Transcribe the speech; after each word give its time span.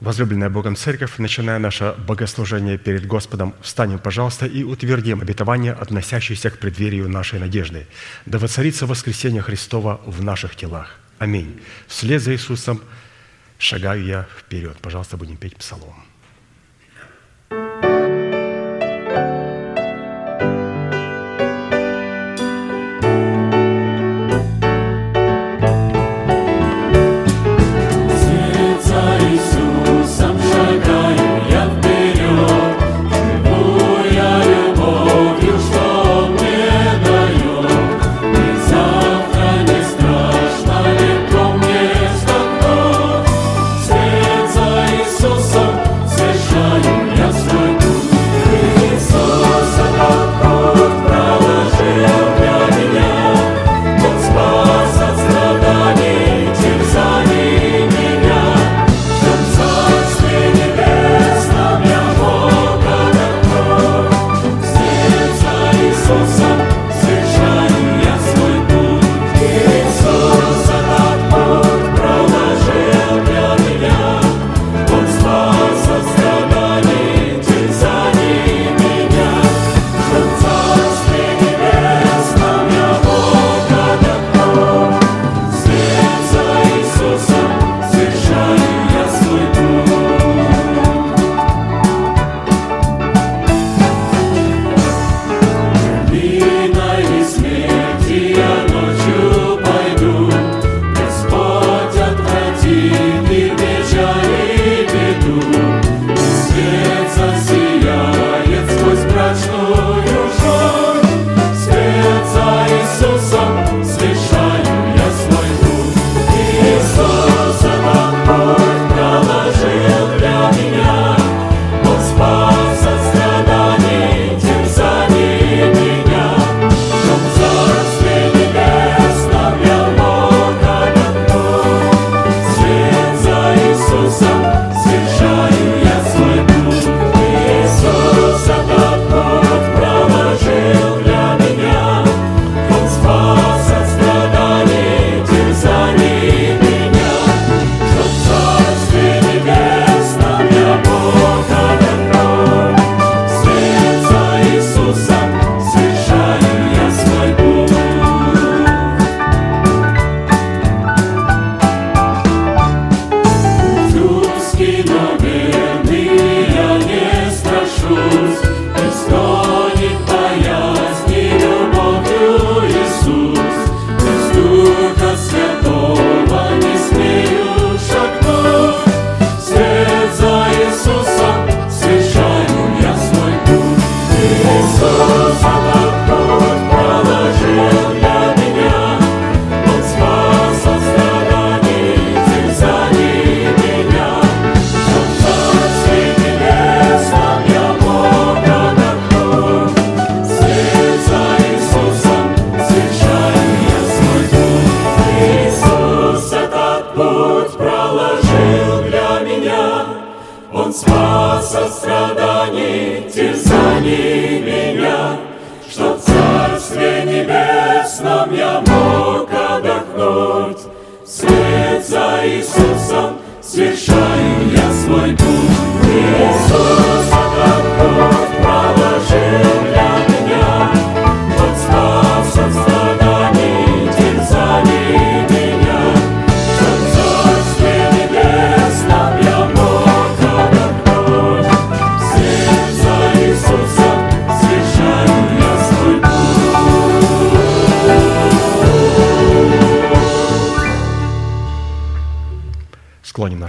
Возлюбленная 0.00 0.48
Богом 0.48 0.76
Церковь, 0.76 1.18
начиная 1.18 1.58
наше 1.58 1.94
богослужение 2.08 2.78
перед 2.78 3.06
Господом, 3.06 3.54
встанем, 3.60 3.98
пожалуйста, 3.98 4.46
и 4.46 4.62
утвердим 4.62 5.20
обетование, 5.20 5.72
относящееся 5.74 6.50
к 6.50 6.58
преддверию 6.58 7.06
нашей 7.06 7.38
надежды. 7.38 7.86
Да 8.24 8.38
воцарится 8.38 8.86
воскресение 8.86 9.42
Христова 9.42 10.00
в 10.06 10.24
наших 10.24 10.56
телах. 10.56 10.98
Аминь. 11.18 11.60
Вслед 11.86 12.22
за 12.22 12.32
Иисусом 12.32 12.80
шагаю 13.58 14.02
я 14.02 14.26
вперед. 14.38 14.78
Пожалуйста, 14.80 15.18
будем 15.18 15.36
петь 15.36 15.56
псалом. 15.56 16.09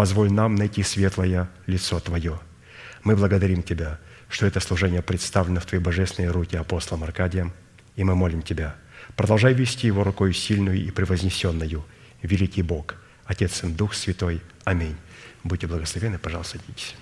Позволь 0.00 0.32
нам 0.32 0.54
найти 0.54 0.82
светлое 0.82 1.50
лицо 1.66 2.00
Твое. 2.00 2.40
Мы 3.04 3.16
благодарим 3.16 3.62
Тебя, 3.62 3.98
что 4.30 4.46
это 4.46 4.58
служение 4.58 5.02
представлено 5.02 5.60
в 5.60 5.66
Твои 5.66 5.78
божественные 5.78 6.30
руки 6.30 6.56
апостолом 6.56 7.04
Аркадием, 7.04 7.52
и 7.96 8.04
мы 8.04 8.14
молим 8.14 8.40
Тебя, 8.40 8.76
продолжай 9.14 9.52
вести 9.52 9.86
его 9.86 10.02
рукой 10.02 10.32
сильную 10.32 10.82
и 10.82 10.90
превознесенную, 10.90 11.84
великий 12.22 12.62
Бог, 12.62 12.94
Отец 13.26 13.62
и 13.62 13.66
Дух 13.66 13.92
Святой. 13.92 14.40
Аминь. 14.64 14.96
Будьте 15.44 15.66
благословены, 15.66 16.18
пожалуйста, 16.18 16.56
садитесь. 16.56 16.94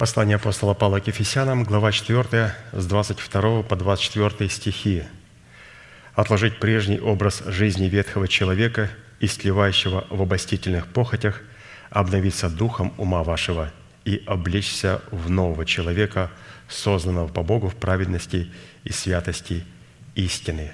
Послание 0.00 0.36
апостола 0.36 0.72
Павла 0.72 0.98
к 1.00 1.08
Ефесянам, 1.08 1.62
глава 1.62 1.92
4, 1.92 2.54
с 2.72 2.86
22 2.86 3.62
по 3.64 3.76
24 3.76 4.48
стихи. 4.48 5.04
«Отложить 6.14 6.58
прежний 6.58 6.98
образ 6.98 7.42
жизни 7.44 7.84
ветхого 7.84 8.26
человека, 8.26 8.88
истлевающего 9.20 10.06
в 10.08 10.22
обостительных 10.22 10.86
похотях, 10.86 11.42
обновиться 11.90 12.48
духом 12.48 12.94
ума 12.96 13.22
вашего 13.22 13.72
и 14.06 14.22
облечься 14.26 15.02
в 15.10 15.28
нового 15.28 15.66
человека, 15.66 16.30
созданного 16.66 17.28
по 17.28 17.42
Богу 17.42 17.68
в 17.68 17.76
праведности 17.76 18.50
и 18.84 18.92
святости 18.92 19.66
истины». 20.14 20.72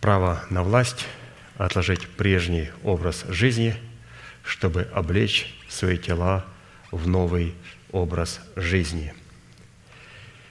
Право 0.00 0.42
на 0.48 0.62
власть– 0.62 1.04
отложить 1.58 2.08
прежний 2.08 2.70
образ 2.82 3.26
жизни, 3.28 3.76
чтобы 4.42 4.88
облечь 4.94 5.54
свои 5.68 5.98
тела 5.98 6.46
в 6.94 7.08
новый 7.08 7.54
образ 7.90 8.40
жизни. 8.56 9.12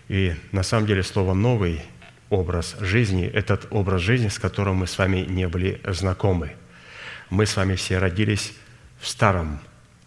И 0.09 0.35
на 0.51 0.63
самом 0.63 0.85
деле 0.85 1.03
слово 1.03 1.33
«новый» 1.33 1.81
образ 2.29 2.75
жизни– 2.79 3.25
этот 3.33 3.67
образ 3.69 4.01
жизни, 4.01 4.27
с 4.27 4.39
которым 4.39 4.77
мы 4.77 4.87
с 4.87 4.97
вами 4.97 5.25
не 5.27 5.47
были 5.47 5.79
знакомы. 5.85 6.53
Мы 7.29 7.45
с 7.45 7.55
вами 7.55 7.75
все 7.75 7.97
родились 7.97 8.53
в 8.99 9.07
старом, 9.07 9.59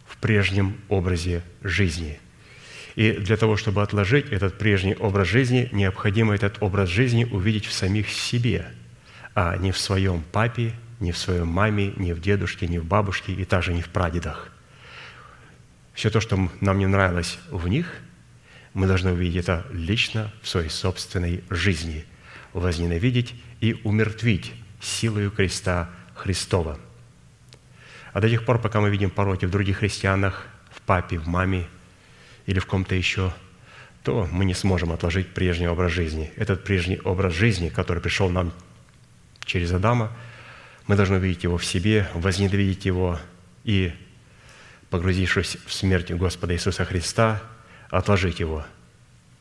в 0.06 0.16
прежнем 0.18 0.76
образе 0.88 1.42
жизни. 1.62 2.18
И 2.94 3.12
для 3.12 3.36
того, 3.36 3.56
чтобы 3.56 3.82
отложить 3.82 4.30
этот 4.30 4.58
прежний 4.58 4.94
образ 4.94 5.28
жизни, 5.28 5.68
необходимо 5.72 6.34
этот 6.34 6.62
образ 6.62 6.88
жизни 6.88 7.24
увидеть 7.24 7.66
в 7.66 7.72
самих 7.72 8.08
себе, 8.10 8.66
а 9.34 9.56
не 9.56 9.70
в 9.70 9.78
своем 9.78 10.22
папе, 10.32 10.72
не 11.00 11.12
в 11.12 11.18
своем 11.18 11.48
маме, 11.48 11.92
не 11.96 12.12
в 12.12 12.20
дедушке, 12.20 12.66
не 12.66 12.78
в 12.78 12.84
бабушке 12.84 13.32
и 13.32 13.44
также 13.44 13.72
не 13.72 13.82
в 13.82 13.88
прадедах– 13.88 14.50
все 15.96 16.10
то, 16.10 16.20
что 16.20 16.50
нам 16.60 16.78
не 16.78 16.86
нравилось 16.86 17.38
в 17.50 17.66
них, 17.66 17.90
мы 18.74 18.86
должны 18.86 19.12
увидеть 19.12 19.44
это 19.44 19.66
лично 19.72 20.30
в 20.42 20.48
своей 20.48 20.68
собственной 20.68 21.42
жизни, 21.48 22.04
возненавидеть 22.52 23.34
и 23.60 23.80
умертвить 23.82 24.52
силою 24.78 25.30
креста 25.30 25.88
Христова. 26.14 26.78
А 28.12 28.20
до 28.20 28.28
тех 28.28 28.44
пор, 28.44 28.60
пока 28.60 28.80
мы 28.80 28.90
видим 28.90 29.08
пороки 29.08 29.46
в 29.46 29.50
других 29.50 29.78
христианах, 29.78 30.46
в 30.70 30.82
папе, 30.82 31.18
в 31.18 31.26
маме 31.26 31.66
или 32.44 32.58
в 32.58 32.66
ком-то 32.66 32.94
еще, 32.94 33.32
то 34.02 34.28
мы 34.30 34.44
не 34.44 34.54
сможем 34.54 34.92
отложить 34.92 35.32
прежний 35.32 35.66
образ 35.66 35.92
жизни. 35.92 36.30
Этот 36.36 36.62
прежний 36.62 37.00
образ 37.00 37.32
жизни, 37.32 37.70
который 37.70 38.02
пришел 38.02 38.28
нам 38.28 38.52
через 39.46 39.72
Адама, 39.72 40.12
мы 40.86 40.94
должны 40.94 41.16
увидеть 41.16 41.44
его 41.44 41.56
в 41.56 41.64
себе, 41.64 42.06
возненавидеть 42.12 42.84
его 42.84 43.18
и 43.64 43.94
погрузившись 44.90 45.56
в 45.66 45.72
смерть 45.72 46.12
Господа 46.12 46.54
Иисуса 46.54 46.84
Христа, 46.84 47.42
отложить 47.90 48.40
его 48.40 48.64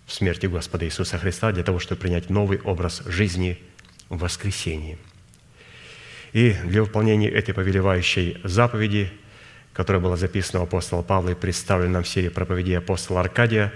в 0.06 0.14
смерти 0.14 0.46
Господа 0.46 0.86
Иисуса 0.86 1.18
Христа 1.18 1.52
для 1.52 1.64
того, 1.64 1.80
чтобы 1.80 2.02
принять 2.02 2.30
новый 2.30 2.60
образ 2.60 3.04
жизни 3.06 3.60
в 4.10 4.20
воскресении. 4.20 4.98
И 6.34 6.54
для 6.66 6.84
выполнения 6.84 7.30
этой 7.30 7.54
повелевающей 7.54 8.40
заповеди, 8.44 9.12
которая 9.74 10.02
была 10.02 10.18
записана 10.18 10.62
у 10.62 10.64
апостола 10.64 11.02
Павла 11.02 11.30
и 11.30 11.36
представлена 11.36 12.02
в 12.02 12.08
серии 12.08 12.30
проповедей 12.30 12.78
апостола 12.78 13.22
Аркадия, 13.22 13.74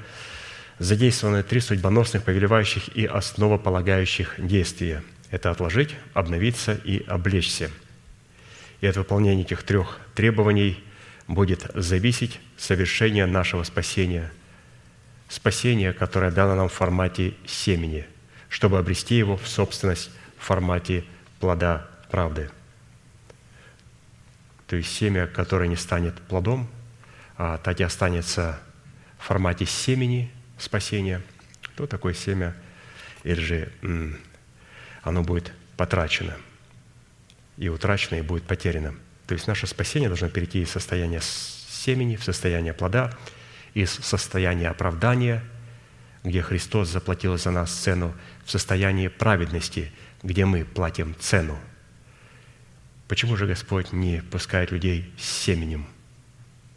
задействованы 0.78 1.44
три 1.44 1.62
судьбоносных, 1.62 2.24
повелевающих 2.24 2.96
и 2.96 3.06
основополагающих 3.06 4.36
действия. 4.38 5.04
Это 5.32 5.52
отложить, 5.52 5.96
обновиться 6.14 6.74
и 6.84 7.04
облечься. 7.06 7.70
И 8.82 8.88
от 8.88 8.98
выполнения 8.98 9.44
этих 9.44 9.64
трех 9.64 10.00
требований– 10.16 10.84
будет 11.30 11.70
зависеть 11.76 12.40
совершение 12.58 13.28
нашего 13.28 13.64
спасения, 13.64 14.32
спасение, 15.30 15.94
которое 15.94 16.32
дано 16.32 16.56
нам 16.56 16.70
в 16.70 16.74
формате 16.74 17.36
семени, 17.46 18.08
чтобы 18.50 18.80
обрести 18.80 19.16
его 19.16 19.38
в 19.38 19.48
собственность 19.48 20.10
в 20.40 20.44
формате 20.44 21.06
плода 21.40 21.88
правды. 22.10 22.50
То 24.66 24.76
есть 24.76 24.92
семя, 24.92 25.28
которое 25.28 25.70
не 25.70 25.76
станет 25.76 26.16
плодом, 26.16 26.68
а 27.38 27.60
так 27.60 27.80
и 27.80 27.84
останется 27.84 28.60
в 29.20 29.26
формате 29.26 29.68
семени 29.68 30.32
спасения, 30.58 31.22
то 31.76 31.86
такое 31.86 32.16
семя, 32.16 32.56
или 33.24 33.40
же 33.40 33.72
оно 35.04 35.22
будет 35.22 35.54
потрачено, 35.78 36.36
и 37.58 37.70
утрачено, 37.70 38.18
и 38.18 38.24
будет 38.24 38.44
потеряно– 38.46 38.96
то 39.30 39.34
есть 39.34 39.46
наше 39.46 39.68
спасение 39.68 40.10
должно 40.10 40.28
перейти 40.28 40.64
из 40.64 40.72
состояния 40.72 41.22
семени 41.22 42.16
в 42.16 42.24
состояние 42.24 42.74
плода, 42.74 43.16
из 43.76 43.92
состояния 43.92 44.70
оправдания, 44.70 45.44
где 46.24 46.42
Христос 46.42 46.90
заплатил 46.90 47.38
за 47.38 47.52
нас 47.52 47.72
цену, 47.72 48.16
в 48.44 48.50
состояние 48.50 49.12
праведности, 49.12 49.92
где 50.24 50.46
мы 50.46 50.66
платим 50.66 51.16
цену. 51.20 51.60
Почему 53.08 53.38
же 53.38 53.46
Господь 53.46 53.94
не 53.94 54.24
пускает 54.24 54.72
людей 54.72 55.14
с 55.20 55.26
семенем? 55.26 55.86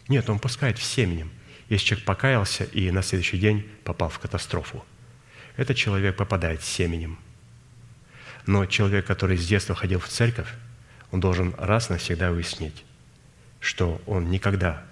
Нет, 0.09 0.29
Он 0.29 0.39
пускает 0.39 0.77
в 0.77 0.83
семенем. 0.83 1.31
Если 1.71 1.87
человек 1.87 2.05
покаялся 2.05 2.65
и 2.65 2.91
на 2.91 3.03
следующий 3.03 3.39
день 3.39 3.67
попал 3.83 4.11
в 4.11 4.19
катастрофу, 4.19 4.85
этот 5.57 5.79
человек 5.79 6.19
попадает 6.19 6.63
с 6.63 6.67
семенем. 6.67 7.19
Но 8.45 8.67
человек, 8.67 9.07
который 9.07 9.39
с 9.39 9.47
детства 9.47 9.75
ходил 9.75 10.01
в 10.01 10.09
церковь, 10.09 10.49
он 11.13 11.21
должен 11.21 11.55
раз 11.59 11.91
навсегда 11.91 12.31
уяснить, 12.31 12.85
что 13.61 14.01
он 14.07 14.31
никогда 14.31 14.83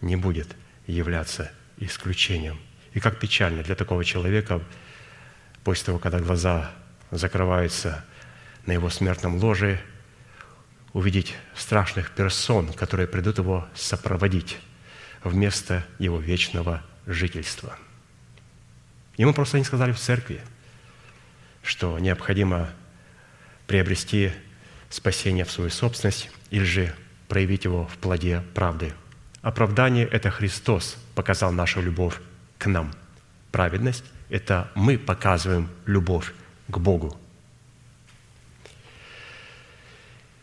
не 0.00 0.16
будет 0.16 0.48
являться 0.86 1.50
исключением. 1.78 2.58
И 2.92 3.00
как 3.00 3.18
печально 3.20 3.62
для 3.62 3.76
такого 3.76 4.04
человека, 4.04 4.60
после 5.62 5.86
того, 5.86 5.98
когда 5.98 6.18
глаза 6.18 6.72
закрываются 7.12 8.04
на 8.66 8.72
его 8.72 8.90
смертном 8.90 9.36
ложе, 9.36 9.80
увидеть 10.92 11.36
страшных 11.54 12.10
персон, 12.10 12.72
которые 12.72 13.06
придут 13.06 13.38
его 13.38 13.68
сопроводить 13.74 14.58
вместо 15.22 15.86
его 15.98 16.18
вечного 16.18 16.82
жительства. 17.06 17.78
Ему 19.16 19.32
просто 19.32 19.58
не 19.58 19.64
сказали 19.64 19.92
в 19.92 19.98
церкви, 19.98 20.40
что 21.62 21.98
необходимо 21.98 22.70
приобрести 23.66 24.32
спасение 24.90 25.44
в 25.44 25.50
свою 25.50 25.70
собственность 25.70 26.30
или 26.50 26.64
же 26.64 26.94
проявить 27.28 27.64
его 27.64 27.86
в 27.86 27.96
плоде 27.98 28.42
правды. 28.54 28.92
Оправдание– 29.42 30.06
это 30.10 30.30
Христос 30.30 30.96
показал 31.14 31.52
нашу 31.52 31.80
любовь 31.80 32.14
к 32.58 32.66
нам. 32.66 32.92
Праведность– 33.52 34.04
это 34.30 34.70
мы 34.74 34.98
показываем 34.98 35.68
любовь 35.86 36.32
к 36.68 36.78
Богу. 36.78 37.16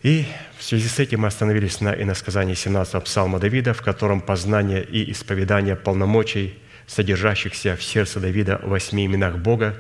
И 0.02 0.28
в 0.58 0.64
связи 0.64 0.88
с 0.88 1.00
этим 1.00 1.22
мы 1.22 1.28
остановились 1.28 1.82
на 1.82 1.90
иносказании 2.00 2.54
17 2.54 3.04
псалма 3.04 3.40
Давида, 3.40 3.74
в 3.74 3.82
котором 3.82 4.22
познание 4.22 4.84
и 4.84 5.12
исповедание 5.12 5.76
полномочий, 5.76 6.60
содержащихся 6.86 7.76
в 7.76 7.84
сердце 7.84 8.20
Давида 8.20 8.60
в 8.62 8.70
восьми 8.70 9.08
именах 9.08 9.38
Бога, 9.38 9.76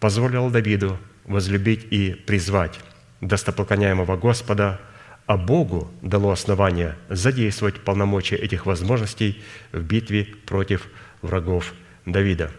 позволило 0.00 0.50
Давиду 0.50 0.98
возлюбить 1.24 1.86
и 1.90 2.14
призвать 2.14 2.80
достопоклоняемого 3.22 4.16
Господа, 4.16 4.80
а 5.26 5.36
Богу 5.36 5.90
дало 6.02 6.32
основание 6.32 6.96
задействовать 7.08 7.80
полномочия 7.80 8.36
этих 8.36 8.66
возможностей 8.66 9.42
в 9.70 9.80
битве 9.80 10.24
против 10.44 10.88
врагов 11.22 11.72
Давида. 12.04 12.50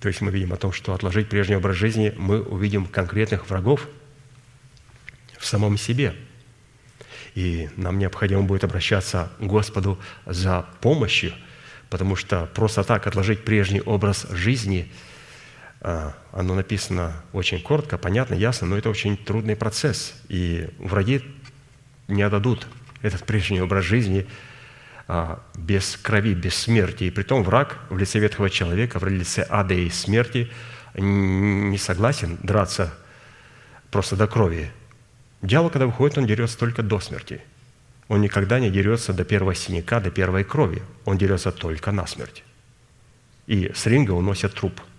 То 0.00 0.08
есть 0.08 0.22
мы 0.22 0.30
видим 0.30 0.54
о 0.54 0.56
том, 0.56 0.72
что 0.72 0.94
отложить 0.94 1.28
прежний 1.28 1.56
образ 1.56 1.76
жизни, 1.76 2.14
мы 2.16 2.40
увидим 2.42 2.86
конкретных 2.86 3.48
врагов 3.50 3.86
в 5.38 5.44
самом 5.44 5.76
себе. 5.76 6.14
И 7.34 7.68
нам 7.76 7.98
необходимо 7.98 8.42
будет 8.42 8.64
обращаться 8.64 9.30
к 9.38 9.42
Господу 9.42 9.98
за 10.24 10.66
помощью, 10.80 11.34
потому 11.90 12.16
что 12.16 12.46
просто 12.54 12.82
так 12.82 13.06
отложить 13.06 13.44
прежний 13.44 13.82
образ 13.82 14.26
жизни– 14.30 14.90
оно 15.80 16.54
написано 16.54 17.14
очень 17.32 17.60
коротко, 17.62 17.96
понятно, 17.96 18.34
ясно, 18.34 18.66
но 18.66 18.76
это 18.76 18.90
очень 18.90 19.16
трудный 19.16 19.56
процесс. 19.56 20.14
И 20.28 20.68
враги 20.78 21.22
не 22.06 22.22
отдадут 22.22 22.66
этот 23.00 23.24
прежний 23.24 23.62
образ 23.62 23.84
жизни 23.84 24.26
а, 25.08 25.42
без 25.56 25.96
крови, 25.96 26.34
без 26.34 26.54
смерти. 26.54 27.04
И 27.04 27.10
притом 27.10 27.42
враг 27.42 27.78
в 27.88 27.96
лице 27.96 28.18
ветхого 28.18 28.50
человека, 28.50 28.98
в 28.98 29.06
лице 29.06 29.46
ада 29.48 29.72
и 29.72 29.88
смерти 29.88 30.50
не 30.94 31.78
согласен 31.78 32.38
драться 32.42 32.92
просто 33.90 34.16
до 34.16 34.26
крови. 34.26 34.70
Дьявол, 35.40 35.70
когда 35.70 35.86
выходит, 35.86 36.18
он 36.18 36.26
дерется 36.26 36.58
только 36.58 36.82
до 36.82 37.00
смерти. 37.00 37.40
Он 38.08 38.20
никогда 38.20 38.60
не 38.60 38.70
дерется 38.70 39.14
до 39.14 39.24
первого 39.24 39.54
синяка, 39.54 40.00
до 40.00 40.10
первой 40.10 40.44
крови. 40.44 40.82
Он 41.06 41.16
дерется 41.16 41.52
только 41.52 41.90
на 41.90 42.06
смерть. 42.06 42.44
И 43.46 43.72
с 43.74 43.86
ринга 43.86 44.12
уносят 44.12 44.52
труп– 44.52 44.78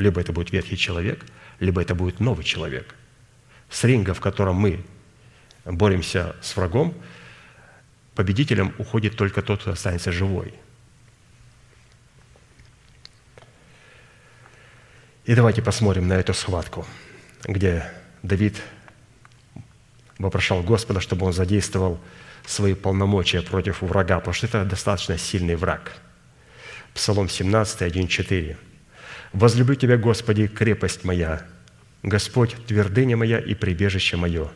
либо 0.00 0.18
это 0.18 0.32
будет 0.32 0.50
ветхий 0.50 0.78
человек, 0.78 1.26
либо 1.60 1.82
это 1.82 1.94
будет 1.94 2.20
новый 2.20 2.42
человек. 2.42 2.94
С 3.68 3.84
ринга, 3.84 4.14
в 4.14 4.20
котором 4.20 4.56
мы 4.56 4.82
боремся 5.66 6.36
с 6.40 6.56
врагом, 6.56 6.94
победителем 8.14 8.74
уходит 8.78 9.16
только 9.16 9.42
тот, 9.42 9.60
кто 9.60 9.72
останется 9.72 10.10
живой. 10.10 10.54
И 15.26 15.34
давайте 15.34 15.60
посмотрим 15.60 16.08
на 16.08 16.14
эту 16.14 16.32
схватку, 16.32 16.86
где 17.44 17.84
Давид 18.22 18.56
вопрошал 20.18 20.62
Господа, 20.62 21.00
чтобы 21.00 21.26
он 21.26 21.34
задействовал 21.34 22.00
свои 22.46 22.72
полномочия 22.72 23.42
против 23.42 23.82
врага, 23.82 24.18
потому 24.18 24.32
что 24.32 24.46
это 24.46 24.64
достаточно 24.64 25.18
сильный 25.18 25.56
враг. 25.56 25.92
Псалом 26.94 27.28
17, 27.28 27.82
1, 27.82 28.08
4. 28.08 28.69
«Возлюблю 29.32 29.74
Тебя, 29.76 29.96
Господи, 29.96 30.46
крепость 30.46 31.04
моя, 31.04 31.46
Господь, 32.02 32.56
твердыня 32.66 33.16
моя 33.16 33.38
и 33.38 33.54
прибежище 33.54 34.16
мое, 34.16 34.50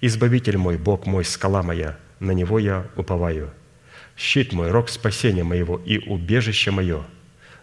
Избавитель 0.00 0.58
мой, 0.58 0.76
Бог 0.76 1.06
мой, 1.06 1.24
скала 1.24 1.62
моя, 1.62 1.96
на 2.20 2.32
Него 2.32 2.58
я 2.58 2.86
уповаю. 2.96 3.50
Щит 4.16 4.52
мой, 4.52 4.70
рог 4.70 4.88
спасения 4.88 5.44
моего 5.44 5.78
и 5.78 5.98
убежище 5.98 6.70
мое. 6.70 7.04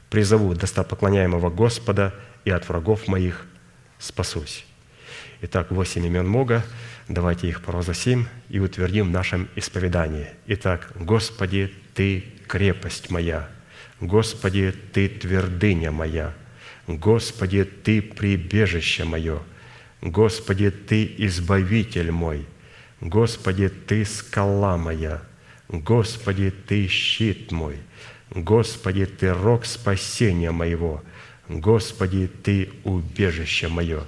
Призову 0.09 0.53
достопоклоняемого 0.55 1.49
Господа, 1.49 2.13
и 2.45 2.49
от 2.49 2.67
врагов 2.67 3.07
моих 3.07 3.45
спасусь». 3.99 4.65
Итак, 5.41 5.71
восемь 5.71 6.05
имен 6.05 6.31
Бога. 6.31 6.63
Давайте 7.09 7.49
их 7.49 7.61
провозгласим 7.61 8.27
и 8.47 8.59
утвердим 8.59 9.07
в 9.07 9.11
нашем 9.11 9.49
исповедании. 9.55 10.27
Итак, 10.47 10.91
Господи, 10.95 11.73
Ты 11.93 12.23
крепость 12.47 13.09
моя, 13.09 13.49
Господи, 13.99 14.73
Ты 14.93 15.09
твердыня 15.09 15.91
моя, 15.91 16.33
Господи, 16.87 17.63
Ты 17.63 18.01
прибежище 18.01 19.05
мое, 19.05 19.39
Господи, 20.01 20.69
Ты 20.69 21.13
избавитель 21.17 22.11
мой, 22.11 22.45
Господи, 22.99 23.69
Ты 23.69 24.03
скала 24.05 24.77
моя, 24.77 25.21
Господи, 25.69 26.51
Ты 26.51 26.87
щит 26.87 27.51
мой, 27.51 27.77
Господи, 28.31 29.05
Ты 29.05 29.33
рог 29.33 29.65
спасения 29.65 30.51
моего, 30.51 31.03
Господи, 31.47 32.29
Ты 32.43 32.69
убежище 32.83 33.69
мое. 33.69 34.03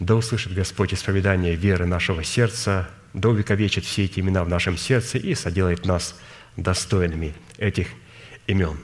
Да 0.00 0.16
услышит 0.16 0.54
Господь 0.54 0.92
исповедание 0.92 1.54
веры 1.54 1.86
нашего 1.86 2.22
сердца, 2.24 2.90
да 3.14 3.28
увековечит 3.28 3.84
все 3.84 4.04
эти 4.04 4.20
имена 4.20 4.44
в 4.44 4.48
нашем 4.48 4.76
сердце 4.76 5.18
и 5.18 5.34
соделает 5.34 5.86
нас 5.86 6.20
достойными 6.56 7.34
этих 7.58 7.88
имен. 8.46 8.76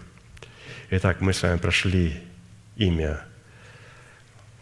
Итак, 0.91 1.21
мы 1.21 1.33
с 1.33 1.43
вами 1.43 1.59
прошли 1.59 2.23
имя 2.87 3.25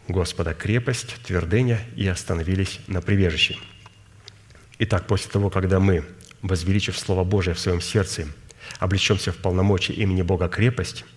Господа 0.08 0.54
крепость, 0.54 1.16
твердыня 1.24 1.80
и 1.96 2.06
остановились 2.06 2.80
на 2.86 3.00
прибежище. 3.00 3.56
Итак, 4.78 5.06
после 5.06 5.30
того, 5.30 5.50
когда 5.50 5.78
мы, 5.78 6.04
возвеличив 6.42 6.98
Слово 6.98 7.24
Божие 7.24 7.54
в 7.54 7.60
своем 7.60 7.80
сердце, 7.80 8.26
облечемся 8.78 9.32
в 9.32 9.36
полномочия 9.36 9.92
имени 9.92 10.22
Бога 10.22 10.48
крепость– 10.48 11.04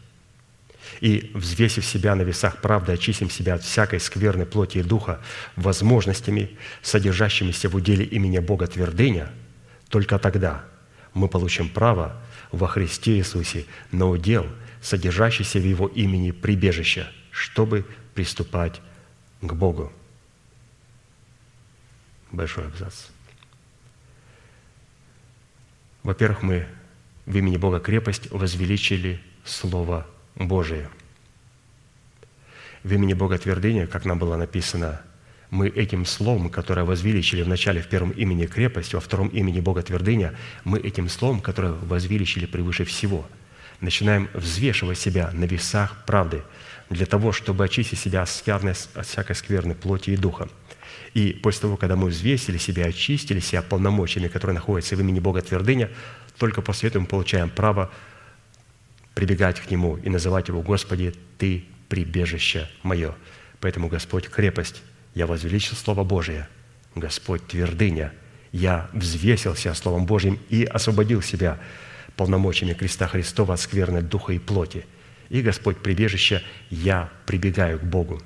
и, 1.01 1.31
взвесив 1.33 1.85
себя 1.85 2.15
на 2.15 2.21
весах 2.21 2.61
правды, 2.61 2.93
очистим 2.93 3.29
себя 3.29 3.55
от 3.55 3.63
всякой 3.63 3.99
скверной 3.99 4.45
плоти 4.45 4.77
и 4.77 4.83
духа 4.83 5.19
возможностями, 5.55 6.51
содержащимися 6.81 7.69
в 7.69 7.75
уделе 7.75 8.05
имени 8.05 8.39
Бога 8.39 8.67
твердыня, 8.67 9.29
только 9.89 10.19
тогда 10.19 10.63
мы 11.13 11.27
получим 11.27 11.69
право 11.69 12.21
во 12.51 12.67
Христе 12.67 13.17
Иисусе 13.17 13.65
на 13.91 14.07
удел, 14.07 14.45
содержащийся 14.84 15.59
в 15.59 15.63
Его 15.63 15.88
имени 15.88 16.31
прибежище, 16.31 17.07
чтобы 17.31 17.86
приступать 18.13 18.81
к 19.41 19.53
Богу. 19.53 19.91
Большой 22.31 22.67
абзац. 22.67 23.07
Во-первых, 26.03 26.43
мы 26.43 26.67
в 27.25 27.38
имени 27.38 27.55
Бога 27.55 27.79
крепость 27.79 28.29
возвеличили 28.29 29.21
Слово 29.45 30.05
Божие. 30.36 30.89
В 32.84 32.91
имени 32.91 33.13
Бога 33.13 33.38
твердыня, 33.38 33.88
как 33.88 34.03
нам 34.03 34.19
было 34.19 34.36
написано, 34.36 35.01
мы 35.49 35.69
этим 35.69 36.05
словом, 36.05 36.49
которое 36.49 36.84
возвеличили 36.84 37.43
в 37.43 37.47
начале 37.47 37.81
в 37.81 37.88
первом 37.88 38.11
имени 38.11 38.47
крепость, 38.47 38.93
во 38.93 38.99
втором 38.99 39.29
имени 39.29 39.61
Бога 39.61 39.81
твердыня, 39.81 40.36
мы 40.65 40.79
этим 40.79 41.07
словом, 41.07 41.39
которое 41.39 41.71
возвеличили 41.71 42.47
превыше 42.47 42.84
всего, 42.84 43.25
начинаем 43.82 44.30
взвешивать 44.34 44.97
себя 44.97 45.32
на 45.34 45.45
весах 45.45 46.05
правды 46.05 46.43
для 46.89 47.05
того, 47.05 47.32
чтобы 47.32 47.65
очистить 47.65 47.99
себя 47.99 48.24
от, 48.24 48.30
скверной, 48.30 48.74
от 48.93 49.05
всякой 49.05 49.36
скверной 49.36 49.76
плоти 49.76 50.11
и 50.11 50.17
духа. 50.17 50.49
И 51.13 51.34
после 51.43 51.61
того, 51.61 51.78
когда 51.78 51.95
мы 51.95 52.09
взвесили 52.09 52.57
себя, 52.57 52.86
очистили 52.86 53.39
себя 53.39 53.61
полномочиями, 53.61 54.28
которые 54.28 54.55
находятся 54.55 54.95
в 54.95 55.01
имени 55.01 55.19
Бога 55.19 55.41
твердыня, 55.41 55.89
только 56.38 56.61
после 56.61 56.89
этого 56.89 57.03
мы 57.03 57.07
получаем 57.07 57.49
право 57.49 57.91
прибегать 59.13 59.59
к 59.59 59.69
Нему 59.69 59.97
и 59.97 60.09
называть 60.09 60.47
Его 60.47 60.61
«Господи, 60.61 61.13
Ты 61.38 61.65
прибежище 61.89 62.69
мое». 62.82 63.15
Поэтому 63.59 63.88
Господь– 63.88 64.30
крепость. 64.30 64.82
Я 65.13 65.28
возвеличил 65.28 65.76
Слово 65.78 66.03
Божие. 66.03 66.47
Господь– 66.95 67.45
твердыня. 67.47 68.11
Я 68.51 68.89
взвесился 68.93 69.74
Словом 69.74 70.05
Божьим 70.05 70.39
и 70.49 70.63
освободил 70.63 71.21
себя 71.21 71.59
полномочиями 72.16 72.74
креста 72.74 73.07
Христова 73.07 73.55
от 73.55 73.59
скверной 73.59 74.01
духа 74.01 74.34
и 74.34 74.39
плоти. 74.39 74.86
И 75.30 75.41
Господь– 75.41 75.78
прибежище, 75.84 76.43
я 76.70 77.09
прибегаю 77.26 77.80
к 77.80 77.84
Богу. 77.84 78.22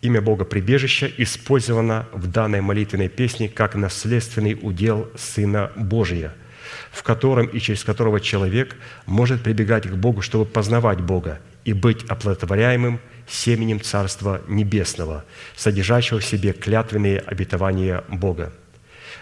Имя 0.00 0.20
Бога 0.20 0.44
прибежище 0.44 1.12
использовано 1.18 2.06
в 2.12 2.26
данной 2.26 2.60
молитвенной 2.60 3.08
песне 3.08 3.48
как 3.48 3.74
наследственный 3.74 4.58
удел 4.60 5.10
Сына 5.16 5.72
Божия– 5.76 6.34
в 6.90 7.02
котором 7.02 7.46
и 7.46 7.60
через 7.60 7.84
которого 7.84 8.20
человек 8.20 8.76
может 9.06 9.42
прибегать 9.42 9.86
к 9.86 9.94
Богу, 9.94 10.22
чтобы 10.22 10.44
познавать 10.44 11.00
Бога 11.00 11.40
и 11.64 11.72
быть 11.72 12.04
оплодотворяемым 12.04 13.00
семенем 13.26 13.80
Царства 13.80 14.40
Небесного, 14.48 15.24
содержащего 15.56 16.20
в 16.20 16.24
себе 16.24 16.52
клятвенные 16.52 17.20
обетования 17.20 18.04
Бога. 18.08 18.52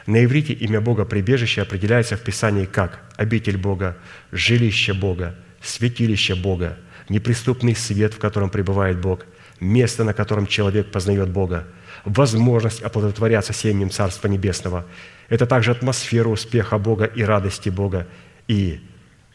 На 0.07 0.25
иврите 0.25 0.53
имя 0.53 0.81
Бога 0.81 1.05
прибежище 1.05 1.63
определяется 1.63 2.17
в 2.17 2.23
Писании 2.23 2.65
как 2.65 3.01
обитель 3.17 3.57
Бога, 3.57 3.97
жилище 4.33 4.95
Бога, 4.95 5.35
святилище 5.61 6.35
Бога, 6.35 6.79
неприступный 7.09 7.75
свет, 7.75 8.15
в 8.15 8.19
котором 8.19 8.51
пребывает 8.51 9.01
Бог, 9.01 9.27
место, 9.61 10.05
на 10.05 10.15
котором 10.15 10.47
человек 10.47 10.93
познает 10.93 11.31
Бога, 11.31 11.67
возможность 12.05 12.83
оплодотворяться 12.83 13.53
семенем 13.53 13.91
Царства 13.91 14.29
Небесного– 14.29 14.87
это 15.29 15.47
также 15.47 15.73
атмосфера 15.73 16.29
успеха 16.29 16.79
Бога 16.79 17.05
и 17.05 17.23
радости 17.23 17.69
Бога. 17.69 18.07
И 18.49 18.81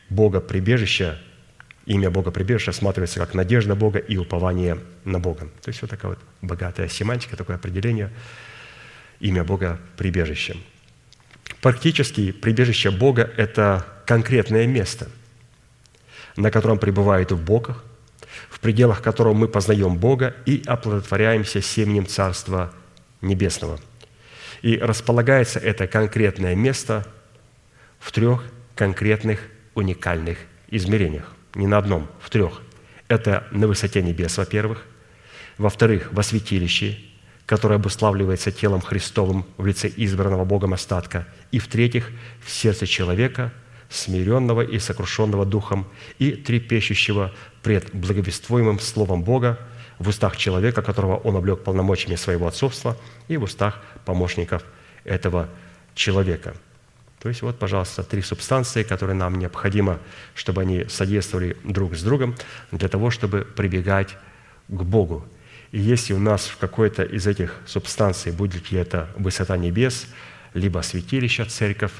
Бога 0.09 0.39
прибежища, 0.39 1.19
имя 1.85 2.09
Бога 2.09 2.31
прибежища 2.31 2.71
осматривается 2.71 3.19
как 3.19 3.33
надежда 3.33 3.75
Бога 3.75 3.99
и 3.99 4.17
упование 4.17 4.77
на 5.03 5.19
Бога. 5.19 5.49
То 5.61 5.69
есть 5.69 5.81
вот 5.81 5.91
такая 5.91 6.11
вот 6.11 6.19
богатая 6.41 6.87
семантика, 6.87 7.35
такое 7.35 7.57
определение 7.57 8.09
имя 9.21 9.43
Бога 9.43 9.79
прибежище. 9.97 10.57
Практически 11.61 12.31
прибежище 12.31 12.91
Бога– 12.91 13.29
это 13.37 13.85
конкретное 14.05 14.67
место, 14.67 15.07
на 16.35 16.51
котором 16.51 16.79
пребывает 16.79 17.31
Богах, 17.31 17.83
в 18.49 18.59
пределах 18.59 19.01
которого 19.01 19.33
мы 19.33 19.47
познаем 19.47 19.97
Бога 19.97 20.35
и 20.45 20.63
оплодотворяемся 20.65 21.61
семенем 21.61 22.05
Царства 22.05 22.73
Небесного– 23.21 23.79
и 24.61 24.77
располагается 24.77 25.59
это 25.59 25.87
конкретное 25.87 26.55
место 26.55 27.07
в 27.99 28.11
трех 28.11 28.43
конкретных 28.75 29.41
уникальных 29.73 30.37
измерениях. 30.69 31.33
Не 31.55 31.67
на 31.67 31.77
одном, 31.77 32.09
в 32.19 32.29
трех. 32.29 32.61
Это 33.07 33.47
на 33.51 33.67
высоте 33.67 34.01
небес, 34.01 34.37
во-первых. 34.37 34.85
Во-вторых, 35.57 36.09
во 36.11 36.23
святилище, 36.23 36.97
которое 37.45 37.75
обуславливается 37.75 38.51
телом 38.51 38.81
Христовым 38.81 39.45
в 39.57 39.65
лице 39.65 39.91
избранного 39.95 40.45
Богом 40.45 40.73
остатка. 40.73 41.27
И 41.51 41.59
в-третьих, 41.59 42.11
в 42.43 42.49
сердце 42.49 42.87
человека, 42.87 43.51
смиренного 43.89 44.61
и 44.61 44.79
сокрушенного 44.79 45.45
духом 45.45 45.87
и 46.17 46.31
трепещущего 46.31 47.33
пред 47.61 47.93
благовествуемым 47.93 48.79
Словом 48.79 49.23
Бога, 49.23 49.59
в 49.99 50.07
устах 50.07 50.35
человека, 50.37 50.81
которого 50.81 51.17
он 51.17 51.35
облег 51.35 51.63
полномочиями 51.63 52.15
своего 52.15 52.47
отцовства, 52.47 52.97
и 53.27 53.37
в 53.37 53.43
устах 53.43 53.79
помощников 54.05 54.63
этого 55.03 55.47
человека. 55.93 56.55
То 57.19 57.29
есть 57.29 57.43
вот, 57.43 57.59
пожалуйста, 57.59 58.01
три 58.01 58.23
субстанции, 58.23 58.81
которые 58.81 59.15
нам 59.15 59.37
необходимо, 59.37 59.99
чтобы 60.33 60.63
они 60.63 60.85
содействовали 60.85 61.55
друг 61.63 61.95
с 61.95 62.01
другом 62.01 62.35
для 62.71 62.87
того, 62.87 63.11
чтобы 63.11 63.41
прибегать 63.41 64.17
к 64.67 64.81
Богу. 64.81 65.23
И 65.71 65.79
если 65.79 66.13
у 66.13 66.19
нас 66.19 66.47
в 66.47 66.57
какой-то 66.57 67.03
из 67.03 67.27
этих 67.27 67.55
субстанций, 67.65 68.31
будет 68.31 68.71
ли 68.71 68.79
это 68.79 69.09
высота 69.15 69.57
небес, 69.57 70.07
либо 70.53 70.81
святилище, 70.81 71.45
церковь, 71.45 71.93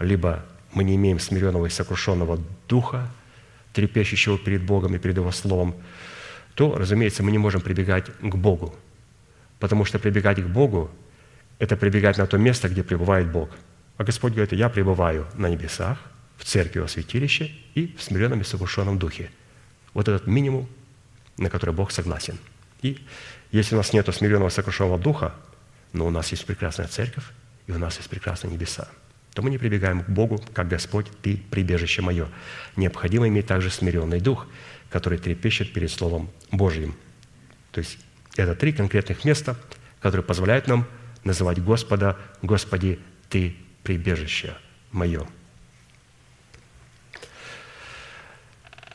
либо 0.00 0.44
мы 0.72 0.84
не 0.84 0.96
имеем 0.96 1.20
смиренного 1.20 1.66
и 1.66 1.70
сокрушенного 1.70 2.40
духа, 2.68 3.08
трепещущего 3.72 4.38
перед 4.38 4.62
Богом 4.64 4.94
и 4.96 4.98
перед 4.98 5.16
Его 5.16 5.30
Словом, 5.30 5.74
то, 6.54 6.76
разумеется, 6.76 7.22
мы 7.22 7.30
не 7.30 7.38
можем 7.38 7.60
прибегать 7.60 8.06
к 8.20 8.34
Богу. 8.34 8.74
Потому 9.58 9.84
что 9.84 9.98
прибегать 9.98 10.42
к 10.42 10.46
Богу– 10.46 10.90
это 11.58 11.76
прибегать 11.76 12.18
на 12.18 12.26
то 12.26 12.38
место, 12.38 12.68
где 12.68 12.82
пребывает 12.82 13.30
Бог. 13.30 13.50
А 13.96 14.04
Господь 14.04 14.32
говорит, 14.32 14.52
я 14.52 14.68
пребываю 14.68 15.26
на 15.34 15.48
небесах, 15.48 15.98
в 16.36 16.44
церкви, 16.44 16.80
во 16.80 16.88
святилище 16.88 17.52
и 17.74 17.94
в 17.96 18.02
смиренном 18.02 18.40
и 18.40 18.44
сокрушенном 18.44 18.98
духе. 18.98 19.30
Вот 19.94 20.08
этот 20.08 20.26
минимум, 20.26 20.66
на 21.38 21.48
который 21.48 21.72
Бог 21.72 21.92
согласен. 21.92 22.36
И 22.82 22.98
если 23.50 23.74
у 23.74 23.78
нас 23.78 23.92
нет 23.92 24.12
смиренного 24.14 24.50
сокрушенного 24.50 24.98
духа, 24.98 25.34
но 25.92 26.06
у 26.06 26.10
нас 26.10 26.30
есть 26.30 26.44
прекрасная 26.44 26.88
церковь, 26.88 27.24
и 27.66 27.72
у 27.72 27.78
нас 27.78 27.96
есть 27.96 28.10
прекрасные 28.10 28.52
небеса, 28.52 28.88
то 29.34 29.42
мы 29.42 29.50
не 29.50 29.58
прибегаем 29.58 30.02
к 30.02 30.08
Богу, 30.08 30.42
как 30.52 30.68
Господь, 30.68 31.06
Ты– 31.22 31.42
прибежище 31.50 32.02
мое. 32.02 32.28
Необходимо 32.76 33.28
иметь 33.28 33.46
также 33.46 33.70
смиренный 33.70 34.20
дух, 34.20 34.46
который 34.90 35.18
трепещет 35.18 35.72
перед 35.72 35.90
Словом 35.90 36.30
Божьим. 36.50 36.94
То 37.70 37.78
есть 37.78 37.98
это 38.36 38.54
три 38.54 38.72
конкретных 38.72 39.24
места, 39.24 39.56
которые 40.00 40.24
позволяют 40.24 40.66
нам 40.66 40.86
называть 41.24 41.62
Господа 41.62 42.18
«Господи, 42.42 42.98
Ты– 43.28 43.56
прибежище 43.82 44.54
мое». 44.90 45.26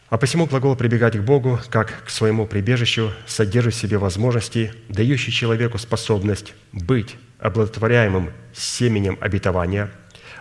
А 0.10 0.18
посему 0.18 0.46
глагол 0.46 0.78
«прибегать 0.78 1.18
к 1.18 1.22
Богу» 1.22 1.60
как 1.70 2.06
к 2.06 2.10
своему 2.10 2.48
прибежищу 2.48 3.14
содержит 3.26 3.74
в 3.74 3.78
себе 3.78 3.98
возможности, 3.98 4.74
дающие 4.88 5.34
человеку 5.34 5.78
способность 5.78 6.54
быть 6.72 7.18
оплодотворяемым 7.40 8.32
семенем 8.54 9.18
обетования, 9.20 9.92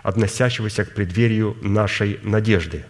относящегося 0.04 0.84
к 0.84 0.94
преддверию 0.94 1.56
нашей 1.62 2.20
надежды, 2.22 2.84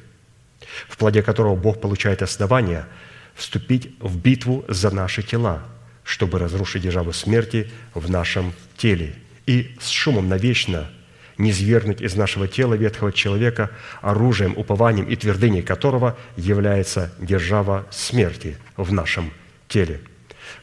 в 0.86 0.98
плоде 0.98 1.22
которого 1.22 1.56
Бог 1.56 1.80
получает 1.80 2.20
основания 2.20 2.86
вступить 3.34 3.96
в 3.98 4.18
битву 4.18 4.62
за 4.68 4.90
наши 4.90 5.22
тела, 5.22 5.62
чтобы 6.04 6.38
разрушить 6.38 6.82
державу 6.82 7.14
смерти 7.14 7.70
в 7.94 8.10
нашем 8.10 8.52
теле 8.76 9.14
и 9.46 9.74
с 9.80 9.88
шумом 9.88 10.28
навечно 10.28 10.90
не 11.38 11.52
свергнуть 11.52 12.00
из 12.00 12.14
нашего 12.14 12.48
тела 12.48 12.74
ветхого 12.74 13.12
человека 13.12 13.70
оружием, 14.00 14.56
упованием 14.56 15.06
и 15.06 15.16
твердыней 15.16 15.62
которого 15.62 16.16
является 16.36 17.12
держава 17.18 17.86
смерти 17.90 18.56
в 18.76 18.92
нашем 18.92 19.32
теле. 19.68 20.00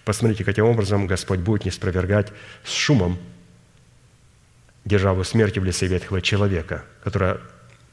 Посмотрите, 0.06 0.44
каким 0.44 0.66
образом 0.66 1.08
Господь 1.08 1.40
будет 1.40 1.66
не 1.66 1.72
спровергать 1.72 2.32
с 2.64 2.72
шумом 2.72 3.20
державу 4.86 5.24
смерти 5.24 5.60
в 5.60 5.64
лице 5.64 5.88
ветхого 5.88 6.22
человека, 6.22 6.84
которая 7.04 7.40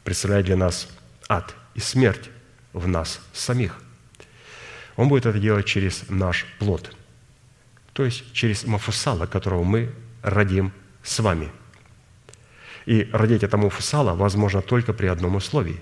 представляет 0.03 0.47
для 0.47 0.57
нас 0.57 0.89
ад 1.29 1.55
и 1.75 1.81
смерть 1.81 2.31
в 2.73 2.89
нас 2.89 3.21
самих. 3.33 3.77
Он 4.97 5.09
будет 5.09 5.27
это 5.27 5.39
делать 5.39 5.67
через 5.67 6.05
наш 6.09 6.47
плод, 6.59 6.95
то 7.93 8.05
есть 8.05 8.33
через 8.33 8.65
Мафусала, 8.65 9.27
которого 9.27 9.63
мы 9.63 9.93
родим 10.23 10.73
с 11.03 11.21
вами– 11.21 11.51
и 12.87 13.09
родить 13.13 13.43
этому 13.43 13.71
фусала 13.71 14.15
возможно 14.15 14.63
только 14.63 14.93
при 14.93 15.07
одном 15.07 15.37
условии, 15.37 15.81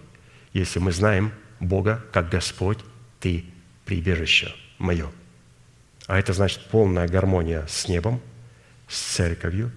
если 0.52 0.78
мы 0.78 0.92
знаем 0.92 1.32
Бога 1.60 2.04
как 2.12 2.30
Господь, 2.30 2.78
Ты– 3.20 3.44
прибежище 3.88 4.54
мое. 4.78 5.10
А 6.06 6.18
это 6.18 6.32
значит 6.32 6.60
полная 6.70 7.08
гармония 7.08 7.64
с 7.68 7.88
небом, 7.88 8.20
с 8.86 8.98
церковью. 8.98 9.72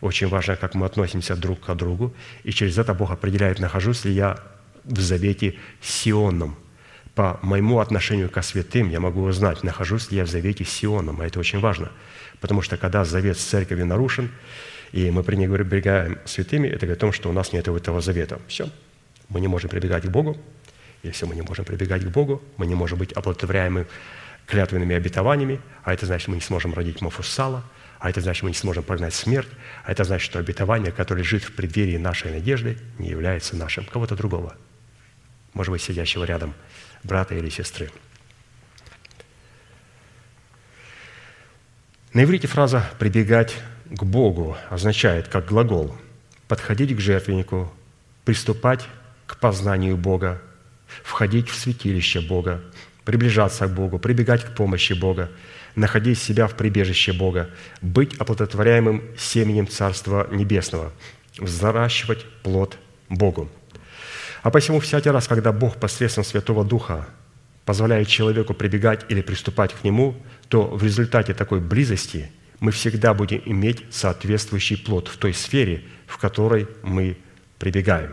Очень 0.00 0.28
важно, 0.28 0.56
как 0.56 0.74
мы 0.74 0.84
относимся 0.84 1.36
друг 1.36 1.60
к 1.60 1.74
другу. 1.74 2.12
И 2.42 2.50
через 2.50 2.76
это 2.76 2.92
Бог 2.92 3.12
определяет, 3.12 3.60
нахожусь 3.60 4.04
ли 4.04 4.12
я 4.12 4.38
в 4.84 5.00
завете 5.00 5.54
Сионом. 5.80 6.56
По 7.14 7.38
моему 7.42 7.78
отношению 7.78 8.30
ко 8.30 8.42
святым 8.42 8.90
я 8.90 8.98
могу 8.98 9.22
узнать, 9.22 9.62
нахожусь 9.62 10.10
ли 10.10 10.16
я 10.16 10.24
в 10.24 10.28
завете 10.28 10.64
Сионом. 10.64 11.20
А 11.20 11.26
это 11.26 11.38
очень 11.38 11.60
важно. 11.60 11.92
Потому 12.40 12.62
что 12.62 12.76
когда 12.76 13.04
завет 13.04 13.38
с 13.38 13.44
церковью 13.44 13.86
нарушен, 13.86 14.30
и 14.92 15.10
мы 15.10 15.22
пренебрегаем 15.22 16.18
святыми, 16.26 16.68
это 16.68 16.86
говорит 16.86 16.98
о 16.98 17.00
том, 17.00 17.12
что 17.12 17.30
у 17.30 17.32
нас 17.32 17.52
нет 17.52 17.66
этого 17.66 18.00
завета. 18.00 18.40
Все. 18.46 18.68
Мы 19.28 19.40
не 19.40 19.48
можем 19.48 19.70
прибегать 19.70 20.04
к 20.04 20.08
Богу. 20.08 20.36
Если 21.02 21.24
мы 21.24 21.34
не 21.34 21.42
можем 21.42 21.64
прибегать 21.64 22.04
к 22.04 22.08
Богу, 22.08 22.42
мы 22.58 22.66
не 22.66 22.74
можем 22.74 22.98
быть 22.98 23.12
оплодотворяемы 23.12 23.86
клятвенными 24.46 24.94
обетованиями, 24.94 25.60
а 25.82 25.94
это 25.94 26.04
значит, 26.06 26.28
мы 26.28 26.34
не 26.34 26.40
сможем 26.40 26.74
родить 26.74 27.00
Мафусала, 27.00 27.64
а 27.98 28.10
это 28.10 28.20
значит, 28.20 28.42
мы 28.42 28.50
не 28.50 28.56
сможем 28.56 28.82
прогнать 28.82 29.14
смерть, 29.14 29.48
а 29.84 29.92
это 29.92 30.04
значит, 30.04 30.24
что 30.24 30.38
обетование, 30.38 30.92
которое 30.92 31.20
лежит 31.20 31.44
в 31.44 31.52
преддверии 31.54 31.96
нашей 31.96 32.32
надежды, 32.32 32.76
не 32.98 33.08
является 33.08 33.56
нашим, 33.56 33.84
кого-то 33.84 34.14
другого, 34.14 34.56
может 35.54 35.70
быть, 35.72 35.82
сидящего 35.82 36.24
рядом 36.24 36.54
брата 37.02 37.34
или 37.34 37.48
сестры. 37.48 37.90
На 42.12 42.24
иврите 42.24 42.46
фраза 42.46 42.90
«прибегать 42.98 43.56
к 43.96 44.04
Богу 44.04 44.56
означает 44.70 45.28
как 45.28 45.46
глагол 45.46 45.94
подходить 46.48 46.96
к 46.96 47.00
жертвеннику, 47.00 47.72
приступать 48.24 48.86
к 49.26 49.36
познанию 49.36 49.96
Бога, 49.96 50.40
входить 51.02 51.48
в 51.48 51.56
святилище 51.56 52.20
Бога, 52.20 52.62
приближаться 53.04 53.66
к 53.66 53.74
Богу, 53.74 53.98
прибегать 53.98 54.44
к 54.44 54.54
помощи 54.54 54.94
Бога, 54.94 55.30
находить 55.74 56.18
себя 56.18 56.46
в 56.46 56.54
прибежище 56.54 57.12
Бога, 57.12 57.50
быть 57.80 58.14
оплодотворяемым 58.18 59.02
семенем 59.18 59.68
Царства 59.68 60.26
Небесного, 60.30 60.92
взращивать 61.38 62.24
плод 62.42 62.78
Богу. 63.08 63.50
А 64.42 64.50
посему 64.50 64.80
всякий 64.80 65.10
раз, 65.10 65.28
когда 65.28 65.52
Бог 65.52 65.76
посредством 65.76 66.24
Святого 66.24 66.64
Духа 66.64 67.06
позволяет 67.64 68.08
человеку 68.08 68.54
прибегать 68.54 69.04
или 69.08 69.20
приступать 69.22 69.72
к 69.72 69.84
Нему, 69.84 70.16
то 70.48 70.66
в 70.66 70.82
результате 70.82 71.34
такой 71.34 71.60
близости– 71.60 72.30
мы 72.62 72.70
всегда 72.70 73.12
будем 73.12 73.42
иметь 73.44 73.82
соответствующий 73.90 74.78
плод 74.78 75.08
в 75.08 75.16
той 75.16 75.34
сфере, 75.34 75.82
в 76.06 76.16
которой 76.16 76.68
мы 76.84 77.16
прибегаем. 77.58 78.12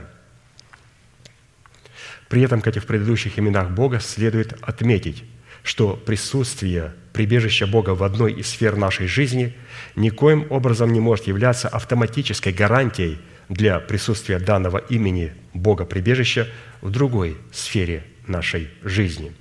При 2.30 2.42
этом, 2.42 2.60
как 2.60 2.76
и 2.76 2.80
в 2.80 2.88
предыдущих 2.88 3.38
именах 3.38 3.70
Бога, 3.70 4.00
следует 4.00 4.58
отметить, 4.64 5.24
что 5.62 5.94
присутствие 5.96 6.96
прибежища 7.14 7.68
Бога 7.68 7.92
в 7.92 8.02
одной 8.02 8.34
из 8.34 8.48
сфер 8.50 8.76
нашей 8.76 9.06
жизни 9.06 9.56
никоим 9.96 10.48
образом 10.50 10.94
не 10.94 11.00
может 11.00 11.28
являться 11.28 11.68
автоматической 11.68 12.52
гарантией 12.52 13.20
для 13.50 13.80
присутствия 13.80 14.40
данного 14.40 14.80
имени 14.80 15.32
Бога 15.54 15.86
прибежища 15.86 16.48
в 16.82 16.90
другой 16.90 17.38
сфере 17.52 18.04
нашей 18.26 18.70
жизни– 18.82 19.32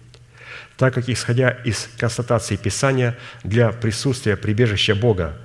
так 0.78 0.94
как, 0.94 1.08
исходя 1.08 1.50
из 1.50 1.90
констатации 1.98 2.54
Писания, 2.54 3.18
для 3.42 3.72
присутствия 3.72 4.36
прибежища 4.36 4.94
Бога 4.94 5.36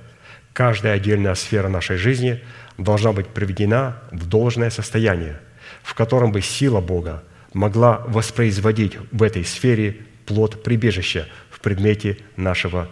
каждая 0.52 0.94
отдельная 0.94 1.34
сфера 1.34 1.68
нашей 1.68 1.96
жизни 1.96 2.40
должна 2.78 3.12
быть 3.12 3.26
приведена 3.26 3.98
в 4.12 4.26
должное 4.28 4.70
состояние, 4.70 5.40
в 5.82 5.94
котором 5.94 6.30
бы 6.30 6.40
сила 6.40 6.80
Бога 6.80 7.24
могла 7.52 7.98
воспроизводить 8.06 8.96
в 9.10 9.24
этой 9.24 9.44
сфере 9.44 10.02
плод 10.24 10.62
прибежища 10.62 11.26
в 11.50 11.58
предмете 11.58 12.16
нашего 12.36 12.88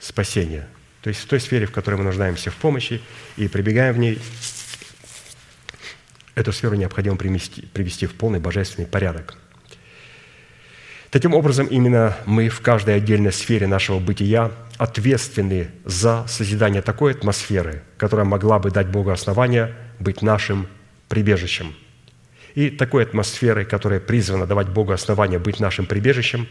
спасения. 0.00 0.66
То 1.02 1.08
есть 1.08 1.20
в 1.20 1.26
той 1.26 1.40
сфере, 1.40 1.66
в 1.66 1.72
которой 1.72 1.96
мы 1.96 2.04
нуждаемся 2.04 2.50
в 2.50 2.54
помощи 2.54 3.02
и 3.36 3.48
прибегаем 3.48 3.94
в 3.94 3.98
ней, 3.98 4.18
эту 6.34 6.52
сферу 6.52 6.74
необходимо 6.74 7.16
привести, 7.16 7.66
привести 7.66 8.06
в 8.06 8.14
полный 8.14 8.40
божественный 8.40 8.88
порядок– 8.88 9.36
Таким 11.12 11.34
образом, 11.34 11.66
именно 11.66 12.16
мы 12.24 12.48
в 12.48 12.62
каждой 12.62 12.94
отдельной 12.94 13.32
сфере 13.32 13.66
нашего 13.66 13.98
бытия 13.98 14.50
ответственны 14.78 15.68
за 15.84 16.24
созидание 16.26 16.80
такой 16.80 17.12
атмосферы, 17.12 17.82
которая 17.98 18.24
могла 18.24 18.58
бы 18.58 18.70
дать 18.70 18.88
Богу 18.88 19.10
основания 19.10 19.74
быть 20.00 20.22
нашим 20.22 20.68
прибежищем. 21.10 21.74
И 22.54 22.70
такой 22.70 23.02
атмосферой, 23.02 23.66
которая 23.66 24.00
призвана 24.00 24.46
давать 24.46 24.70
Богу 24.70 24.92
основания 24.92 25.38
быть 25.38 25.60
нашим 25.60 25.84
прибежищем, 25.84 26.48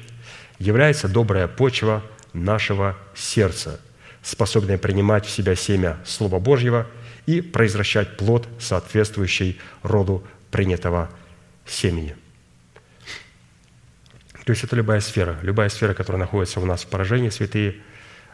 является 0.60 1.08
добрая 1.08 1.48
почва 1.48 2.04
нашего 2.34 2.96
сердца, 3.16 3.82
способная 4.22 4.78
принимать 4.78 5.26
в 5.26 5.32
себя 5.32 5.56
семя 5.56 5.98
Слова 6.06 6.38
Божьего 6.38 6.86
и 7.26 7.42
произвращать 7.42 8.16
плод, 8.16 8.48
соответствующий 8.60 9.60
роду 9.82 10.24
принятого 10.52 11.10
семени. 11.66 12.16
То 14.52 14.54
есть 14.54 14.66
это 14.66 14.76
любая 14.76 15.00
сфера, 15.00 15.38
любая 15.44 15.70
сфера, 15.70 15.94
которая 15.94 16.20
находится 16.20 16.60
у 16.60 16.66
нас 16.66 16.84
в 16.84 16.88
поражении, 16.88 17.30
святые, 17.30 17.78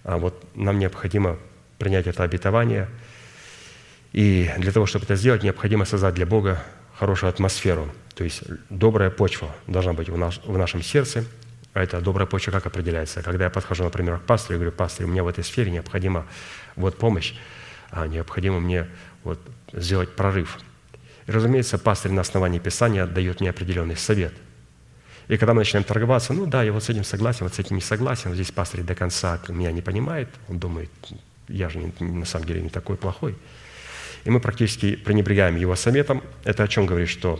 а 0.03 0.17
вот 0.17 0.43
нам 0.55 0.79
необходимо 0.79 1.37
принять 1.77 2.07
это 2.07 2.23
обетование. 2.23 2.89
И 4.13 4.49
для 4.57 4.71
того, 4.71 4.87
чтобы 4.87 5.05
это 5.05 5.15
сделать, 5.15 5.43
необходимо 5.43 5.85
создать 5.85 6.15
для 6.15 6.25
Бога 6.25 6.63
хорошую 6.95 7.29
атмосферу. 7.29 7.93
То 8.15 8.23
есть 8.23 8.41
добрая 8.71 9.11
почва 9.11 9.55
должна 9.67 9.93
быть 9.93 10.09
в, 10.09 10.17
наш, 10.17 10.41
в 10.43 10.57
нашем 10.57 10.81
сердце. 10.81 11.23
А 11.73 11.83
эта 11.83 12.01
добрая 12.01 12.25
почва 12.25 12.49
как 12.49 12.65
определяется? 12.65 13.21
Когда 13.21 13.43
я 13.43 13.51
подхожу, 13.51 13.83
например, 13.83 14.17
к 14.17 14.23
пастору 14.23 14.55
и 14.55 14.57
говорю, 14.57 14.71
пастор, 14.71 15.05
мне 15.05 15.21
в 15.21 15.27
этой 15.27 15.43
сфере 15.43 15.69
необходима 15.69 16.25
вот 16.75 16.97
помощь, 16.97 17.35
а 17.91 18.07
необходимо 18.07 18.59
мне 18.59 18.87
вот 19.23 19.39
сделать 19.71 20.15
прорыв. 20.15 20.57
И, 21.27 21.31
разумеется, 21.31 21.77
пастор 21.77 22.11
на 22.11 22.21
основании 22.21 22.57
Писания 22.57 23.05
дает 23.05 23.39
мне 23.39 23.51
определенный 23.51 23.95
совет– 23.95 24.33
и 25.27 25.37
когда 25.37 25.53
мы 25.53 25.61
начинаем 25.61 25.83
торговаться, 25.83 26.33
ну 26.33 26.45
да, 26.45 26.63
я 26.63 26.71
вот 26.71 26.83
с 26.83 26.89
этим 26.89 27.03
согласен, 27.03 27.45
вот 27.45 27.55
с 27.55 27.59
этим 27.59 27.75
не 27.75 27.81
согласен, 27.81 28.33
здесь 28.33 28.51
пастор 28.51 28.81
до 28.81 28.95
конца 28.95 29.39
меня 29.49 29.71
не 29.71 29.81
понимает, 29.81 30.29
он 30.47 30.57
думает, 30.57 30.89
я 31.47 31.69
же 31.69 31.79
не, 31.79 31.93
на 31.99 32.25
самом 32.25 32.45
деле 32.45 32.61
не 32.61 32.69
такой 32.69 32.95
плохой. 32.95 33.35
И 34.23 34.29
мы 34.29 34.39
практически 34.39 34.95
пренебрегаем 34.95 35.55
его 35.55 35.75
советом. 35.75 36.21
Это 36.43 36.63
о 36.63 36.67
чем 36.67 36.85
говорит, 36.85 37.09
что 37.09 37.39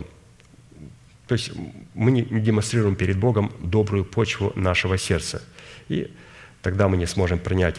то 1.26 1.34
есть 1.34 1.52
мы 1.94 2.10
не 2.10 2.22
демонстрируем 2.22 2.96
перед 2.96 3.18
Богом 3.18 3.52
добрую 3.60 4.04
почву 4.04 4.52
нашего 4.54 4.96
сердца. 4.96 5.42
И 5.88 6.10
тогда 6.62 6.88
мы 6.88 6.96
не 6.96 7.06
сможем 7.06 7.38
принять 7.38 7.76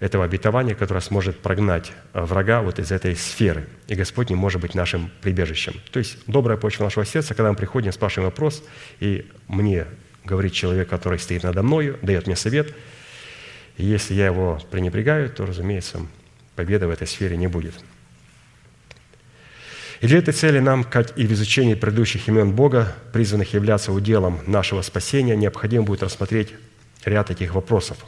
этого 0.00 0.24
обетования, 0.24 0.74
которое 0.74 1.00
сможет 1.00 1.40
прогнать 1.40 1.92
врага 2.12 2.62
вот 2.62 2.78
из 2.78 2.92
этой 2.92 3.16
сферы. 3.16 3.68
И 3.86 3.94
Господь 3.94 4.30
не 4.30 4.36
может 4.36 4.60
быть 4.60 4.74
нашим 4.74 5.10
прибежищем. 5.20 5.74
То 5.92 5.98
есть 5.98 6.18
добрая 6.26 6.56
почва 6.56 6.84
нашего 6.84 7.04
сердца, 7.04 7.34
когда 7.34 7.50
мы 7.50 7.56
приходим, 7.56 7.92
спрашиваем 7.92 8.30
вопрос, 8.30 8.62
и 9.00 9.30
мне 9.48 9.86
говорит 10.24 10.52
человек, 10.52 10.88
который 10.88 11.18
стоит 11.18 11.42
надо 11.42 11.62
мною, 11.62 11.98
дает 12.02 12.26
мне 12.26 12.36
совет, 12.36 12.74
и 13.76 13.84
если 13.84 14.14
я 14.14 14.26
его 14.26 14.60
пренебрегаю, 14.70 15.30
то, 15.30 15.46
разумеется, 15.46 16.00
победы 16.54 16.86
в 16.86 16.90
этой 16.90 17.06
сфере 17.06 17.36
не 17.36 17.46
будет. 17.46 17.74
И 20.00 20.06
для 20.06 20.18
этой 20.18 20.34
цели 20.34 20.58
нам, 20.58 20.84
как 20.84 21.16
и 21.16 21.26
в 21.26 21.32
изучении 21.32 21.74
предыдущих 21.74 22.28
имен 22.28 22.52
Бога, 22.52 22.94
призванных 23.12 23.54
являться 23.54 23.92
уделом 23.92 24.40
нашего 24.46 24.82
спасения, 24.82 25.34
необходимо 25.34 25.84
будет 25.84 26.02
рассмотреть 26.02 26.52
ряд 27.04 27.30
этих 27.30 27.54
вопросов. 27.54 27.98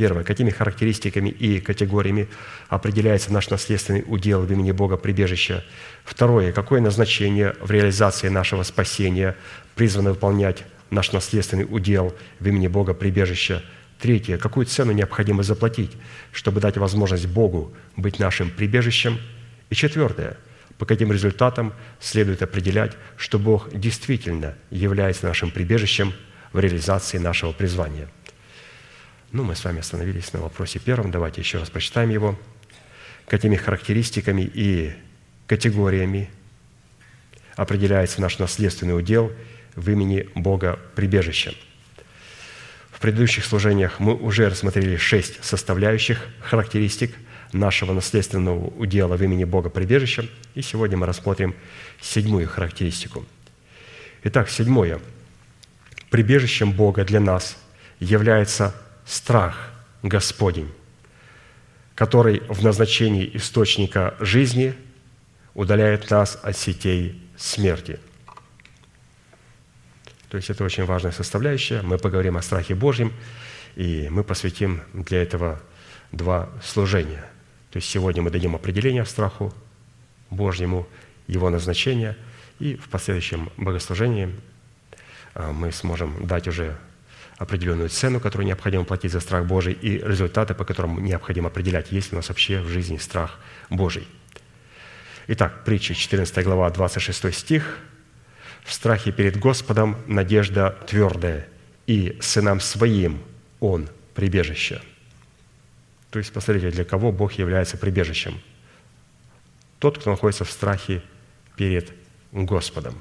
Первое. 0.00 0.24
Какими 0.24 0.48
характеристиками 0.48 1.28
и 1.28 1.60
категориями 1.60 2.26
определяется 2.70 3.34
наш 3.34 3.50
наследственный 3.50 4.02
удел 4.06 4.40
в 4.40 4.50
имени 4.50 4.72
Бога 4.72 4.96
прибежища? 4.96 5.62
Второе. 6.04 6.52
Какое 6.52 6.80
назначение 6.80 7.54
в 7.60 7.70
реализации 7.70 8.30
нашего 8.30 8.62
спасения 8.62 9.36
призвано 9.74 10.12
выполнять 10.14 10.64
наш 10.88 11.12
наследственный 11.12 11.66
удел 11.68 12.16
в 12.38 12.48
имени 12.48 12.66
Бога 12.66 12.94
прибежища? 12.94 13.62
Третье. 13.98 14.38
Какую 14.38 14.64
цену 14.64 14.92
необходимо 14.92 15.42
заплатить, 15.42 15.90
чтобы 16.32 16.62
дать 16.62 16.78
возможность 16.78 17.26
Богу 17.26 17.74
быть 17.94 18.18
нашим 18.18 18.48
прибежищем? 18.48 19.18
И 19.68 19.74
четвертое. 19.74 20.38
По 20.78 20.86
каким 20.86 21.12
результатам 21.12 21.74
следует 22.00 22.40
определять, 22.40 22.92
что 23.18 23.38
Бог 23.38 23.68
действительно 23.70 24.54
является 24.70 25.26
нашим 25.26 25.50
прибежищем 25.50 26.14
в 26.54 26.58
реализации 26.58 27.18
нашего 27.18 27.52
призвания– 27.52 28.08
ну, 29.32 29.44
мы 29.44 29.54
с 29.54 29.64
вами 29.64 29.78
остановились 29.80 30.32
на 30.32 30.40
вопросе 30.40 30.80
первом. 30.80 31.10
Давайте 31.10 31.40
еще 31.40 31.58
раз 31.58 31.70
прочитаем 31.70 32.10
его. 32.10 32.38
Какими 33.28 33.54
характеристиками 33.54 34.42
и 34.42 34.92
категориями 35.46 36.28
определяется 37.54 38.20
наш 38.20 38.38
наследственный 38.38 38.96
удел 38.96 39.32
в 39.76 39.88
имени 39.88 40.28
Бога 40.34 40.80
прибежища. 40.96 41.54
В 42.90 42.98
предыдущих 42.98 43.44
служениях 43.44 44.00
мы 44.00 44.14
уже 44.14 44.48
рассмотрели 44.48 44.96
шесть 44.96 45.42
составляющих 45.44 46.26
характеристик 46.40 47.14
нашего 47.52 47.92
наследственного 47.92 48.66
удела 48.66 49.16
в 49.16 49.22
имени 49.22 49.44
Бога 49.44 49.70
прибежища, 49.70 50.26
и 50.54 50.62
сегодня 50.62 50.96
мы 50.96 51.06
рассмотрим 51.06 51.54
седьмую 52.00 52.48
характеристику. 52.48 53.24
Итак, 54.24 54.50
седьмое. 54.50 55.00
Прибежищем 56.10 56.72
Бога 56.72 57.04
для 57.04 57.20
нас 57.20 57.56
является 58.00 58.74
страх 59.10 59.72
Господень, 60.04 60.70
который 61.96 62.40
в 62.48 62.62
назначении 62.62 63.28
источника 63.34 64.14
жизни 64.20 64.72
удаляет 65.52 66.08
нас 66.10 66.38
от 66.40 66.56
сетей 66.56 67.20
смерти. 67.36 67.98
То 70.28 70.36
есть 70.36 70.48
это 70.48 70.62
очень 70.62 70.84
важная 70.84 71.10
составляющая. 71.10 71.82
Мы 71.82 71.98
поговорим 71.98 72.36
о 72.36 72.42
страхе 72.42 72.76
Божьем, 72.76 73.12
и 73.74 74.06
мы 74.10 74.22
посвятим 74.22 74.80
для 74.94 75.22
этого 75.22 75.60
два 76.12 76.48
служения. 76.62 77.24
То 77.72 77.78
есть 77.78 77.88
сегодня 77.88 78.22
мы 78.22 78.30
дадим 78.30 78.54
определение 78.54 79.04
страху 79.04 79.52
Божьему, 80.30 80.86
его 81.26 81.50
назначение, 81.50 82.16
и 82.60 82.76
в 82.76 82.88
последующем 82.88 83.50
богослужении 83.56 84.32
а, 85.34 85.52
мы 85.52 85.72
сможем 85.72 86.26
дать 86.28 86.46
уже 86.46 86.78
определенную 87.40 87.88
цену, 87.88 88.20
которую 88.20 88.46
необходимо 88.46 88.84
платить 88.84 89.12
за 89.12 89.20
страх 89.20 89.46
Божий, 89.46 89.72
и 89.72 89.96
результаты, 89.96 90.52
по 90.54 90.66
которым 90.66 91.02
необходимо 91.02 91.48
определять, 91.48 91.90
есть 91.90 92.12
ли 92.12 92.16
у 92.16 92.18
нас 92.18 92.28
вообще 92.28 92.60
в 92.60 92.68
жизни 92.68 92.98
страх 92.98 93.40
Божий. 93.70 94.06
Итак, 95.26 95.64
притча 95.64 95.94
14 95.94 96.44
глава, 96.44 96.68
26 96.68 97.34
стих. 97.34 97.78
«В 98.62 98.74
страхе 98.74 99.10
перед 99.10 99.38
Господом 99.38 99.96
надежда 100.06 100.78
твердая, 100.86 101.48
и 101.86 102.18
сынам 102.20 102.60
своим 102.60 103.22
Он 103.58 103.88
прибежище». 104.14 104.82
То 106.10 106.18
есть, 106.18 106.34
посмотрите, 106.34 106.70
для 106.70 106.84
кого 106.84 107.10
Бог 107.10 107.32
является 107.32 107.78
прибежищем. 107.78 108.38
Тот, 109.78 109.96
кто 109.96 110.10
находится 110.10 110.44
в 110.44 110.50
страхе 110.50 111.02
перед 111.56 111.90
Господом. 112.32 113.00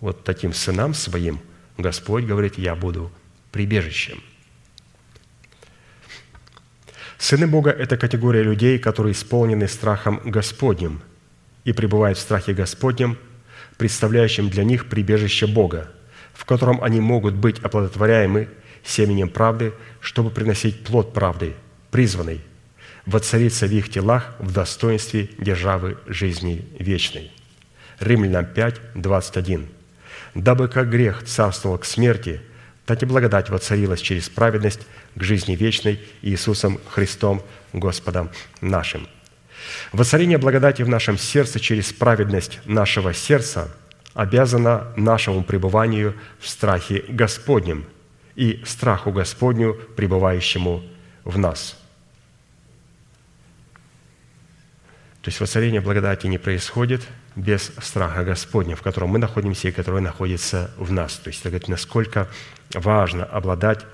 Вот 0.00 0.24
таким 0.24 0.52
сынам 0.52 0.92
своим– 0.92 1.38
Господь 1.80 2.24
говорит, 2.24 2.58
я 2.58 2.74
буду 2.74 3.10
прибежищем. 3.52 4.22
Сыны 7.18 7.46
Бога– 7.46 7.70
это 7.78 7.96
категория 7.96 8.42
людей, 8.42 8.78
которые 8.78 9.12
исполнены 9.12 9.68
страхом 9.68 10.20
Господним 10.24 11.02
и 11.64 11.72
пребывают 11.72 12.16
в 12.16 12.22
страхе 12.22 12.54
Господнем, 12.54 13.18
представляющим 13.76 14.48
для 14.48 14.64
них 14.64 14.88
прибежище 14.88 15.46
Бога, 15.46 15.90
в 16.32 16.44
котором 16.44 16.82
они 16.82 17.00
могут 17.00 17.34
быть 17.34 17.58
оплодотворяемы 17.58 18.48
семенем 18.82 19.28
правды, 19.28 19.74
чтобы 20.00 20.30
приносить 20.30 20.84
плод 20.84 21.12
правды, 21.12 21.54
призванный 21.90 22.40
воцариться 23.06 23.66
в 23.66 23.72
их 23.72 23.90
телах 23.90 24.34
в 24.38 24.52
достоинстве 24.52 25.28
державы 25.38 25.98
жизни 26.06 26.64
вечной. 26.78 27.30
Римлянам 27.98 28.46
5, 28.46 28.80
21 28.94 29.68
дабы 30.34 30.68
как 30.68 30.90
грех 30.90 31.24
царствовал 31.24 31.78
к 31.78 31.84
смерти, 31.84 32.40
так 32.86 33.02
и 33.02 33.06
благодать 33.06 33.50
воцарилась 33.50 34.00
через 34.00 34.28
праведность 34.28 34.80
к 35.14 35.22
жизни 35.22 35.54
вечной 35.54 36.00
Иисусом 36.22 36.80
Христом 36.88 37.42
Господом 37.72 38.30
нашим. 38.60 39.06
Воцарение 39.92 40.38
благодати 40.38 40.82
в 40.82 40.88
нашем 40.88 41.18
сердце 41.18 41.60
через 41.60 41.92
праведность 41.92 42.60
нашего 42.64 43.14
сердца 43.14 43.74
обязано 44.14 44.88
нашему 44.96 45.44
пребыванию 45.44 46.14
в 46.40 46.48
страхе 46.48 47.04
Господнем 47.08 47.84
и 48.34 48.62
страху 48.66 49.12
Господню, 49.12 49.74
пребывающему 49.96 50.82
в 51.24 51.38
нас– 51.38 51.76
То 55.22 55.28
есть 55.28 55.40
воцарение 55.40 55.80
благодати 55.80 56.26
не 56.26 56.38
происходит 56.38 57.02
без 57.40 57.72
страха 57.80 58.24
Господня, 58.24 58.76
в 58.76 58.82
котором 58.82 59.10
мы 59.10 59.18
находимся 59.18 59.68
и 59.68 59.72
который 59.72 60.00
находится 60.00 60.70
в 60.76 60.92
нас. 60.92 61.16
То 61.16 61.28
есть 61.28 61.40
это 61.40 61.50
говорит, 61.50 61.68
насколько 61.68 62.28
важно 62.74 63.24
обладать 63.24 63.86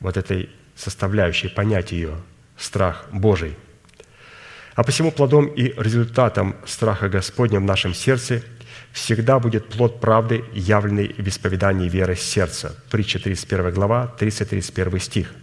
вот 0.00 0.16
этой 0.16 0.50
составляющей, 0.76 1.48
понять 1.48 1.92
ее, 1.92 2.14
страх 2.56 3.06
Божий. 3.12 3.56
А 4.74 4.84
посему 4.84 5.10
плодом 5.10 5.46
и 5.46 5.74
результатом 5.80 6.56
страха 6.64 7.08
Господня 7.08 7.60
в 7.60 7.64
нашем 7.64 7.94
сердце 7.94 8.42
всегда 8.92 9.38
будет 9.38 9.68
плод 9.68 10.00
правды, 10.00 10.44
явленный 10.52 11.14
в 11.16 11.28
исповедании 11.28 11.88
веры 11.88 12.16
сердца. 12.16 12.74
Притча 12.90 13.18
31 13.18 13.72
глава, 13.72 14.14
30-31 14.18 14.98
стих. 14.98 15.34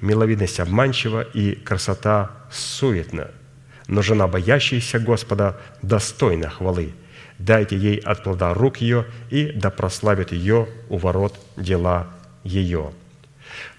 «Миловидность 0.00 0.60
обманчива 0.60 1.22
и 1.22 1.54
красота 1.54 2.30
суетна, 2.52 3.30
но 3.88 4.02
жена, 4.02 4.28
боящаяся 4.28 5.00
Господа, 5.00 5.60
достойна 5.82 6.48
хвалы. 6.48 6.92
Дайте 7.38 7.76
ей 7.76 7.98
от 7.98 8.22
плода 8.22 8.54
рук 8.54 8.78
ее, 8.78 9.06
и 9.30 9.50
да 9.52 9.70
прославит 9.70 10.30
ее 10.30 10.68
у 10.88 10.98
ворот 10.98 11.38
дела 11.56 12.08
ее». 12.44 12.92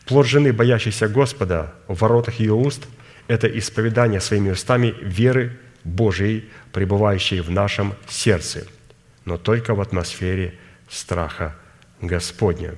Плод 0.06 0.26
жены, 0.26 0.52
боящейся 0.52 1.08
Господа, 1.08 1.72
в 1.88 2.02
воротах 2.02 2.40
ее 2.40 2.54
уст– 2.54 2.88
это 3.28 3.48
исповедание 3.48 4.20
своими 4.20 4.50
устами 4.50 4.96
веры 5.02 5.60
Божией, 5.84 6.50
пребывающей 6.74 7.42
в 7.42 7.52
нашем 7.52 7.94
сердце, 8.08 8.66
но 9.24 9.38
только 9.38 9.76
в 9.76 9.82
атмосфере 9.82 10.58
страха 10.90 11.56
Господня. 12.02 12.74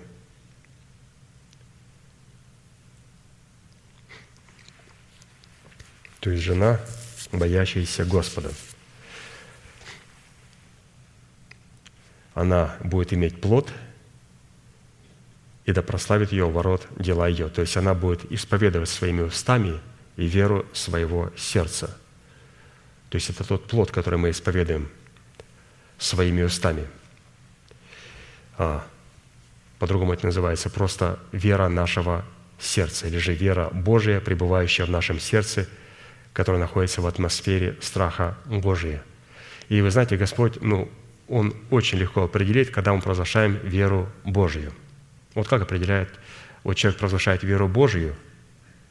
То 6.20 6.32
есть 6.32 6.44
жена 6.44 6.82
боящаяся 7.32 8.06
Господа. 8.06 8.52
Она 12.34 12.76
будет 12.82 13.14
иметь 13.14 13.42
плод, 13.42 13.72
и 15.66 15.74
да 15.74 15.82
прославит 15.82 16.32
ее 16.32 16.50
ворот 16.50 16.88
дела 16.98 17.28
ее. 17.28 17.50
То 17.50 17.62
есть 17.62 17.76
она 17.78 17.94
будет 17.94 18.32
исповедовать 18.32 18.90
своими 18.90 19.22
устами 19.22 19.80
и 20.18 20.26
веру 20.26 20.66
своего 20.74 21.32
сердца. 21.38 21.98
То 23.10 23.16
есть 23.16 23.30
это 23.30 23.44
тот 23.44 23.68
плод, 23.68 23.92
который 23.92 24.18
мы 24.18 24.30
исповедуем 24.30 24.90
своими 25.98 26.42
устами. 26.42 26.88
А, 28.58 28.86
по-другому 29.78 30.14
это 30.14 30.26
называется 30.26 30.70
просто 30.70 31.20
вера 31.32 31.68
нашего 31.68 32.26
сердца, 32.60 33.08
или 33.08 33.18
же 33.18 33.34
вера 33.34 33.70
Божия, 33.72 34.20
пребывающая 34.20 34.86
в 34.86 34.90
нашем 34.90 35.20
сердце– 35.20 35.68
который 36.34 36.60
находится 36.60 37.02
в 37.02 37.08
атмосфере 37.08 37.78
страха 37.82 38.38
Божия. 38.46 39.04
И 39.70 39.82
вы 39.82 39.92
знаете, 39.92 40.18
Господь, 40.18 40.62
ну, 40.62 40.90
Он 41.28 41.54
очень 41.70 41.98
легко 41.98 42.24
определит, 42.24 42.72
когда 42.72 42.94
мы 42.94 43.02
провозглашаем 43.02 43.60
веру 43.64 44.10
Божию. 44.24 44.72
Вот 45.34 45.48
как 45.48 45.62
определяет 45.62 46.10
вот 46.64 46.76
человек 46.76 47.00
провозглашает 47.00 47.44
веру 47.44 47.68
Божию 47.68 48.16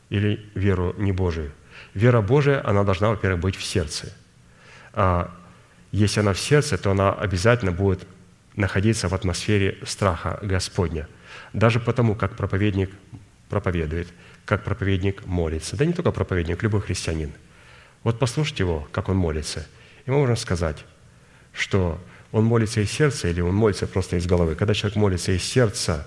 или 0.08 0.44
веру 0.54 0.94
не 0.98 1.12
Божию. 1.12 1.52
Вера 1.94 2.20
Божия, 2.20 2.66
она 2.66 2.84
должна, 2.84 3.10
во-первых, 3.10 3.40
быть 3.40 3.56
в 3.56 3.62
сердце. 3.62 4.12
А 4.92 5.32
если 5.92 6.20
она 6.20 6.32
в 6.32 6.38
сердце, 6.38 6.78
то 6.78 6.90
она 6.90 7.12
обязательно 7.12 7.72
будет 7.72 8.06
находиться 8.56 9.08
в 9.08 9.14
атмосфере 9.14 9.78
страха 9.84 10.38
Господня. 10.42 11.08
Даже 11.52 11.80
потому, 11.80 12.14
как 12.14 12.36
проповедник 12.36 12.90
проповедует, 13.48 14.08
как 14.44 14.64
проповедник 14.64 15.26
молится. 15.26 15.76
Да 15.76 15.84
не 15.84 15.92
только 15.92 16.10
проповедник, 16.10 16.62
любой 16.62 16.80
христианин. 16.80 17.32
Вот 18.02 18.18
послушайте 18.18 18.64
его, 18.64 18.88
как 18.92 19.08
он 19.08 19.16
молится. 19.16 19.66
И 20.06 20.10
мы 20.10 20.18
можем 20.18 20.36
сказать, 20.36 20.84
что 21.52 22.00
он 22.32 22.44
молится 22.44 22.80
из 22.80 22.90
сердца 22.90 23.28
или 23.28 23.40
он 23.40 23.54
молится 23.54 23.86
просто 23.86 24.16
из 24.16 24.26
головы. 24.26 24.54
Когда 24.54 24.74
человек 24.74 24.96
молится 24.96 25.32
из 25.32 25.42
сердца, 25.42 26.06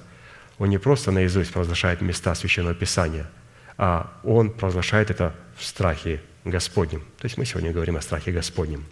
он 0.57 0.69
не 0.69 0.77
просто 0.77 1.11
наизусть 1.11 1.51
провозглашает 1.51 2.01
места 2.01 2.33
Священного 2.35 2.75
Писания, 2.75 3.29
а 3.77 4.19
он 4.23 4.51
провозглашает 4.51 5.09
это 5.09 5.35
в 5.57 5.65
страхе 5.65 6.21
Господнем. 6.45 7.01
То 7.19 7.25
есть 7.25 7.37
мы 7.37 7.45
сегодня 7.45 7.71
говорим 7.71 7.97
о 7.97 8.01
страхе 8.01 8.31
Господнем. 8.31 8.85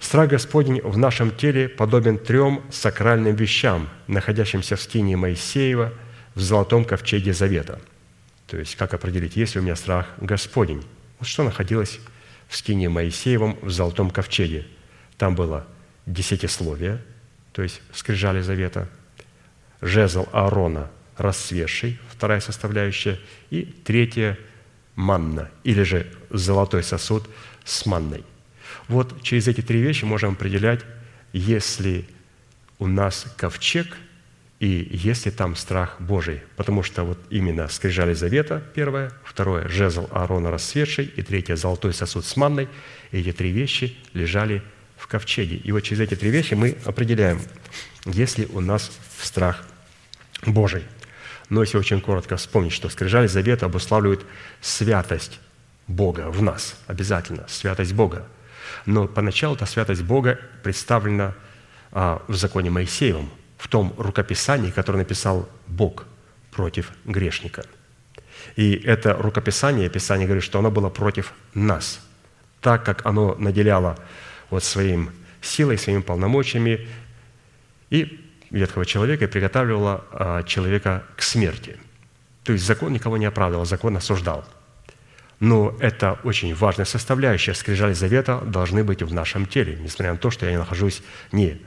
Страх 0.00 0.30
Господень 0.30 0.80
в 0.82 0.98
нашем 0.98 1.30
теле 1.30 1.68
подобен 1.68 2.18
трем 2.18 2.62
сакральным 2.70 3.36
вещам, 3.36 3.88
находящимся 4.08 4.74
в 4.74 4.82
скине 4.82 5.16
Моисеева 5.16 5.92
в 6.34 6.40
золотом 6.40 6.84
ковчеге 6.84 7.32
Завета. 7.32 7.80
То 8.52 8.58
есть, 8.58 8.76
как 8.76 8.92
определить, 8.92 9.34
есть 9.34 9.54
ли 9.54 9.62
у 9.62 9.64
меня 9.64 9.74
страх 9.74 10.08
Господень? 10.20 10.84
Вот 11.18 11.26
что 11.26 11.42
находилось 11.42 11.98
в 12.48 12.56
скине 12.58 12.90
Моисеевом 12.90 13.56
в 13.62 13.70
золотом 13.70 14.10
ковчеге. 14.10 14.66
Там 15.16 15.34
было 15.34 15.66
десятисловие, 16.04 17.02
то 17.54 17.62
есть 17.62 17.80
скрижали 17.94 18.42
завета, 18.42 18.90
жезл 19.80 20.28
Аарона 20.32 20.90
расцветший, 21.16 21.98
вторая 22.10 22.40
составляющая, 22.40 23.18
и 23.48 23.62
третья– 23.62 24.38
манна, 24.96 25.50
или 25.64 25.82
же 25.82 26.06
золотой 26.28 26.82
сосуд 26.82 27.26
с 27.64 27.86
манной. 27.86 28.22
Вот 28.86 29.22
через 29.22 29.48
эти 29.48 29.62
три 29.62 29.80
вещи 29.80 30.04
можем 30.04 30.34
определять, 30.34 30.80
если 31.32 32.06
у 32.78 32.86
нас 32.86 33.24
ковчег 33.38 33.96
и 34.62 34.88
если 34.92 35.30
там 35.30 35.56
страх 35.56 35.96
Божий. 35.98 36.40
Потому 36.54 36.84
что 36.84 37.02
вот 37.02 37.18
именно 37.30 37.66
скрижали 37.66 38.14
завета 38.14 38.62
первое, 38.76 39.10
второе– 39.24 39.66
жезл 39.68 40.06
Аарона 40.12 40.52
расцветший, 40.52 41.06
и 41.06 41.22
третье– 41.22 41.56
золотой 41.56 41.92
сосуд 41.92 42.24
с 42.24 42.36
манной. 42.36 42.68
И 43.10 43.18
эти 43.18 43.32
три 43.32 43.50
вещи 43.50 43.96
лежали 44.14 44.62
в 44.96 45.08
ковчеге. 45.08 45.56
И 45.56 45.72
вот 45.72 45.80
через 45.80 46.02
эти 46.02 46.14
три 46.14 46.30
вещи 46.30 46.54
мы 46.54 46.76
определяем, 46.84 47.40
есть 48.04 48.38
ли 48.38 48.46
у 48.52 48.60
нас 48.60 48.92
страх 49.20 49.66
Божий. 50.46 50.84
Но 51.48 51.62
если 51.62 51.76
очень 51.76 52.00
коротко 52.00 52.36
вспомнить, 52.36 52.72
что 52.72 52.88
скрижали 52.88 53.26
завета 53.26 53.66
обуславливают 53.66 54.24
святость 54.60 55.40
Бога 55.88 56.30
в 56.30 56.40
нас, 56.40 56.76
обязательно, 56.86 57.46
святость 57.48 57.94
Бога. 57.94 58.28
Но 58.86 59.08
поначалу 59.08 59.56
эта 59.56 59.66
святость 59.66 60.02
Бога 60.02 60.38
представлена 60.62 61.34
а, 61.90 62.22
в 62.28 62.36
законе 62.36 62.70
Моисеевом, 62.70 63.28
в 63.62 63.68
том 63.68 63.94
рукописании, 63.96 64.72
которое 64.72 64.98
написал 64.98 65.48
Бог 65.68 66.04
против 66.50 66.90
грешника. 67.04 67.64
И 68.56 68.72
это 68.74 69.14
рукописание, 69.14 69.88
Писание 69.88 70.26
говорит, 70.26 70.42
что 70.42 70.58
оно 70.58 70.72
было 70.72 70.88
против 70.88 71.32
нас, 71.54 72.00
так 72.60 72.84
как 72.84 73.06
оно 73.06 73.36
наделяло 73.36 73.96
вот 74.50 74.64
своим 74.64 75.12
силой, 75.40 75.78
своими 75.78 76.00
полномочиями 76.00 76.88
и 77.90 78.28
ветхого 78.50 78.84
человека 78.84 79.26
и 79.26 79.28
приготавливала 79.28 80.04
а, 80.10 80.42
человека 80.42 81.04
к 81.16 81.22
смерти. 81.22 81.76
То 82.42 82.52
есть 82.52 82.66
закон 82.66 82.92
никого 82.92 83.16
не 83.16 83.26
оправдывал, 83.26 83.64
закон 83.64 83.96
осуждал. 83.96 84.44
Но 85.38 85.76
это 85.78 86.18
очень 86.24 86.52
важная 86.52 86.84
составляющая. 86.84 87.54
Скрижали 87.54 87.92
завета 87.92 88.40
должны 88.40 88.82
быть 88.82 89.04
в 89.04 89.14
нашем 89.14 89.46
теле, 89.46 89.78
несмотря 89.80 90.12
на 90.12 90.18
то, 90.18 90.32
что 90.32 90.46
я 90.46 90.58
нахожусь 90.58 91.00
не 91.30 91.62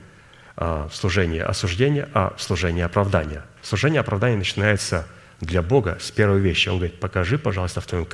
в 0.56 0.92
служении 0.94 1.40
осуждения, 1.40 2.08
а 2.14 2.34
в 2.38 2.42
служении 2.42 2.82
оправдания. 2.82 3.44
Служение 3.62 4.00
оправдания 4.00 4.38
начинается 4.38 5.06
для 5.42 5.62
Бога 5.62 5.98
с 6.00 6.12
первой 6.12 6.40
вещи. 6.40 6.70
Он 6.70 6.78
говорит, 6.78 7.00
покажи, 7.00 7.38
пожалуйста, 7.38 7.82
в 7.82 7.86
твоем 7.86 8.08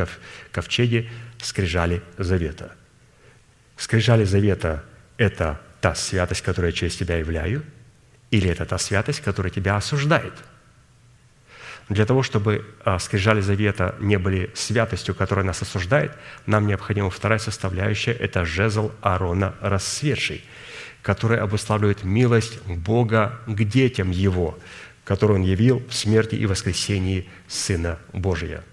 ковчеге 0.52 1.10
скрижали 1.40 2.02
завета. 2.18 2.72
Скрижали 3.78 4.24
завета– 4.24 4.84
это 5.18 5.60
та 5.82 5.94
святость, 5.94 6.42
которую 6.42 6.72
я 6.72 6.76
через 6.76 6.96
тебя 6.96 7.18
являю– 7.18 7.64
или 8.32 8.50
это 8.50 8.66
та 8.66 8.78
святость, 8.78 9.22
которая 9.22 9.52
тебя 9.52 9.76
осуждает? 9.76 10.34
Для 11.90 12.06
того, 12.06 12.24
чтобы 12.24 12.66
а, 12.86 12.98
скрижали 13.00 13.42
завета 13.42 13.96
не 14.00 14.18
были 14.18 14.50
святостью, 14.56 15.14
которая 15.14 15.46
нас 15.46 15.62
осуждает, 15.62 16.14
нам 16.46 16.66
необходима 16.66 17.10
вторая 17.10 17.40
составляющая– 17.40 18.14
это 18.20 18.46
жезл 18.46 18.92
Аарона 19.02 19.54
рассветший, 19.60 20.46
который 21.02 21.38
обуславливает 21.38 22.04
милость 22.04 22.62
Бога 22.68 23.40
к 23.48 23.64
детям 23.64 24.12
Его, 24.12 24.58
которую 25.04 25.40
Он 25.40 25.46
явил 25.46 25.82
в 25.90 25.94
смерти 25.94 26.36
и 26.36 26.46
воскресении 26.46 27.28
Сына 27.48 28.00
Божия. 28.14 28.64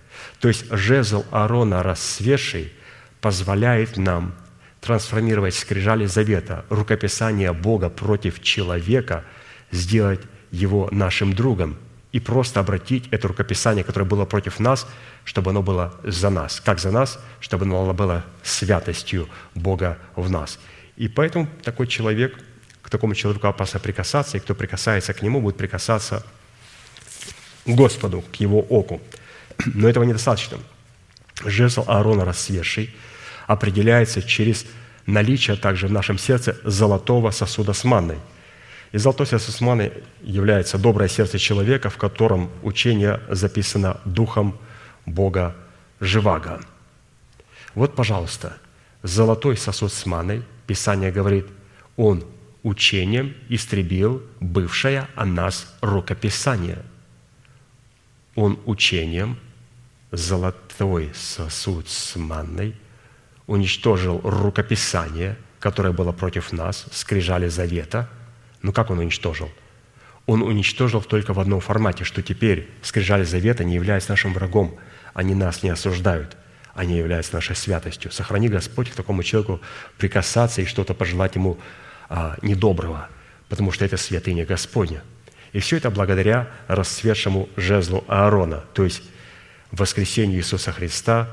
То 0.40 0.48
есть 0.48 0.66
жезл 0.70 1.24
Аарона 1.30 1.82
рассветший 1.82 2.72
позволяет 3.20 3.96
нам 3.96 4.34
трансформировать 4.80 5.54
скрижали 5.54 6.06
завета, 6.06 6.64
рукописание 6.68 7.52
Бога 7.52 7.88
против 7.88 8.42
человека– 8.42 9.24
сделать 9.70 10.20
его 10.50 10.88
нашим 10.90 11.32
другом 11.32 11.76
и 12.12 12.20
просто 12.20 12.60
обратить 12.60 13.06
это 13.10 13.28
рукописание, 13.28 13.84
которое 13.84 14.06
было 14.06 14.24
против 14.24 14.60
нас, 14.60 14.86
чтобы 15.24 15.50
оно 15.50 15.62
было 15.62 15.94
за 16.02 16.30
нас. 16.30 16.60
Как 16.60 16.78
за 16.78 16.90
нас? 16.90 17.18
Чтобы 17.40 17.64
оно 17.66 17.92
было 17.92 18.24
святостью 18.42 19.28
Бога 19.54 19.98
в 20.16 20.30
нас. 20.30 20.58
И 20.98 21.08
поэтому 21.08 21.48
такой 21.62 21.86
человек, 21.86 22.38
к 22.82 22.90
такому 22.90 23.14
человеку 23.14 23.46
опасно 23.46 23.80
прикасаться, 23.80 24.36
и 24.36 24.40
кто 24.40 24.54
прикасается 24.54 25.14
к 25.14 25.22
нему, 25.22 25.40
будет 25.40 25.56
прикасаться 25.56 26.26
к 27.64 27.70
Господу, 27.70 28.22
к 28.32 28.36
его 28.36 28.60
оку. 28.60 29.00
Но 29.64 29.88
этого 29.88 30.04
недостаточно. 30.04 30.58
Жезл 31.44 31.84
Аарона 31.86 32.24
рассветший 32.24 32.94
определяется 33.46 34.22
через 34.22 34.66
наличие 35.06 35.56
также 35.56 35.86
в 35.86 35.92
нашем 35.92 36.18
сердце 36.18 36.58
золотого 36.64 37.30
сосуда 37.30 37.72
с 37.72 37.84
манной– 37.84 38.18
и 38.92 38.98
золотой 38.98 39.26
сердце 39.26 39.52
Сусманы 39.52 39.92
является 40.22 40.78
доброе 40.78 41.08
сердце 41.08 41.38
человека, 41.38 41.90
в 41.90 41.98
котором 41.98 42.50
учение 42.62 43.20
записано 43.28 44.00
Духом 44.04 44.58
Бога 45.04 45.54
Живаго. 46.00 46.60
Вот, 47.74 47.94
пожалуйста, 47.94 48.56
золотой 49.02 49.56
сосуд 49.56 49.92
с 49.92 50.06
маной, 50.06 50.42
Писание 50.68 51.10
говорит, 51.10 51.46
он 51.96 52.24
учением 52.62 53.34
истребил 53.48 54.22
бывшее 54.38 55.08
о 55.16 55.24
нас 55.24 55.76
рукописание. 55.80 56.78
Он 58.36 58.56
учением, 58.66 59.36
золотой 60.12 61.10
сосуд 61.12 61.88
с 61.88 62.14
манной, 62.14 62.76
уничтожил 63.48 64.20
рукописание, 64.22 65.36
которое 65.58 65.92
было 65.92 66.12
против 66.12 66.52
нас, 66.52 66.86
скрижали 66.92 67.48
завета– 67.48 68.08
ну 68.62 68.72
как 68.72 68.90
он 68.90 68.98
уничтожил? 68.98 69.50
Он 70.26 70.42
уничтожил 70.42 71.00
только 71.00 71.32
в 71.32 71.40
одном 71.40 71.60
формате, 71.60 72.04
что 72.04 72.22
теперь 72.22 72.68
скрижали 72.82 73.24
завета 73.24 73.64
не 73.64 73.74
являются 73.74 74.10
нашим 74.10 74.34
врагом, 74.34 74.76
они 75.14 75.34
нас 75.34 75.62
не 75.62 75.70
осуждают, 75.70 76.36
они 76.78 76.96
являются 76.96 77.34
нашей 77.34 77.56
святостью. 77.56 78.12
Сохрани 78.12 78.48
Господь 78.48 78.88
к 78.88 78.94
такому 78.94 79.24
человеку 79.24 79.60
прикасаться 79.96 80.62
и 80.62 80.64
что-то 80.64 80.94
пожелать 80.94 81.34
ему 81.34 81.58
а, 82.08 82.36
недоброго, 82.40 83.08
потому 83.48 83.72
что 83.72 83.84
это 83.84 83.96
святыня 83.96 84.46
Господня. 84.46 85.02
И 85.52 85.58
все 85.58 85.78
это 85.78 85.90
благодаря 85.90 86.48
расцветшему 86.68 87.48
жезлу 87.56 88.04
Аарона, 88.06 88.64
то 88.74 88.84
есть 88.84 89.02
воскресению 89.72 90.38
Иисуса 90.38 90.70
Христа 90.70 91.28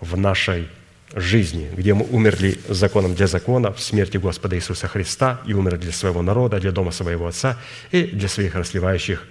в 0.00 0.16
нашей 0.16 0.68
жизни, 1.14 1.68
где 1.76 1.92
мы 1.92 2.06
умерли 2.08 2.60
законом 2.68 3.16
для 3.16 3.26
закона 3.26 3.72
в 3.72 3.80
смерти 3.80 4.18
Господа 4.18 4.54
Иисуса 4.54 4.86
Христа 4.86 5.40
и 5.46 5.52
умерли 5.52 5.78
для 5.78 5.92
своего 5.92 6.22
народа, 6.22 6.60
для 6.60 6.70
дома 6.70 6.92
своего 6.92 7.26
Отца 7.26 7.58
и 7.90 8.04
для 8.04 8.28
своих 8.28 8.54
расливающих 8.54 9.26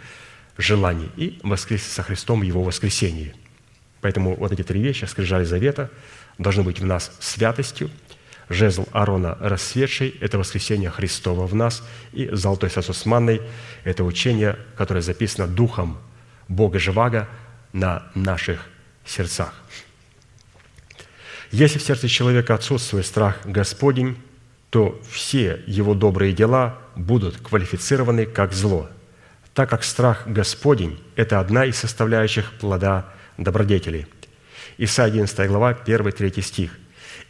желаний, 0.57 1.09
и 1.15 1.39
воскресли 1.43 1.89
со 1.89 2.03
Христом 2.03 2.41
в 2.41 2.43
Его 2.43 2.61
воскресении. 2.61 3.33
Поэтому 4.05 4.35
вот 4.35 4.51
эти 4.51 4.61
три 4.61 4.83
вещи, 4.83 5.05
скрижали 5.05 5.45
завета, 5.45 5.89
должны 6.37 6.61
быть 6.61 6.79
в 6.79 6.85
нас 6.85 7.11
святостью, 7.19 7.89
жезл 8.49 8.85
Аарона 8.91 9.35
расцветший– 9.39 10.09
это 10.21 10.37
воскресение 10.37 10.91
Христова 10.91 11.47
в 11.47 11.55
нас, 11.55 11.83
и 12.13 12.29
золотой 12.31 12.69
сосуд 12.69 12.95
с 12.95 13.07
манной– 13.07 13.41
это 13.83 14.03
учение, 14.03 14.59
которое 14.77 15.01
записано 15.01 15.47
Духом 15.47 15.97
Бога 16.47 16.77
Живаго 16.77 17.27
на 17.73 18.03
наших 18.13 18.67
сердцах. 19.05 19.55
Если 21.49 21.79
в 21.79 21.81
сердце 21.81 22.07
человека 22.07 22.53
отсутствует 22.53 23.07
страх 23.07 23.39
Господень, 23.43 24.17
то 24.69 25.01
все 25.09 25.63
его 25.65 25.95
добрые 25.95 26.31
дела 26.31 26.77
будут 26.95 27.37
квалифицированы 27.37 28.27
как 28.27 28.53
зло, 28.53 28.87
так 29.55 29.71
как 29.71 29.83
страх 29.83 30.27
Господень– 30.27 31.01
это 31.15 31.39
одна 31.39 31.65
из 31.65 31.77
составляющих 31.77 32.51
плода 32.59 33.14
добродетели. 33.37 34.07
Исайя 34.77 35.07
11 35.07 35.47
глава, 35.47 35.77
1-3 35.85 36.41
стих. 36.41 36.77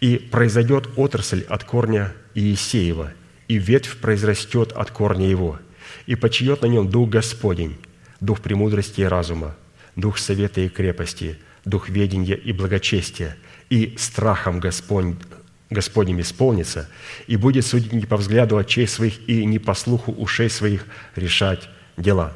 «И 0.02 0.18
произойдет 0.18 0.90
отрасль 0.98 1.46
от 1.48 1.64
корня 1.64 2.14
Иисеева, 2.34 3.12
и 3.48 3.58
ветвь 3.58 3.98
произрастет 3.98 4.72
от 4.72 4.92
корня 4.92 5.28
его, 5.28 5.60
и 6.06 6.16
почиет 6.16 6.62
на 6.64 6.68
нем 6.68 6.90
Дух 6.90 7.10
Господень, 7.10 7.78
Дух 8.20 8.42
премудрости 8.42 9.02
и 9.02 9.06
разума, 9.06 9.56
Дух 9.96 10.18
совета 10.18 10.62
и 10.62 10.70
крепости, 10.70 11.38
Дух 11.64 11.90
ведения 11.90 12.36
и 12.36 12.52
благочестия, 12.52 13.38
и 13.70 13.96
страхом 13.98 14.60
Господь, 14.60 15.16
Господним 15.70 16.20
исполнится, 16.22 16.90
и 17.28 17.38
будет 17.38 17.66
судить 17.66 17.94
не 17.94 18.06
по 18.06 18.18
взгляду 18.18 18.58
очей 18.58 18.88
своих 18.88 19.28
и 19.28 19.46
не 19.46 19.60
по 19.60 19.74
слуху 19.74 20.12
ушей 20.12 20.50
своих 20.50 20.86
решать 21.16 21.70
дела». 21.98 22.34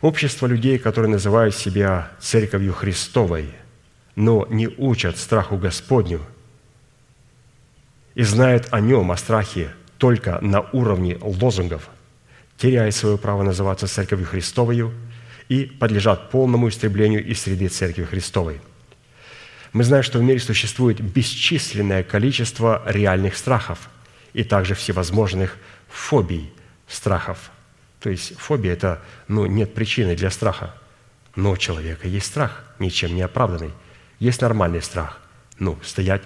Общество 0.00 0.46
людей, 0.46 0.78
которые 0.78 1.10
называют 1.10 1.56
себя 1.56 2.12
Церковью 2.20 2.72
Христовой, 2.72 3.48
но 4.14 4.46
не 4.48 4.68
учат 4.68 5.18
страху 5.18 5.56
Господню 5.56 6.20
и 8.14 8.22
знают 8.22 8.68
о 8.70 8.80
нем, 8.80 9.10
о 9.10 9.16
страхе, 9.16 9.70
только 9.96 10.38
на 10.40 10.60
уровне 10.72 11.18
лозунгов, 11.20 11.88
теряет 12.56 12.94
свое 12.94 13.18
право 13.18 13.42
называться 13.42 13.88
Церковью 13.88 14.26
Христовой 14.26 14.92
и 15.48 15.64
подлежат 15.64 16.30
полному 16.30 16.68
истреблению 16.68 17.24
из 17.24 17.40
среды 17.40 17.66
Церкви 17.66 18.04
Христовой. 18.04 18.60
Мы 19.72 19.82
знаем, 19.82 20.04
что 20.04 20.20
в 20.20 20.22
мире 20.22 20.38
существует 20.38 21.00
бесчисленное 21.00 22.04
количество 22.04 22.82
реальных 22.86 23.36
страхов 23.36 23.90
и 24.32 24.44
также 24.44 24.76
всевозможных 24.76 25.56
фобий 25.88 26.52
страхов– 26.86 27.50
то 28.00 28.10
есть 28.10 28.36
фобия– 28.38 28.72
это 28.74 29.02
ну, 29.26 29.46
нет 29.46 29.74
причины 29.74 30.14
для 30.14 30.30
страха. 30.30 30.74
Но 31.34 31.52
у 31.52 31.56
человека 31.56 32.08
есть 32.08 32.26
страх, 32.26 32.64
ничем 32.78 33.14
не 33.14 33.22
оправданный. 33.22 33.72
Есть 34.18 34.40
нормальный 34.40 34.82
страх. 34.82 35.20
Ну, 35.58 35.78
стоять 35.82 36.22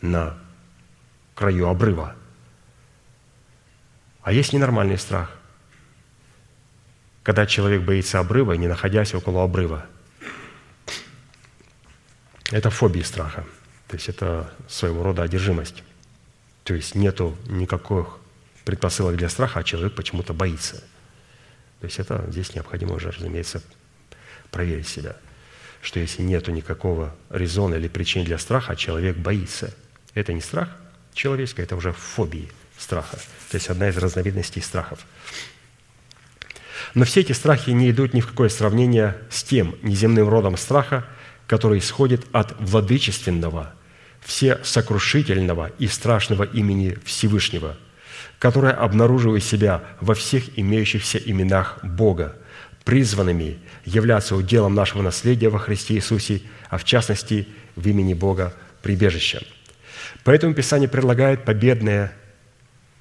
на 0.00 0.38
краю 1.34 1.68
обрыва. 1.68 2.14
А 4.22 4.32
есть 4.32 4.52
ненормальный 4.52 4.98
страх. 4.98 5.30
Когда 7.22 7.46
человек 7.46 7.82
боится 7.82 8.18
обрыва, 8.18 8.52
не 8.52 8.66
находясь 8.66 9.14
около 9.14 9.44
обрыва. 9.44 9.86
Это 12.50 12.70
фобия 12.70 13.04
страха. 13.04 13.44
То 13.88 13.96
есть 13.96 14.08
это 14.08 14.52
своего 14.68 15.04
рода 15.04 15.22
одержимость. 15.22 15.84
То 16.64 16.74
есть 16.74 16.94
нету 16.94 17.36
никаких 17.46 18.18
предпосылок 18.64 19.16
для 19.16 19.28
страха, 19.28 19.60
а 19.60 19.64
человек 19.64 19.94
почему-то 19.94 20.34
боится– 20.34 20.82
то 21.82 21.86
есть 21.86 21.98
это 21.98 22.24
здесь 22.28 22.54
необходимо 22.54 22.94
уже, 22.94 23.10
разумеется, 23.10 23.60
проверить 24.52 24.86
себя, 24.86 25.16
что 25.80 25.98
если 25.98 26.22
нет 26.22 26.46
никакого 26.46 27.12
резона 27.28 27.74
или 27.74 27.88
причин 27.88 28.22
для 28.22 28.38
страха, 28.38 28.76
человек 28.76 29.16
боится. 29.16 29.74
Это 30.14 30.32
не 30.32 30.40
страх 30.40 30.68
человеческий, 31.12 31.62
это 31.62 31.74
уже 31.74 31.92
фобии 31.92 32.52
страха. 32.78 33.16
То 33.50 33.56
есть 33.56 33.68
одна 33.68 33.88
из 33.88 33.96
разновидностей 33.96 34.62
страхов. 34.62 35.00
Но 36.94 37.04
все 37.04 37.22
эти 37.22 37.32
страхи 37.32 37.70
не 37.70 37.90
идут 37.90 38.14
ни 38.14 38.20
в 38.20 38.28
какое 38.28 38.48
сравнение 38.48 39.18
с 39.28 39.42
тем 39.42 39.74
неземным 39.82 40.28
родом 40.28 40.56
страха, 40.56 41.04
который 41.48 41.80
исходит 41.80 42.24
от 42.30 42.54
владычественного, 42.60 43.74
всесокрушительного 44.20 45.72
и 45.80 45.88
страшного 45.88 46.44
имени 46.44 46.96
Всевышнего– 47.04 47.76
которая 48.42 48.72
обнаруживает 48.72 49.44
себя 49.44 49.84
во 50.00 50.14
всех 50.14 50.58
имеющихся 50.58 51.16
именах 51.16 51.78
Бога, 51.84 52.34
призванными 52.82 53.60
являться 53.84 54.34
уделом 54.34 54.74
нашего 54.74 55.00
наследия 55.00 55.48
во 55.48 55.60
Христе 55.60 55.94
Иисусе, 55.94 56.42
а 56.68 56.76
в 56.76 56.82
частности 56.82 57.46
в 57.76 57.86
имени 57.86 58.14
Бога 58.14 58.52
прибежища. 58.82 59.46
Поэтому 60.24 60.54
Писание 60.54 60.88
предлагает 60.88 61.44
победное 61.44 62.14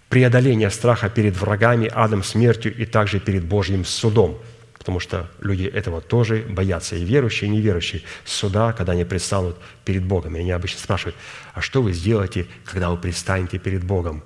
преодоление 0.10 0.70
страха 0.70 1.10
перед 1.10 1.36
врагами, 1.36 1.90
адом, 1.92 2.22
смертью 2.22 2.78
и 2.78 2.86
также 2.86 3.20
перед 3.20 3.44
Божьим 3.44 3.84
судом, 3.84 4.40
потому 4.78 5.00
что 5.00 5.28
люди 5.40 5.64
этого 5.64 6.02
тоже 6.02 6.46
боятся, 6.48 6.96
и 6.96 7.04
верующие, 7.04 7.50
и 7.50 7.52
неверующие, 7.52 8.04
суда, 8.26 8.74
когда 8.74 8.92
они 8.92 9.06
предстанут 9.06 9.58
перед 9.86 10.04
Богом. 10.04 10.36
И 10.36 10.40
они 10.42 10.52
обычно 10.52 10.80
спрашивают, 10.80 11.16
а 11.56 11.62
что 11.62 11.82
вы 11.82 11.94
сделаете, 11.94 12.46
когда 12.64 12.92
вы 12.92 12.98
предстанете 12.98 13.58
перед 13.58 13.84
Богом? 13.84 14.24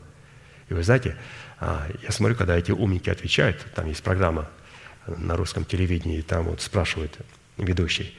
И 0.70 0.74
вы 0.74 0.84
знаете, 0.84 1.16
а, 1.60 1.88
я 2.02 2.12
смотрю, 2.12 2.36
когда 2.36 2.58
эти 2.58 2.72
умники 2.72 3.10
отвечают, 3.10 3.66
там 3.76 3.88
есть 3.88 4.04
программа 4.04 4.50
на 5.08 5.36
русском 5.38 5.66
телевидении, 5.66 6.20
и 6.20 6.22
там 6.22 6.46
вот 6.46 6.62
спрашивают 6.62 7.18
ведущий, 7.58 8.16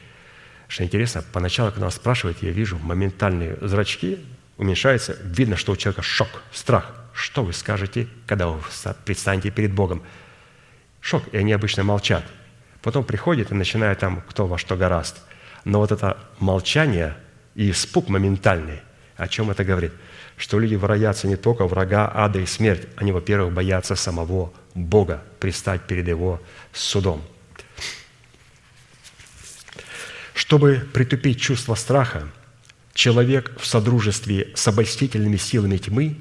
что 0.68 0.84
интересно, 0.84 1.24
поначалу, 1.32 1.70
когда 1.70 1.86
он 1.86 1.92
спрашивает, 1.92 2.42
я 2.42 2.50
вижу 2.50 2.78
моментальные 2.78 3.56
зрачки 3.60 4.18
уменьшаются, 4.56 5.16
видно, 5.22 5.56
что 5.56 5.72
у 5.72 5.76
человека 5.76 6.02
шок, 6.02 6.28
страх. 6.52 6.94
Что 7.12 7.44
вы 7.44 7.52
скажете, 7.52 8.08
когда 8.26 8.48
вы 8.48 8.60
предстанете 9.04 9.50
перед 9.50 9.72
Богом? 9.72 10.02
Шок, 11.00 11.22
и 11.32 11.36
они 11.36 11.52
обычно 11.52 11.82
молчат. 11.82 12.24
Потом 12.82 13.04
приходит 13.04 13.50
и 13.50 13.54
начинает 13.54 14.00
там, 14.00 14.22
кто 14.28 14.46
во 14.46 14.58
что 14.58 14.76
гораст. 14.76 15.22
Но 15.64 15.78
вот 15.78 15.92
это 15.92 16.18
молчание 16.38 17.16
и 17.54 17.70
испуг 17.70 18.08
моментальный, 18.08 18.80
о 19.16 19.28
чем 19.28 19.50
это 19.50 19.64
говорит– 19.64 19.92
что 20.36 20.58
люди 20.58 20.76
боятся 20.76 21.26
не 21.26 21.36
только 21.36 21.66
врага, 21.66 22.10
ада 22.14 22.38
и 22.38 22.46
смерть, 22.46 22.86
они, 22.96 23.12
во-первых, 23.12 23.52
боятся 23.52 23.96
самого 23.96 24.52
Бога, 24.74 25.22
пристать 25.40 25.82
перед 25.82 26.06
Его 26.08 26.40
судом. 26.72 27.22
Чтобы 30.34 30.86
притупить 30.92 31.40
чувство 31.40 31.74
страха, 31.74 32.28
человек 32.92 33.52
в 33.58 33.66
содружестве 33.66 34.52
с 34.54 34.68
обольстительными 34.68 35.36
силами 35.36 35.78
тьмы 35.78 36.16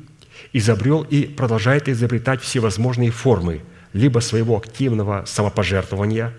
изобрел 0.54 1.04
и 1.04 1.24
продолжает 1.24 1.90
изобретать 1.90 2.42
всевозможные 2.42 3.12
формы 3.12 3.62
либо 3.92 4.20
своего 4.20 4.58
активного 4.58 5.26
самопожертвования, 5.26 6.34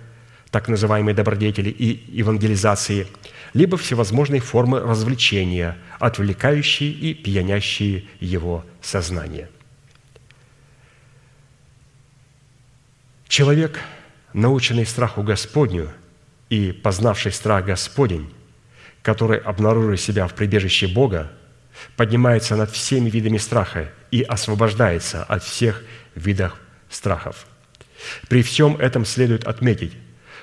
так 0.50 0.68
называемой 0.68 1.12
добродетели 1.12 1.68
и 1.68 2.04
евангелизации– 2.16 3.06
либо 3.56 3.78
всевозможные 3.78 4.42
формы 4.42 4.80
развлечения, 4.80 5.78
отвлекающие 5.98 6.90
и 6.90 7.14
пьянящие 7.14 8.04
его 8.20 8.66
сознание. 8.82 9.48
Человек, 13.26 13.80
наученный 14.34 14.84
страху 14.84 15.22
Господню 15.22 15.90
и 16.50 16.70
познавший 16.70 17.32
страх 17.32 17.64
Господень, 17.64 18.30
который, 19.00 19.38
обнаруживая 19.38 19.96
себя 19.96 20.28
в 20.28 20.34
прибежище 20.34 20.86
Бога, 20.86 21.32
поднимается 21.96 22.56
над 22.56 22.70
всеми 22.70 23.08
видами 23.08 23.38
страха 23.38 23.90
и 24.10 24.20
освобождается 24.20 25.24
от 25.24 25.42
всех 25.42 25.82
видов 26.14 26.54
страхов. 26.90 27.46
При 28.28 28.42
всем 28.42 28.76
этом 28.76 29.06
следует 29.06 29.44
отметить, 29.44 29.94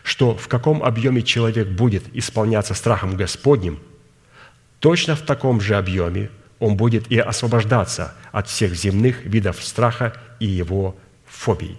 что 0.03 0.35
в 0.35 0.47
каком 0.47 0.83
объеме 0.83 1.21
человек 1.21 1.69
будет 1.69 2.03
исполняться 2.13 2.73
страхом 2.73 3.15
Господним, 3.15 3.79
точно 4.79 5.15
в 5.15 5.21
таком 5.21 5.61
же 5.61 5.75
объеме 5.75 6.29
он 6.59 6.75
будет 6.77 7.11
и 7.11 7.17
освобождаться 7.17 8.13
от 8.31 8.47
всех 8.47 8.75
земных 8.75 9.23
видов 9.25 9.63
страха 9.63 10.13
и 10.39 10.45
его 10.45 10.95
фобий. 11.25 11.77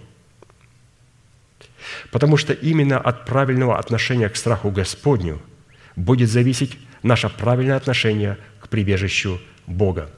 Потому 2.11 2.35
что 2.35 2.53
именно 2.53 2.97
от 2.99 3.25
правильного 3.25 3.77
отношения 3.77 4.27
к 4.29 4.35
страху 4.35 4.71
Господню 4.71 5.41
будет 5.95 6.29
зависеть 6.29 6.77
наше 7.03 7.29
правильное 7.29 7.77
отношение 7.77 8.37
к 8.59 8.67
прибежищу 8.67 9.39
Бога. 9.67 10.09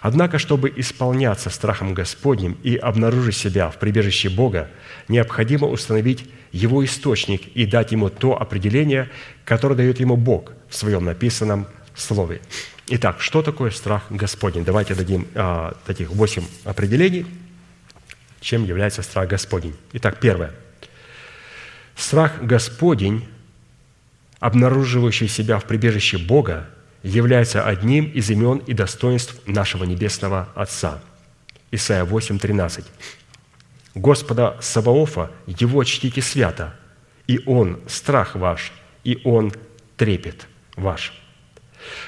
Однако, 0.00 0.38
чтобы 0.38 0.72
исполняться 0.76 1.50
страхом 1.50 1.94
Господним 1.94 2.58
и 2.62 2.76
обнаружить 2.76 3.36
себя 3.36 3.70
в 3.70 3.78
прибежище 3.78 4.28
Бога, 4.28 4.68
необходимо 5.08 5.66
установить 5.66 6.28
его 6.54 6.84
источник 6.84 7.48
и 7.56 7.66
дать 7.66 7.90
ему 7.90 8.08
то 8.10 8.40
определение, 8.40 9.10
которое 9.44 9.74
дает 9.74 9.98
ему 9.98 10.16
Бог 10.16 10.52
в 10.68 10.76
своем 10.76 11.04
написанном 11.04 11.66
Слове. 11.96 12.40
Итак, 12.86 13.20
что 13.20 13.42
такое 13.42 13.70
страх 13.70 14.04
Господень? 14.08 14.64
Давайте 14.64 14.94
дадим 14.94 15.26
а, 15.34 15.76
таких 15.84 16.10
восемь 16.10 16.44
определений, 16.64 17.26
чем 18.40 18.64
является 18.64 19.02
страх 19.02 19.28
Господень. 19.28 19.74
Итак, 19.94 20.20
первое. 20.20 20.52
Страх 21.96 22.40
Господень, 22.40 23.26
обнаруживающий 24.38 25.26
себя 25.26 25.58
в 25.58 25.64
прибежище 25.64 26.18
Бога, 26.18 26.68
является 27.02 27.66
одним 27.66 28.04
из 28.04 28.30
имен 28.30 28.58
и 28.58 28.74
достоинств 28.74 29.40
нашего 29.46 29.84
Небесного 29.84 30.48
Отца. 30.54 31.02
Исайя 31.72 32.04
8, 32.04 32.38
13. 32.38 32.84
Господа 33.94 34.56
Саваофа, 34.60 35.30
Его 35.46 35.84
чтите 35.84 36.22
свято, 36.22 36.74
и 37.26 37.40
Он– 37.46 37.80
страх 37.86 38.34
ваш, 38.34 38.72
и 39.04 39.20
Он– 39.24 39.52
трепет 39.96 40.46
ваш». 40.76 41.12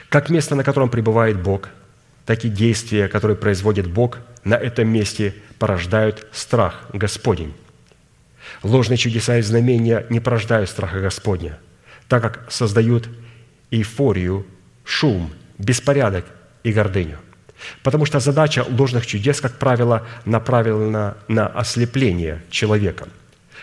Как 0.09 0.30
место, 0.30 0.55
на 0.55 0.64
котором 0.64 0.89
пребывает 0.89 1.41
Бог, 1.41 1.68
так 2.24 2.45
и 2.45 2.49
действия, 2.49 3.09
которые 3.09 3.37
производит 3.37 3.87
Бог, 3.87 4.18
на 4.45 4.55
этом 4.55 4.89
месте 4.89 5.34
порождают 5.59 6.26
страх 6.32 6.87
Господень. 6.93 7.55
Ложные 8.62 8.97
чудеса 8.97 9.39
и 9.39 9.43
знамения 9.43 10.07
не 10.09 10.20
порождают 10.20 10.70
страха 10.70 11.01
Господня, 11.01 11.59
так 12.09 12.22
как 12.22 12.51
создают 12.51 13.09
эйфорию, 13.70 14.47
шум, 14.84 15.32
беспорядок 15.59 16.26
и 16.62 16.72
гордыню. 16.72 17.18
Потому 17.83 18.05
что 18.05 18.21
задача 18.21 18.65
ложных 18.69 19.07
чудес, 19.07 19.41
как 19.41 19.59
правило, 19.59 20.07
направлена 20.25 21.17
на 21.29 21.47
ослепление 21.47 22.43
человека, 22.51 23.09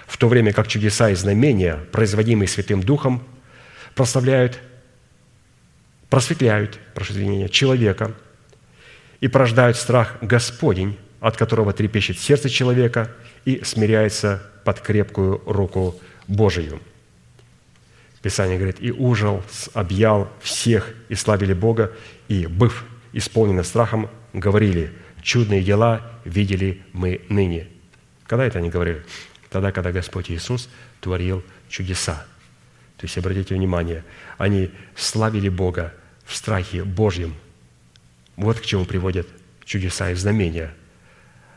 в 0.07 0.17
то 0.17 0.27
время 0.27 0.53
как 0.53 0.67
чудеса 0.67 1.09
и 1.09 1.15
знамения, 1.15 1.79
производимые 1.91 2.47
Святым 2.47 2.81
Духом, 2.81 3.23
прославляют, 3.95 4.59
просветляют, 6.09 6.79
прошу 6.93 7.13
извинения, 7.13 7.49
человека 7.49 8.13
и 9.19 9.27
порождают 9.27 9.77
страх 9.77 10.17
Господень, 10.21 10.97
от 11.19 11.37
которого 11.37 11.71
трепещет 11.73 12.19
сердце 12.19 12.49
человека 12.49 13.11
и 13.45 13.61
смиряется 13.63 14.43
под 14.65 14.79
крепкую 14.81 15.41
руку 15.45 15.99
Божию. 16.27 16.81
Писание 18.21 18.57
говорит, 18.57 18.77
«И 18.79 18.91
ужал 18.91 19.43
объял 19.73 20.29
всех, 20.41 20.93
и 21.09 21.15
славили 21.15 21.53
Бога, 21.53 21.91
и, 22.29 22.47
быв 22.47 22.85
исполнены 23.13 23.63
страхом, 23.63 24.09
говорили, 24.33 24.91
чудные 25.21 25.63
дела 25.63 26.11
видели 26.25 26.81
мы 26.91 27.21
ныне». 27.29 27.67
Когда 28.27 28.45
это 28.45 28.59
они 28.59 28.69
говорили? 28.69 29.03
Тогда, 29.49 29.71
когда 29.71 29.91
Господь 29.91 30.31
Иисус 30.31 30.69
творил 31.01 31.43
чудеса. 31.69 32.25
То 32.97 33.05
есть, 33.05 33.17
обратите 33.17 33.55
внимание, 33.55 34.03
они 34.37 34.71
славили 34.95 35.49
Бога 35.49 35.93
в 36.25 36.35
страхе 36.35 36.83
Божьем. 36.83 37.35
Вот 38.35 38.59
к 38.59 38.63
чему 38.63 38.85
приводят 38.85 39.27
чудеса 39.65 40.11
и 40.11 40.15
знамения, 40.15 40.73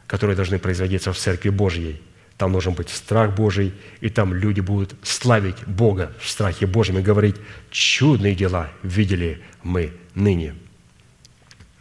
которые 0.07 0.36
должны 0.36 0.59
производиться 0.59 1.12
в 1.12 1.18
Церкви 1.18 1.50
Божьей. 1.50 2.02
Там 2.36 2.52
должен 2.52 2.74
быть 2.74 2.90
страх 2.90 3.34
Божий, 3.34 3.72
и 4.00 4.11
там 4.11 4.34
люди 4.34 4.61
будут 4.61 4.94
славить 5.02 5.66
Бога 5.66 6.12
в 6.20 6.28
страхе 6.28 6.66
Божьем 6.66 6.98
и 6.98 7.02
говорить, 7.02 7.36
чудные 7.70 8.34
дела 8.34 8.70
видели 8.82 9.40
мы 9.62 9.92
ныне. 10.14 10.54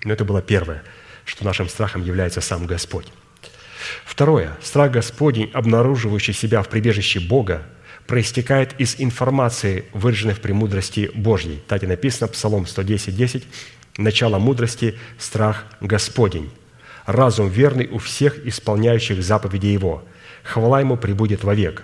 Но 0.06 0.14
это 0.14 0.24
было 0.24 0.41
первое, 0.41 0.84
что 1.26 1.43
нашим 1.43 1.68
страхом 1.68 2.03
является 2.03 2.39
сам 2.39 2.66
Господь. 2.68 3.12
Второе. 4.06 4.56
Страх 4.62 4.91
Господень, 4.91 5.49
обнаруживающий 5.53 6.34
себя 6.34 6.62
в 6.62 6.70
прибежище 6.70 7.20
Бога, 7.20 7.64
проистекает 8.08 8.80
из 8.80 8.95
информации, 8.99 9.86
выраженной 9.93 10.36
в 10.36 10.41
премудрости 10.41 11.12
Божьей. 11.14 11.62
Так 11.68 11.84
и 11.84 11.88
написано, 11.88 12.28
Псалом 12.28 12.68
110, 12.68 13.16
10, 13.16 13.43
«Начало 13.97 14.38
мудрости– 14.38 14.97
страх 15.18 15.66
Господень, 15.82 16.51
разум 17.06 17.49
верный 17.49 17.88
у 17.88 17.97
всех 17.97 18.45
исполняющих 18.45 19.24
заповеди 19.24 19.68
Его, 19.68 20.06
хвала 20.43 20.82
Ему 20.82 20.97
прибудет 20.97 21.43
вовек». 21.43 21.84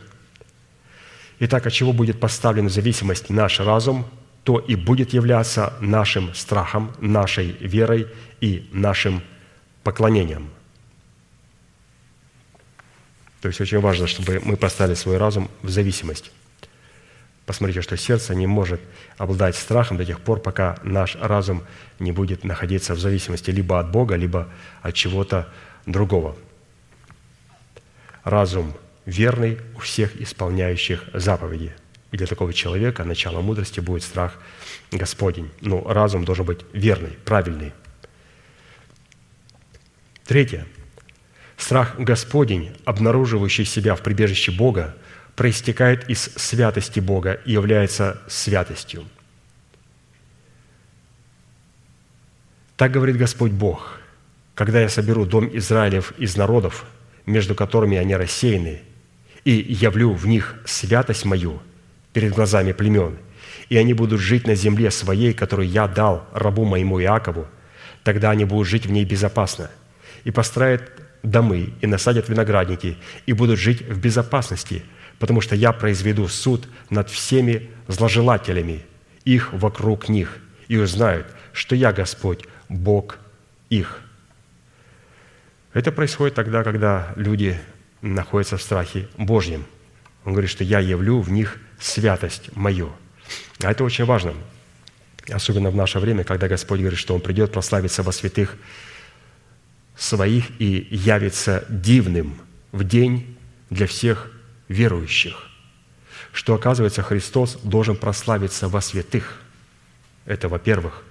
Итак, 1.40 1.66
от 1.66 1.74
чего 1.74 1.92
будет 1.92 2.20
поставлен 2.20 2.68
в 2.68 2.72
зависимость 2.72 3.32
наш 3.32 3.60
разум, 3.60 4.06
то 4.44 4.58
и 4.60 4.76
будет 4.76 5.14
являться 5.14 5.74
нашим 5.80 6.34
страхом, 6.34 6.92
нашей 7.00 7.52
верой 7.60 8.08
и 8.40 8.68
нашим 8.72 9.22
поклонением. 9.84 10.50
То 13.42 13.48
есть 13.48 13.62
очень 13.62 13.80
важно, 13.80 14.08
чтобы 14.08 14.40
мы 14.44 14.56
поставили 14.56 14.96
свой 14.96 15.18
разум 15.18 15.50
в 15.62 15.70
зависимость. 15.70 16.32
Посмотрите, 17.46 17.82
что 17.82 17.98
сердце 17.98 18.36
не 18.36 18.48
может 18.48 18.80
обладать 19.18 19.56
страхом 19.56 19.98
до 19.98 20.06
тех 20.06 20.20
пор, 20.20 20.40
пока 20.40 20.78
наш 20.84 21.16
разум 21.16 21.64
не 22.00 22.12
будет 22.12 22.44
находиться 22.44 22.94
в 22.94 23.00
зависимости 23.00 23.50
либо 23.50 23.80
от 23.80 23.92
Бога, 23.92 24.16
либо 24.16 24.48
от 24.82 24.94
чего-то 24.94 25.52
другого. 25.86 26.36
Разум 28.24 28.74
верный 29.06 29.58
у 29.76 29.80
всех 29.80 30.16
исполняющих 30.22 31.04
заповеди– 31.14 31.76
для 32.18 32.28
такого 32.28 32.54
человека 32.54 33.04
начало 33.04 33.42
мудрости 33.42 33.80
будет 33.80 34.04
страх 34.04 34.38
Господень. 34.92 35.50
Но 35.62 35.82
разум 35.84 36.26
должен 36.26 36.46
быть 36.46 36.60
верный, 36.74 37.12
правильный. 37.24 37.72
Третье. 40.26 40.68
Страх 41.58 41.98
Господень, 41.98 42.76
обнаруживающий 42.86 43.66
себя 43.66 43.96
в 43.96 44.02
прибежище 44.02 44.52
Бога, 44.52 44.96
проистекает 45.36 46.10
из 46.10 46.22
святости 46.36 47.00
Бога 47.00 47.34
и 47.46 47.54
является 47.54 48.22
святостью. 48.28 49.06
Так 52.76 52.92
говорит 52.92 53.18
Господь 53.18 53.52
Бог, 53.52 54.00
когда 54.56 54.82
я 54.82 54.90
соберу 54.90 55.26
дом 55.26 55.50
Израилев 55.54 56.14
из 56.18 56.36
народов, 56.36 56.86
между 57.26 57.56
которыми 57.56 57.98
они 57.98 58.16
рассеяны, 58.16 58.82
и 59.46 59.52
явлю 59.52 60.14
в 60.14 60.28
них 60.28 60.56
святость 60.66 61.24
мою– 61.24 61.62
перед 62.14 62.34
глазами 62.34 62.72
племен, 62.72 63.18
и 63.70 63.78
они 63.78 63.94
будут 63.94 64.20
жить 64.20 64.48
на 64.48 64.56
земле 64.56 64.92
своей, 64.92 65.34
которую 65.34 65.68
я 65.70 65.88
дал 65.88 66.28
рабу 66.34 66.66
моему 66.66 67.02
Иакову, 67.02 67.48
тогда 68.04 68.32
они 68.32 68.46
будут 68.46 68.68
жить 68.68 68.86
в 68.86 68.92
ней 68.92 69.06
безопасно, 69.06 69.70
и 70.24 70.32
построят 70.32 70.92
домы, 71.24 71.74
и 71.82 71.88
насадят 71.88 72.30
виноградники, 72.30 72.98
и 73.26 73.34
будут 73.34 73.60
жить 73.60 73.82
в 73.82 74.00
безопасности, 74.00 74.84
потому 75.20 75.42
что 75.42 75.56
я 75.56 75.72
произведу 75.72 76.28
суд 76.28 76.68
над 76.90 77.10
всеми 77.10 77.70
зложелателями, 77.88 78.84
их 79.24 79.54
вокруг 79.54 80.10
них, 80.10 80.38
и 80.68 80.78
узнают, 80.78 81.28
что 81.54 81.76
я 81.76 81.94
Господь, 81.94 82.46
Бог 82.70 83.20
их». 83.70 84.02
Это 85.74 85.92
происходит 85.92 86.36
тогда, 86.36 86.64
когда 86.64 87.14
люди 87.16 87.58
находятся 88.02 88.58
в 88.58 88.62
страхе 88.62 89.08
Божьем. 89.18 89.66
Он 90.26 90.34
говорит, 90.34 90.52
что 90.52 90.64
я 90.64 90.80
явлю 90.80 91.22
в 91.22 91.32
них 91.32 91.60
святость 91.82 92.56
мою. 92.56 92.92
А 93.62 93.72
это 93.72 93.84
очень 93.84 94.06
важно, 94.06 94.34
особенно 95.30 95.70
в 95.72 95.76
наше 95.76 96.00
время, 96.00 96.24
когда 96.24 96.48
Господь 96.48 96.80
говорит, 96.80 97.00
что 97.00 97.14
Он 97.14 97.22
придет 97.22 97.52
прославиться 97.52 98.04
во 98.04 98.12
святых 98.12 98.56
своих 99.96 100.46
и 100.60 100.88
явится 100.92 101.66
дивным 101.70 102.40
в 102.72 102.84
день 102.84 103.38
для 103.70 103.88
всех 103.88 104.32
верующих. 104.68 105.50
Что, 106.32 106.56
оказывается, 106.56 107.02
Христос 107.04 107.58
должен 107.64 107.98
прославиться 107.98 108.70
во 108.70 108.80
святых. 108.82 109.42
Это 110.26 110.48
во-первых. 110.48 111.04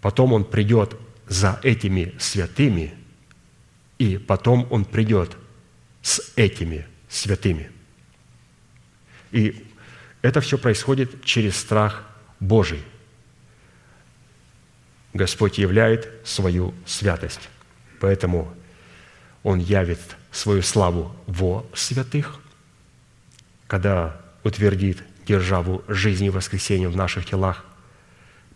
Потом 0.00 0.32
Он 0.32 0.44
придет 0.44 0.94
за 1.26 1.58
этими 1.62 2.14
святыми, 2.18 2.94
и 3.98 4.18
потом 4.18 4.68
Он 4.70 4.84
придет 4.84 5.36
с 6.02 6.32
этими 6.36 6.86
святыми– 7.08 7.70
и 9.30 9.66
это 10.22 10.40
все 10.40 10.58
происходит 10.58 11.24
через 11.24 11.56
страх 11.56 12.04
Божий. 12.40 12.82
Господь 15.14 15.58
являет 15.58 16.08
свою 16.24 16.74
святость. 16.86 17.48
Поэтому 18.00 18.52
Он 19.42 19.58
явит 19.58 20.00
свою 20.30 20.62
славу 20.62 21.14
во 21.26 21.66
святых, 21.74 22.40
когда 23.66 24.20
утвердит 24.44 25.02
державу 25.26 25.82
жизни 25.88 26.28
и 26.28 26.30
воскресения 26.30 26.88
в 26.88 26.96
наших 26.96 27.26
телах. 27.26 27.64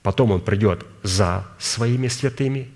Потом 0.02 0.30
Он 0.30 0.40
придет 0.40 0.84
за 1.02 1.46
своими 1.58 2.08
святыми, 2.08 2.70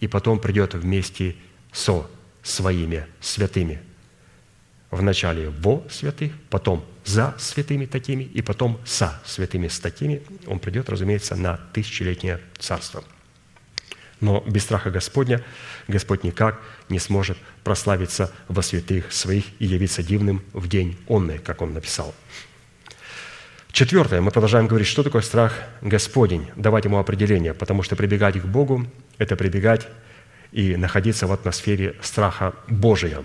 и 0.00 0.06
потом 0.06 0.38
придет 0.38 0.74
вместе 0.74 1.34
со 1.72 2.06
своими 2.42 3.06
святыми. 3.20 3.80
Вначале 4.94 5.50
во 5.50 5.82
святых, 5.90 6.30
потом 6.50 6.84
за 7.04 7.34
святыми 7.36 7.84
такими, 7.84 8.22
и 8.22 8.42
потом 8.42 8.80
со 8.84 9.20
святыми 9.26 9.66
с 9.66 9.80
такими, 9.80 10.22
он 10.46 10.60
придет, 10.60 10.88
разумеется, 10.88 11.34
на 11.34 11.56
тысячелетнее 11.72 12.38
царство. 12.58 13.02
Но 14.20 14.44
без 14.46 14.62
страха 14.62 14.92
Господня 14.92 15.42
Господь 15.88 16.22
никак 16.22 16.60
не 16.88 17.00
сможет 17.00 17.36
прославиться 17.64 18.32
во 18.46 18.62
святых 18.62 19.12
своих 19.12 19.46
и 19.58 19.66
явиться 19.66 20.04
дивным 20.04 20.44
в 20.52 20.68
день 20.68 20.96
онный, 21.08 21.38
как 21.38 21.60
он 21.60 21.74
написал. 21.74 22.14
Четвертое, 23.72 24.20
мы 24.20 24.30
продолжаем 24.30 24.68
говорить, 24.68 24.86
что 24.86 25.02
такое 25.02 25.22
страх 25.22 25.54
Господень, 25.80 26.46
давать 26.54 26.84
ему 26.84 26.98
определение, 26.98 27.52
потому 27.52 27.82
что 27.82 27.96
прибегать 27.96 28.40
к 28.40 28.44
Богу– 28.44 28.86
это 29.18 29.34
прибегать 29.34 29.88
и 30.52 30.76
находиться 30.76 31.26
в 31.26 31.32
атмосфере 31.32 31.96
страха 32.00 32.54
Божия. 32.68 33.24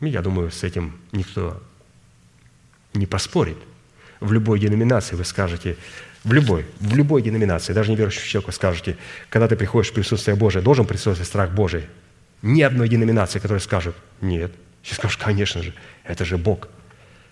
Я 0.00 0.20
думаю, 0.20 0.50
с 0.50 0.62
этим 0.62 0.98
никто 1.12 1.62
не 2.92 3.06
поспорит. 3.06 3.56
В 4.20 4.32
любой 4.32 4.58
деноминации 4.58 5.16
вы 5.16 5.24
скажете, 5.24 5.76
в 6.24 6.32
любой, 6.32 6.66
в 6.80 6.94
любой 6.94 7.22
деноминации, 7.22 7.72
даже 7.72 7.90
неверующему 7.90 8.26
человеку 8.26 8.52
скажете, 8.52 8.96
когда 9.30 9.48
ты 9.48 9.56
приходишь 9.56 9.90
в 9.90 9.94
присутствие 9.94 10.36
Божие, 10.36 10.62
должен 10.62 10.86
присутствовать 10.86 11.26
страх 11.26 11.50
Божий. 11.50 11.86
Ни 12.42 12.62
одной 12.62 12.88
деноминации, 12.88 13.38
которая 13.38 13.60
скажет, 13.60 13.94
нет. 14.20 14.52
Все 14.82 14.94
скажут, 14.94 15.22
конечно 15.22 15.62
же, 15.62 15.72
это 16.04 16.24
же 16.24 16.36
Бог. 16.36 16.68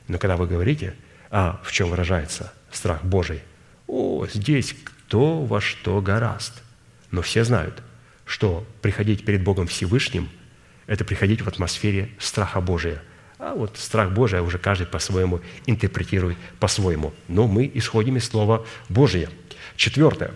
Но 0.08 0.18
когда 0.18 0.36
вы 0.36 0.46
говорите, 0.46 0.94
а 1.30 1.60
в 1.64 1.72
чем 1.72 1.90
выражается 1.90 2.52
страх 2.70 3.04
Божий? 3.04 3.42
О, 3.86 4.26
здесь 4.32 4.74
кто 4.84 5.44
во 5.44 5.60
что 5.60 6.00
гораст. 6.00 6.62
Но 7.10 7.22
все 7.22 7.44
знают, 7.44 7.82
что 8.24 8.66
приходить 8.80 9.24
перед 9.24 9.42
Богом 9.42 9.66
Всевышним– 9.66 10.30
это 10.86 11.04
приходить 11.04 11.42
в 11.42 11.48
атмосфере 11.48 12.10
страха 12.18 12.60
Божия– 12.60 13.02
А 13.44 13.54
вот 13.54 13.76
страх 13.76 14.10
Божий 14.12 14.40
уже 14.40 14.58
каждый 14.58 14.86
по-своему 14.86 15.40
интерпретирует 15.66 16.38
по-своему. 16.60 17.12
Но 17.28 17.46
мы 17.46 17.70
исходим 17.74 18.16
из 18.16 18.26
Слова 18.26 18.64
Божия. 18.88 19.28
Четвертое. 19.76 20.30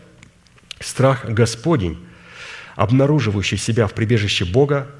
Страх 0.81 1.25
Господень, 1.25 1.99
обнаруживающий 2.77 3.57
себя 3.57 3.87
в 3.87 3.95
прибежище 3.95 4.45
Бога, 4.45 4.91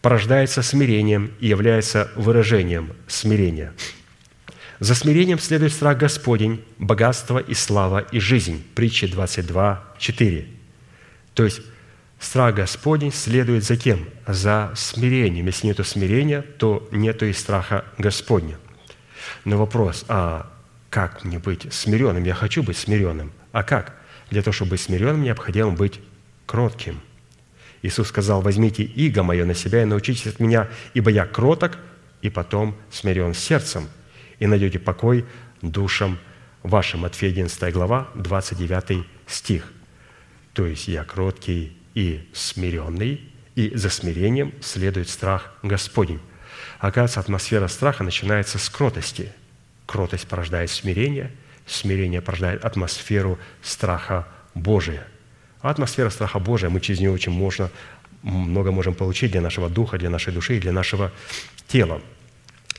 порождается 0.00 0.62
смирением 0.62 1.32
и 1.38 1.46
является 1.46 2.10
выражением 2.16 2.94
смирения. 3.06 3.72
За 4.80 4.96
смирением 4.96 5.38
следует 5.38 5.72
страх 5.72 5.98
Господень, 5.98 6.64
богатство 6.78 7.38
и 7.38 7.54
слава 7.54 8.00
и 8.00 8.18
жизнь. 8.18 8.64
Притча 8.74 9.06
22, 9.06 9.84
4. 9.98 10.46
То 11.34 11.44
есть 11.44 11.60
страх 12.22 12.54
Господень 12.54 13.12
следует 13.12 13.64
за 13.64 13.76
кем? 13.76 14.08
За 14.26 14.72
смирением. 14.74 15.46
Если 15.46 15.66
нет 15.66 15.86
смирения, 15.86 16.42
то 16.42 16.88
нет 16.90 17.22
и 17.22 17.32
страха 17.32 17.84
Господня. 17.98 18.58
Но 19.44 19.58
вопрос, 19.58 20.04
а 20.08 20.50
как 20.90 21.24
мне 21.24 21.38
быть 21.38 21.72
смиренным? 21.72 22.24
Я 22.24 22.34
хочу 22.34 22.62
быть 22.62 22.76
смиренным. 22.76 23.32
А 23.52 23.62
как? 23.62 23.94
Для 24.30 24.42
того, 24.42 24.52
чтобы 24.52 24.72
быть 24.72 24.80
смиренным, 24.80 25.22
необходимо 25.22 25.72
быть 25.72 26.00
кротким– 26.46 27.00
Иисус 27.82 28.08
сказал, 28.08 28.40
возьмите 28.40 28.84
иго 28.84 29.24
мое 29.24 29.44
на 29.44 29.54
себя 29.54 29.82
и 29.82 29.84
научитесь 29.84 30.28
от 30.28 30.38
меня, 30.38 30.68
ибо 30.94 31.10
я 31.10 31.26
кроток 31.26 31.78
и 32.22 32.30
потом 32.30 32.76
смирен 32.90 33.34
сердцем, 33.34 33.88
и 34.38 34.46
найдете 34.46 34.78
покой 34.78 35.26
душам 35.60 36.18
вашим». 36.62 37.04
От 37.04 37.20
11 37.20 37.72
глава, 37.72 38.08
29 38.14 39.04
стих. 39.26 39.72
То 40.54 40.66
есть 40.66 40.86
я 40.86 41.02
кроткий 41.02 41.76
и 41.94 42.28
смиренный, 42.32 43.20
и 43.54 43.74
за 43.74 43.90
смирением 43.90 44.52
следует 44.60 45.08
страх 45.08 45.52
Господень. 45.62 46.20
Оказывается, 46.78 47.20
атмосфера 47.20 47.68
страха 47.68 48.02
начинается 48.02 48.58
с 48.58 48.68
кротости. 48.68 49.32
Кротость 49.86 50.26
порождает 50.26 50.70
смирение, 50.70 51.30
смирение 51.66 52.20
порождает 52.20 52.64
атмосферу 52.64 53.38
страха 53.62 54.26
Божия. 54.54 55.06
А 55.60 55.70
атмосфера 55.70 56.10
страха 56.10 56.38
Божия, 56.38 56.70
мы 56.70 56.80
через 56.80 57.00
нее 57.00 57.10
очень 57.10 57.32
можно, 57.32 57.70
много 58.22 58.72
можем 58.72 58.94
получить 58.94 59.32
для 59.32 59.40
нашего 59.40 59.68
духа, 59.68 59.98
для 59.98 60.10
нашей 60.10 60.32
души 60.32 60.56
и 60.56 60.60
для 60.60 60.72
нашего 60.72 61.12
тела. 61.68 62.00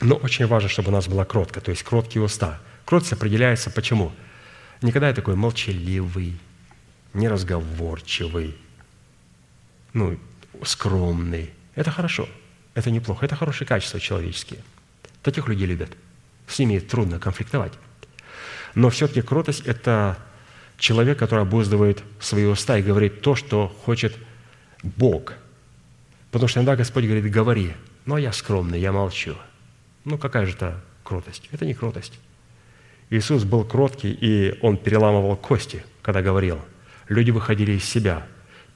Но 0.00 0.16
очень 0.16 0.46
важно, 0.46 0.68
чтобы 0.68 0.88
у 0.88 0.92
нас 0.92 1.06
была 1.06 1.24
кротка, 1.24 1.60
то 1.60 1.70
есть 1.70 1.82
кроткие 1.82 2.22
уста. 2.22 2.60
Кротость 2.84 3.12
определяется 3.12 3.70
почему? 3.70 4.12
Никогда 4.82 5.08
я 5.08 5.14
такой 5.14 5.34
молчаливый, 5.34 6.36
неразговорчивый, 7.14 8.54
ну, 9.94 10.18
скромный. 10.62 11.50
Это 11.74 11.90
хорошо, 11.90 12.28
это 12.74 12.90
неплохо, 12.90 13.24
это 13.24 13.36
хорошие 13.36 13.66
качества 13.66 13.98
человеческие. 13.98 14.60
Таких 15.22 15.48
людей 15.48 15.66
любят. 15.66 15.90
С 16.46 16.58
ними 16.58 16.78
трудно 16.78 17.18
конфликтовать. 17.18 17.72
Но 18.74 18.90
все-таки 18.90 19.22
кротость– 19.22 19.60
это 19.66 20.18
человек, 20.76 21.18
который 21.18 21.42
обуздывает 21.42 22.02
свои 22.20 22.44
уста 22.44 22.76
и 22.76 22.82
говорит 22.82 23.22
то, 23.22 23.34
что 23.34 23.68
хочет 23.84 24.14
Бог. 24.82 25.32
Потому 26.30 26.48
что 26.48 26.58
иногда 26.58 26.76
Господь 26.76 27.04
говорит, 27.04 27.30
говори, 27.30 27.72
но 28.04 28.18
я 28.18 28.32
скромный, 28.32 28.80
я 28.80 28.92
молчу. 28.92 29.36
Ну, 30.04 30.18
какая 30.18 30.46
же 30.46 30.52
это 30.52 30.82
кротость? 31.02 31.48
Это 31.52 31.64
не 31.64 31.74
кротость. 31.74 32.18
Иисус 33.10 33.44
был 33.44 33.64
кроткий, 33.64 34.10
и 34.10 34.58
Он 34.60 34.76
переламывал 34.76 35.36
кости, 35.36 35.84
когда 36.02 36.20
говорил. 36.20 36.60
Люди 37.08 37.30
выходили 37.30 37.72
из 37.72 37.84
себя. 37.84 38.26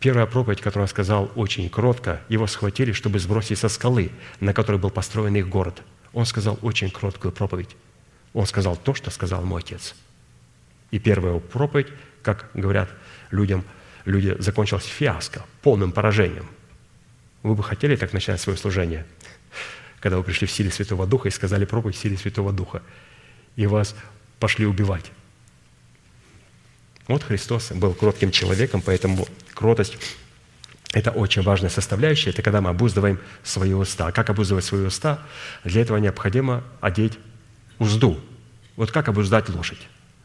Первая 0.00 0.26
проповедь, 0.26 0.60
которую 0.60 0.84
Он 0.84 0.88
сказал 0.88 1.30
очень 1.34 1.68
кротко, 1.68 2.20
его 2.28 2.46
схватили, 2.46 2.92
чтобы 2.92 3.18
сбросить 3.18 3.58
со 3.58 3.68
скалы, 3.68 4.10
на 4.40 4.54
которой 4.54 4.76
был 4.76 4.90
построен 4.90 5.34
их 5.34 5.48
город. 5.48 5.82
Он 6.12 6.24
сказал 6.24 6.58
очень 6.62 6.90
кроткую 6.90 7.32
проповедь. 7.32 7.76
Он 8.32 8.46
сказал 8.46 8.76
то, 8.76 8.94
что 8.94 9.10
сказал 9.10 9.42
мой 9.42 9.60
Отец– 9.60 9.94
и 10.90 10.98
первая 10.98 11.38
проповедь, 11.38 11.88
как 12.22 12.50
говорят 12.54 12.88
людям, 13.30 13.64
люди, 14.04 14.34
закончилась 14.38 14.84
фиаско, 14.84 15.44
полным 15.62 15.92
поражением. 15.92 16.48
Вы 17.42 17.54
бы 17.54 17.62
хотели 17.62 17.96
так 17.96 18.12
начинать 18.12 18.40
свое 18.40 18.58
служение, 18.58 19.06
когда 20.00 20.16
вы 20.16 20.24
пришли 20.24 20.46
в 20.46 20.50
силе 20.50 20.70
Святого 20.70 21.06
Духа 21.06 21.28
и 21.28 21.30
сказали 21.30 21.64
проповедь 21.64 21.96
в 21.96 22.00
силе 22.00 22.16
Святого 22.16 22.52
Духа, 22.52 22.82
и 23.56 23.66
вас 23.66 23.94
пошли 24.40 24.66
убивать. 24.66 25.12
Вот 27.08 27.22
Христос 27.22 27.72
был 27.72 27.94
кротким 27.94 28.30
человеком, 28.30 28.82
поэтому 28.82 29.26
кротость– 29.54 29.98
это 30.92 31.10
очень 31.10 31.42
важная 31.42 31.70
составляющая. 31.70 32.30
Это 32.30 32.42
когда 32.42 32.60
мы 32.60 32.70
обуздываем 32.70 33.18
свои 33.42 33.72
уста. 33.72 34.12
Как 34.12 34.30
обуздывать 34.30 34.64
свои 34.64 34.82
уста? 34.82 35.22
Для 35.64 35.82
этого 35.82 35.96
необходимо 35.96 36.62
одеть 36.80 37.18
узду. 37.78 38.20
Вот 38.76 38.92
как 38.92 39.08
обуздать 39.08 39.48
лошадь? 39.48 39.80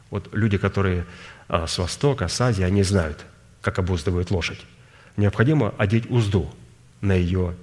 Вот 0.09 0.29
люди, 0.33 0.57
которые 0.57 1.05
а, 1.47 1.67
с 1.67 1.77
Востока, 1.77 2.27
с 2.27 2.39
Азии, 2.39 2.63
они 2.63 2.83
знают, 2.83 3.25
как 3.61 3.79
обуздывают 3.79 4.29
лошадь. 4.29 4.59
Необходимо 5.17 5.73
одеть 5.77 6.09
узду 6.09 6.53
на 7.01 7.13
ее 7.13 7.55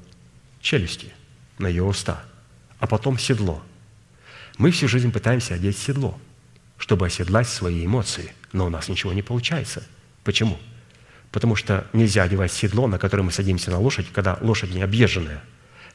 челюсти, 0.60 1.12
на 1.58 1.68
ее 1.68 1.84
уста, 1.84 2.24
а 2.78 2.86
потом 2.86 3.18
седло. 3.18 3.62
Мы 4.58 4.70
всю 4.70 4.88
жизнь 4.88 5.12
пытаемся 5.12 5.54
одеть 5.54 5.78
седло, 5.78 6.18
чтобы 6.76 7.06
оседлать 7.06 7.48
свои 7.48 7.86
эмоции, 7.86 8.32
но 8.52 8.66
у 8.66 8.70
нас 8.70 8.88
ничего 8.88 9.12
не 9.12 9.22
получается. 9.22 9.86
Почему? 10.24 10.58
Потому 11.32 11.56
что 11.56 11.86
нельзя 11.92 12.24
одевать 12.24 12.52
седло, 12.52 12.86
на 12.86 12.98
которое 12.98 13.22
мы 13.22 13.32
садимся 13.32 13.70
на 13.70 13.78
лошадь, 13.78 14.06
когда 14.12 14.38
лошадь 14.40 14.74
не 14.74 14.82
объезженная. 14.82 15.42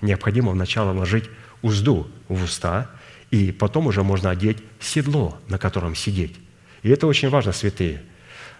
Необходимо 0.02 0.52
вначале 0.52 0.92
вложить 0.92 1.26
узду 1.62 2.08
в 2.28 2.44
уста, 2.44 2.90
и 3.32 3.52
потом 3.52 3.88
уже 3.88 4.04
можно 4.04 4.30
одеть 4.30 4.58
седло, 4.80 5.38
на 5.48 5.58
котором 5.58 5.96
сидеть. 5.96 6.36
И 6.84 6.90
это 6.90 7.08
очень 7.08 7.30
важно, 7.30 7.52
святые, 7.52 8.04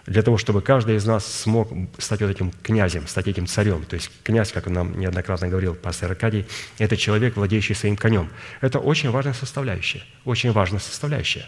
для 0.06 0.22
того, 0.22 0.38
чтобы 0.38 0.62
каждый 0.62 0.96
из 0.96 1.04
нас 1.04 1.26
смог 1.26 1.68
стать 1.98 2.20
вот 2.20 2.30
этим 2.30 2.52
князем, 2.62 3.06
стать 3.06 3.26
этим 3.26 3.46
царем. 3.46 3.84
То 3.84 3.94
есть 3.94 4.10
князь, 4.22 4.52
как 4.52 4.66
нам 4.66 4.98
неоднократно 4.98 5.48
говорил 5.48 5.74
пастор 5.74 6.12
Аркадий, 6.12 6.46
это 6.78 6.96
человек, 6.96 7.36
владеющий 7.36 7.74
своим 7.74 7.96
конем. 7.96 8.30
Это 8.60 8.78
очень 8.78 9.10
важная 9.10 9.34
составляющая, 9.34 10.02
очень 10.24 10.52
важная 10.52 10.80
составляющая. 10.80 11.46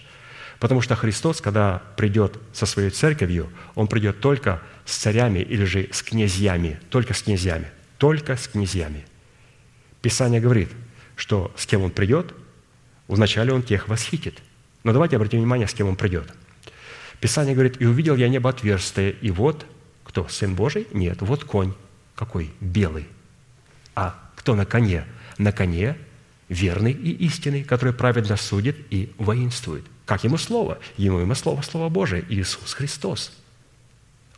Потому 0.60 0.80
что 0.80 0.96
Христос, 0.96 1.40
когда 1.40 1.82
придет 1.96 2.38
со 2.52 2.66
своей 2.66 2.90
церковью, 2.90 3.50
Он 3.74 3.86
придет 3.86 4.20
только 4.20 4.60
с 4.84 4.96
царями 4.96 5.38
или 5.38 5.64
же 5.64 5.88
с 5.92 6.02
князьями, 6.02 6.80
только 6.90 7.14
с 7.14 7.22
князьями, 7.22 7.68
только 7.98 8.36
с 8.36 8.48
князьями. 8.48 9.06
Писание 10.02 10.40
говорит, 10.40 10.70
что 11.16 11.52
с 11.56 11.66
кем 11.66 11.82
Он 11.82 11.90
придет, 11.90 12.34
вначале 13.06 13.52
Он 13.52 13.62
тех 13.62 13.88
восхитит. 13.88 14.38
Но 14.84 14.92
давайте 14.92 15.16
обратим 15.16 15.38
внимание, 15.38 15.68
с 15.68 15.74
кем 15.74 15.88
Он 15.88 15.96
придет– 15.96 16.32
Писание 17.20 17.54
говорит, 17.54 17.80
«И 17.80 17.86
увидел 17.86 18.16
я 18.16 18.28
небо 18.28 18.50
отверстие, 18.50 19.12
и 19.12 19.30
вот, 19.30 19.66
кто, 20.04 20.28
Сын 20.28 20.54
Божий? 20.54 20.86
Нет, 20.92 21.20
вот 21.20 21.44
конь. 21.44 21.74
Какой? 22.14 22.50
Белый. 22.60 23.06
А 23.94 24.30
кто 24.36 24.54
на 24.54 24.64
коне? 24.64 25.04
На 25.36 25.52
коне 25.52 25.96
верный 26.48 26.92
и 26.92 27.10
истинный, 27.26 27.64
который 27.64 27.92
праведно 27.92 28.36
судит 28.36 28.76
и 28.90 29.12
воинствует. 29.18 29.84
Как 30.08 30.24
ему 30.24 30.38
слово? 30.38 30.78
Ему 30.96 31.18
ему 31.18 31.34
слово, 31.36 31.62
слово 31.62 31.88
Божие, 31.88 32.24
Иисус 32.28 32.72
Христос. 32.72 33.30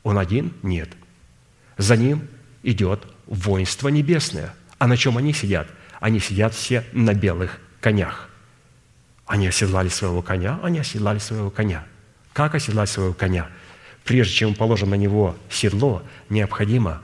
Он 0.02 0.18
один? 0.18 0.52
Нет. 0.62 0.90
За 1.78 1.96
ним 1.96 2.28
идет 2.62 3.06
воинство 3.26 3.88
небесное. 3.88 4.52
А 4.78 4.86
на 4.86 4.98
чем 4.98 5.16
они 5.16 5.32
сидят? 5.32 5.68
Они 6.00 6.20
сидят 6.20 6.54
все 6.54 6.84
на 6.92 7.14
белых 7.14 7.60
конях. 7.80 8.28
Они 9.26 9.46
оседлали 9.46 9.88
своего 9.88 10.20
коня, 10.20 10.58
они 10.62 10.80
оседлали 10.80 11.20
своего 11.20 11.50
коня– 11.50 11.86
как 12.32 12.54
оседлать 12.54 12.88
своего 12.88 13.12
коня? 13.12 13.48
Прежде 14.04 14.34
чем 14.34 14.54
положим 14.54 14.90
на 14.90 14.94
него 14.94 15.36
седло, 15.50 16.02
необходимо 16.28 17.02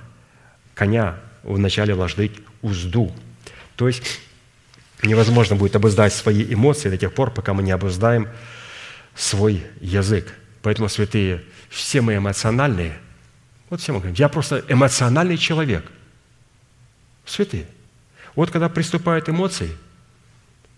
коня 0.75 1.17
вначале 1.43 1.95
вложить 1.95 2.33
узду. 2.63 3.13
То 3.77 3.89
есть 3.89 4.21
невозможно 5.03 5.57
будет 5.57 5.77
обуздать 5.77 6.13
свои 6.13 6.43
эмоции 6.43 6.89
до 6.89 6.97
тех 6.97 7.13
пор, 7.13 7.33
пока 7.33 7.55
мы 7.55 7.63
не 7.63 7.73
обуздаем 7.73 8.29
свой 9.17 9.65
язык. 9.81 10.33
Поэтому, 10.63 10.89
святые, 10.89 11.43
все 11.69 12.01
мы 12.01 12.17
эмоциональные. 12.17 12.99
Вот 13.71 13.81
все 13.81 13.93
мы 13.93 13.99
говорим, 13.99 14.17
я 14.19 14.29
просто 14.29 14.65
эмоциональный 14.69 15.39
человек. 15.39 15.91
Святые. 17.25 17.67
Вот 18.35 18.51
когда 18.51 18.69
приступают 18.69 19.29
эмоции, 19.29 19.71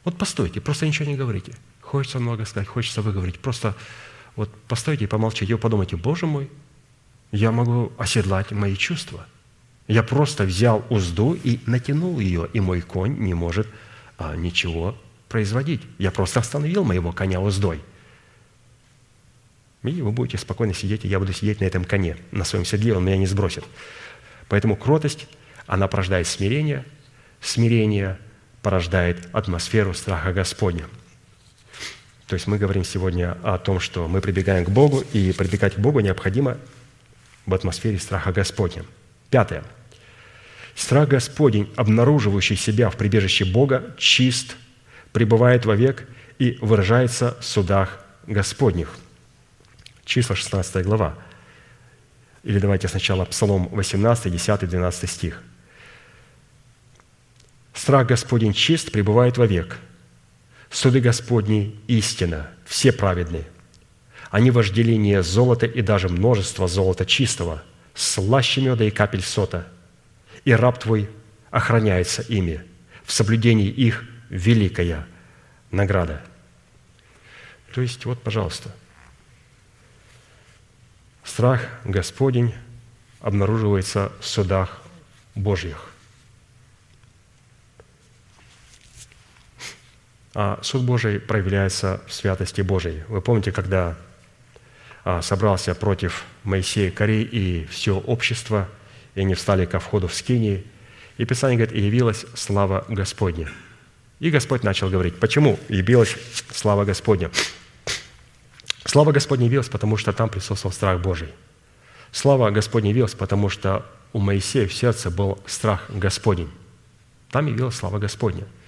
вот 0.04 0.16
постойте, 0.16 0.60
просто 0.60 0.86
ничего 0.86 1.08
не 1.08 1.16
говорите. 1.16 1.52
Хочется 1.80 2.18
много 2.18 2.44
сказать, 2.44 2.68
хочется 2.68 3.02
выговорить. 3.02 3.38
Просто 3.40 3.74
вот 4.36 4.54
постойте 4.68 5.04
и 5.04 5.08
помолчите, 5.08 5.52
и 5.52 5.56
подумайте, 5.56 5.96
Боже 5.96 6.26
мой, 6.26 6.48
я 7.32 7.50
могу 7.50 7.92
оседлать 7.98 8.52
мои 8.52 8.76
чувства. 8.76 9.26
Я 9.86 10.02
просто 10.02 10.44
взял 10.44 10.84
узду 10.90 11.34
и 11.34 11.60
натянул 11.66 12.20
ее, 12.20 12.48
и 12.52 12.60
мой 12.60 12.82
конь 12.82 13.18
не 13.18 13.34
может 13.34 13.66
а, 14.16 14.36
ничего 14.36 14.96
производить. 15.28 15.82
Я 15.98 16.10
просто 16.10 16.40
остановил 16.40 16.84
моего 16.84 17.12
коня 17.12 17.40
уздой. 17.40 17.80
И 19.82 20.02
вы 20.02 20.10
будете 20.10 20.38
спокойно 20.38 20.74
сидеть, 20.74 21.04
и 21.04 21.08
я 21.08 21.18
буду 21.18 21.32
сидеть 21.32 21.60
на 21.60 21.64
этом 21.64 21.84
коне, 21.84 22.16
на 22.32 22.44
своем 22.44 22.64
седле, 22.64 22.96
он 22.96 23.04
меня 23.04 23.16
не 23.16 23.26
сбросит. 23.26 23.64
Поэтому 24.48 24.76
кротость, 24.76 25.28
она 25.66 25.86
порождает 25.86 26.26
смирение, 26.26 26.84
смирение 27.40 28.18
порождает 28.62 29.28
атмосферу 29.32 29.94
страха 29.94 30.32
Господня. 30.32 30.86
То 32.26 32.34
есть 32.34 32.46
мы 32.46 32.58
говорим 32.58 32.84
сегодня 32.84 33.38
о 33.42 33.58
том, 33.58 33.80
что 33.80 34.08
мы 34.08 34.20
прибегаем 34.20 34.64
к 34.64 34.70
Богу, 34.70 35.02
и 35.12 35.32
прибегать 35.32 35.76
к 35.76 35.78
Богу 35.78 36.00
необходимо 36.00 36.58
в 37.46 37.54
атмосфере 37.54 37.98
страха 37.98 38.32
Господня. 38.32 38.84
Пятое. 39.30 39.64
Страх 40.74 41.08
Господень, 41.08 41.72
обнаруживающий 41.76 42.56
себя 42.56 42.90
в 42.90 42.96
прибежище 42.96 43.44
Бога, 43.44 43.94
чист, 43.96 44.56
пребывает 45.12 45.64
вовек 45.64 46.06
и 46.38 46.58
выражается 46.60 47.36
в 47.40 47.44
судах 47.44 48.04
Господних. 48.26 48.90
Числа 50.08 50.34
16 50.34 50.86
глава. 50.86 51.18
Или 52.42 52.58
давайте 52.58 52.88
сначала 52.88 53.26
Псалом 53.26 53.68
18, 53.68 54.32
10, 54.32 54.66
12 54.66 55.10
стих. 55.10 55.42
«Страх 57.74 58.06
Господень 58.06 58.54
чист, 58.54 58.90
пребывает 58.90 59.36
вовек, 59.36 59.78
Суды 60.70 61.00
Господни– 61.00 61.78
истина, 61.88 62.50
все 62.64 62.90
праведны. 62.90 63.44
Они 64.30 64.50
вожделение 64.50 65.22
золота 65.22 65.66
и 65.66 65.82
даже 65.82 66.08
множество 66.08 66.68
золота 66.68 67.04
чистого, 67.04 67.62
слаще 67.94 68.62
меда 68.62 68.84
и 68.84 68.90
капель 68.90 69.22
сота. 69.22 69.68
И 70.46 70.52
раб 70.52 70.78
твой 70.78 71.10
охраняется 71.50 72.22
ими. 72.22 72.62
В 73.04 73.12
соблюдении 73.12 73.68
их 73.68 74.04
великая 74.30 75.06
награда. 75.70 76.22
То 77.74 77.82
есть, 77.82 78.06
вот, 78.06 78.22
пожалуйста, 78.22 78.74
страх 81.28 81.60
Господень 81.84 82.54
обнаруживается 83.20 84.10
в 84.20 84.26
судах 84.26 84.80
Божьих. 85.34 85.90
А 90.34 90.58
суд 90.62 90.82
Божий 90.82 91.20
проявляется 91.20 92.00
в 92.06 92.12
святости 92.12 92.60
Божией. 92.62 93.02
Вы 93.08 93.20
помните, 93.20 93.52
когда 93.52 93.96
а, 95.04 95.20
собрался 95.22 95.74
против 95.74 96.24
Моисея 96.44 96.90
Корей 96.90 97.22
и 97.24 97.66
все 97.66 97.98
общество, 97.98 98.68
и 99.14 99.20
они 99.20 99.34
встали 99.34 99.66
ко 99.66 99.80
входу 99.80 100.08
в 100.08 100.14
скинии, 100.14 100.64
и 101.18 101.24
Писание 101.24 101.58
говорит, 101.58 101.76
и 101.76 101.84
явилась 101.86 102.24
слава 102.34 102.84
Господня. 102.88 103.50
И 104.20 104.30
Господь 104.30 104.62
начал 104.62 104.90
говорить, 104.90 105.18
почему 105.18 105.58
явилась 105.68 106.16
слава 106.52 106.84
Господня? 106.84 107.30
Слава 108.88 109.12
Господня 109.12 109.46
явилась, 109.46 109.68
потому 109.68 109.96
что 109.96 110.12
там 110.12 110.28
присутствовал 110.28 110.72
страх 110.72 111.00
Божий. 111.00 111.28
Слава 112.10 112.50
Господня 112.50 112.90
явилась, 112.90 113.14
потому 113.14 113.48
что 113.48 113.86
у 114.12 114.18
Моисея 114.18 114.66
в 114.66 114.72
сердце 114.72 115.10
был 115.10 115.38
страх 115.46 115.84
Господень. 115.88 116.50
Там 117.30 117.46
явилась 117.46 117.76
слава 117.76 117.98
Господня– 117.98 118.44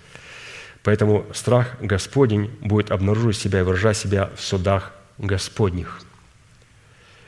Поэтому 0.83 1.27
страх 1.35 1.77
Господень 1.81 2.51
будет 2.61 2.91
обнаруживать 2.91 3.37
себя 3.37 3.61
и 3.61 3.63
выражать 3.63 3.97
себя 3.97 4.31
в 4.35 4.41
судах 4.41 4.93
Господних. 5.19 6.01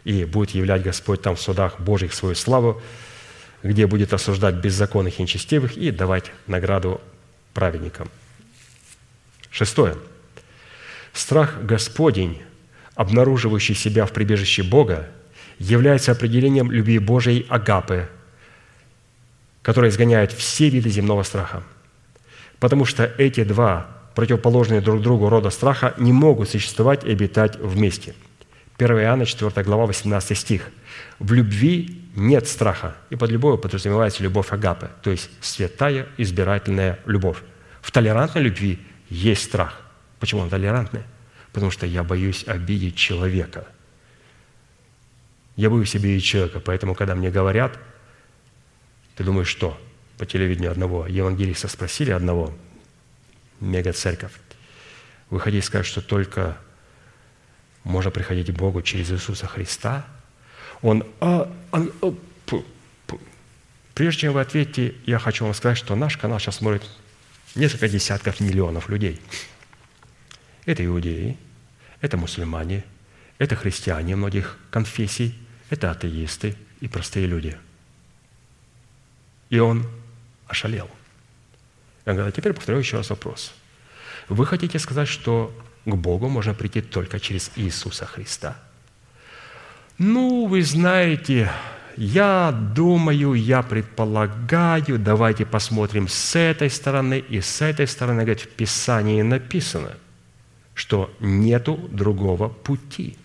И 0.04 0.24
будет 0.24 0.50
являть 0.50 0.82
Господь 0.82 1.22
там 1.22 1.36
в 1.36 1.40
судах 1.40 1.78
Божьих 1.78 2.14
свою 2.14 2.34
славу, 2.34 2.82
где 3.62 3.86
будет 3.86 4.12
осуждать 4.14 4.56
беззаконных 4.56 5.18
и 5.18 5.22
нечестивых 5.22 5.76
и 5.76 5.90
давать 5.90 6.32
награду 6.46 7.00
праведникам. 7.52 8.10
Шестое. 9.50 9.96
Страх 11.12 11.62
Господень, 11.62 12.42
обнаруживающий 12.94 13.74
себя 13.74 14.06
в 14.06 14.12
прибежище 14.12 14.62
Бога, 14.62 15.08
является 15.58 16.12
определением 16.12 16.70
любви 16.70 16.98
Божией 16.98 17.46
агапы, 17.48 18.08
которая 19.62 19.90
изгоняет 19.90 20.32
все 20.32 20.68
виды 20.68 20.90
земного 20.90 21.22
страха– 21.22 21.62
потому 22.62 22.84
что 22.84 23.12
эти 23.18 23.42
два 23.42 23.88
противоположные 24.14 24.80
друг 24.80 25.02
другу 25.02 25.28
рода 25.28 25.50
страха 25.50 25.94
не 25.98 26.12
могут 26.12 26.48
существовать 26.48 27.02
и 27.02 27.10
обитать 27.10 27.58
вместе. 27.58 28.14
1 28.78 28.98
Иоанна, 29.00 29.26
4 29.26 29.64
глава, 29.64 29.86
18 29.86 30.38
стих. 30.38 30.68
«В 31.18 31.32
любви 31.32 32.00
нет 32.14 32.46
страха, 32.46 32.94
и 33.10 33.16
под 33.16 33.30
любовью 33.30 33.58
подразумевается 33.58 34.22
любовь 34.22 34.52
Агапы, 34.52 34.90
то 35.02 35.10
есть 35.10 35.28
святая 35.40 36.06
избирательная 36.18 37.00
любовь. 37.04 37.38
В 37.80 37.90
толерантной 37.90 38.44
любви 38.44 38.78
есть 39.08 39.42
страх. 39.42 39.80
Почему 40.20 40.42
он 40.42 40.48
толерантный? 40.48 41.02
Потому 41.52 41.70
что 41.70 41.86
я 41.86 42.02
боюсь 42.02 42.44
обидеть 42.46 42.96
человека. 42.96 43.66
Я 45.56 45.68
боюсь 45.70 45.94
обидеть 45.94 46.24
человека, 46.24 46.60
поэтому, 46.60 46.94
когда 46.94 47.14
мне 47.14 47.30
говорят, 47.30 47.78
ты 49.16 49.24
думаешь, 49.24 49.48
что? 49.48 49.78
по 50.22 50.26
телевидению 50.26 50.70
одного 50.70 51.08
евангелиста 51.08 51.66
спросили, 51.66 52.12
одного, 52.12 52.54
мега-церковь, 53.58 54.30
вы 55.30 55.40
хотите 55.40 55.66
сказать, 55.66 55.84
что 55.84 56.00
только 56.00 56.56
можно 57.82 58.12
приходить 58.12 58.46
к 58.54 58.56
Богу 58.56 58.82
через 58.82 59.10
Иисуса 59.10 59.48
Христа? 59.48 60.06
Он, 60.80 61.04
а, 61.18 61.52
а, 61.72 61.86
а, 62.02 62.14
пу, 62.46 62.64
пу. 63.08 63.20
прежде 63.94 64.20
чем 64.20 64.34
вы 64.34 64.42
ответите, 64.42 64.94
я 65.06 65.18
хочу 65.18 65.44
вам 65.44 65.54
сказать, 65.54 65.76
что 65.76 65.96
наш 65.96 66.16
канал 66.16 66.38
сейчас 66.38 66.58
смотрит 66.58 66.88
несколько 67.56 67.88
десятков 67.88 68.38
миллионов 68.38 68.88
людей. 68.88 69.20
Это 70.64 70.84
иудеи, 70.84 71.36
это 72.00 72.16
мусульмане, 72.16 72.84
это 73.38 73.56
христиане 73.56 74.16
многих 74.16 74.58
конфессий, 74.70 75.34
это 75.70 75.90
атеисты 75.90 76.56
и 76.80 76.88
простые 76.88 77.26
люди. 77.26 77.56
И 79.50 79.58
он 79.58 79.86
ошалел. 80.46 80.88
Я 82.06 82.14
говорю, 82.14 82.32
теперь 82.32 82.52
повторю 82.52 82.78
еще 82.78 82.96
раз 82.96 83.10
вопрос. 83.10 83.54
Вы 84.28 84.46
хотите 84.46 84.78
сказать, 84.78 85.08
что 85.08 85.52
к 85.84 85.94
Богу 85.94 86.28
можно 86.28 86.54
прийти 86.54 86.80
только 86.80 87.18
через 87.20 87.50
Иисуса 87.56 88.06
Христа? 88.06 88.56
Ну, 89.98 90.46
вы 90.46 90.62
знаете, 90.62 91.50
я 91.96 92.52
думаю, 92.52 93.34
я 93.34 93.62
предполагаю, 93.62 94.98
давайте 94.98 95.44
посмотрим 95.44 96.08
с 96.08 96.36
этой 96.36 96.70
стороны 96.70 97.18
и 97.18 97.40
с 97.40 97.60
этой 97.60 97.86
стороны. 97.86 98.22
Говорит, 98.22 98.40
в 98.40 98.48
Писании 98.48 99.22
написано, 99.22 99.96
что 100.74 101.14
нету 101.20 101.76
другого 101.90 102.48
пути. 102.48 103.16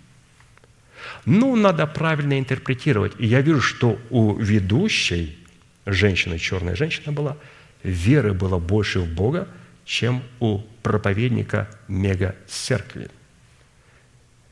Ну, 1.25 1.55
надо 1.55 1.87
правильно 1.87 2.39
интерпретировать. 2.39 3.13
И 3.19 3.27
я 3.27 3.41
вижу, 3.41 3.61
что 3.61 3.99
у 4.09 4.33
ведущей 4.35 5.37
женщина, 5.85 6.37
черная 6.37 6.75
женщина 6.75 7.11
была, 7.11 7.37
веры 7.83 8.33
было 8.33 8.59
больше 8.59 8.99
в 8.99 9.07
Бога, 9.07 9.47
чем 9.85 10.21
у 10.39 10.59
проповедника 10.83 11.69
мега-церкви, 11.87 13.09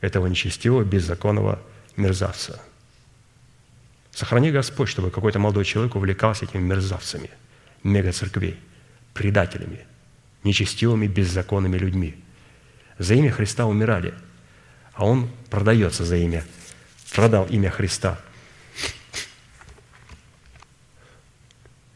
этого 0.00 0.26
нечестивого, 0.26 0.84
беззаконного 0.84 1.60
мерзавца. 1.96 2.60
Сохрани 4.12 4.50
Господь, 4.50 4.88
чтобы 4.88 5.10
какой-то 5.10 5.38
молодой 5.38 5.64
человек 5.66 5.94
увлекался 5.94 6.46
этими 6.46 6.62
мерзавцами, 6.62 7.28
мега-церквей, 7.82 8.56
предателями, 9.12 9.80
нечестивыми, 10.42 11.06
беззаконными 11.06 11.76
людьми. 11.76 12.14
За 12.98 13.14
имя 13.14 13.30
Христа 13.30 13.66
умирали, 13.66 14.14
а 14.94 15.04
он 15.06 15.30
продается 15.50 16.04
за 16.04 16.16
имя, 16.16 16.44
продал 17.12 17.46
имя 17.46 17.70
Христа– 17.70 18.18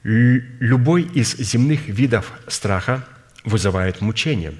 Любой 0.02 1.02
из 1.02 1.36
земных 1.36 1.88
видов 1.88 2.32
страха 2.48 3.06
вызывает 3.44 4.00
мучение, 4.00 4.54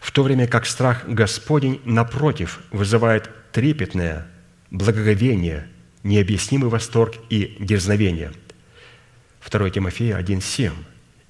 в 0.00 0.12
то 0.12 0.22
время 0.22 0.46
как 0.46 0.64
страх 0.64 1.06
Господень, 1.06 1.82
напротив, 1.84 2.60
вызывает 2.70 3.28
трепетное 3.52 4.26
благоговение, 4.70 5.68
необъяснимый 6.04 6.70
восторг 6.70 7.16
и 7.28 7.56
дерзновение. 7.60 8.32
2 9.50 9.70
Тимофея 9.70 10.16
1,7. 10.16 10.72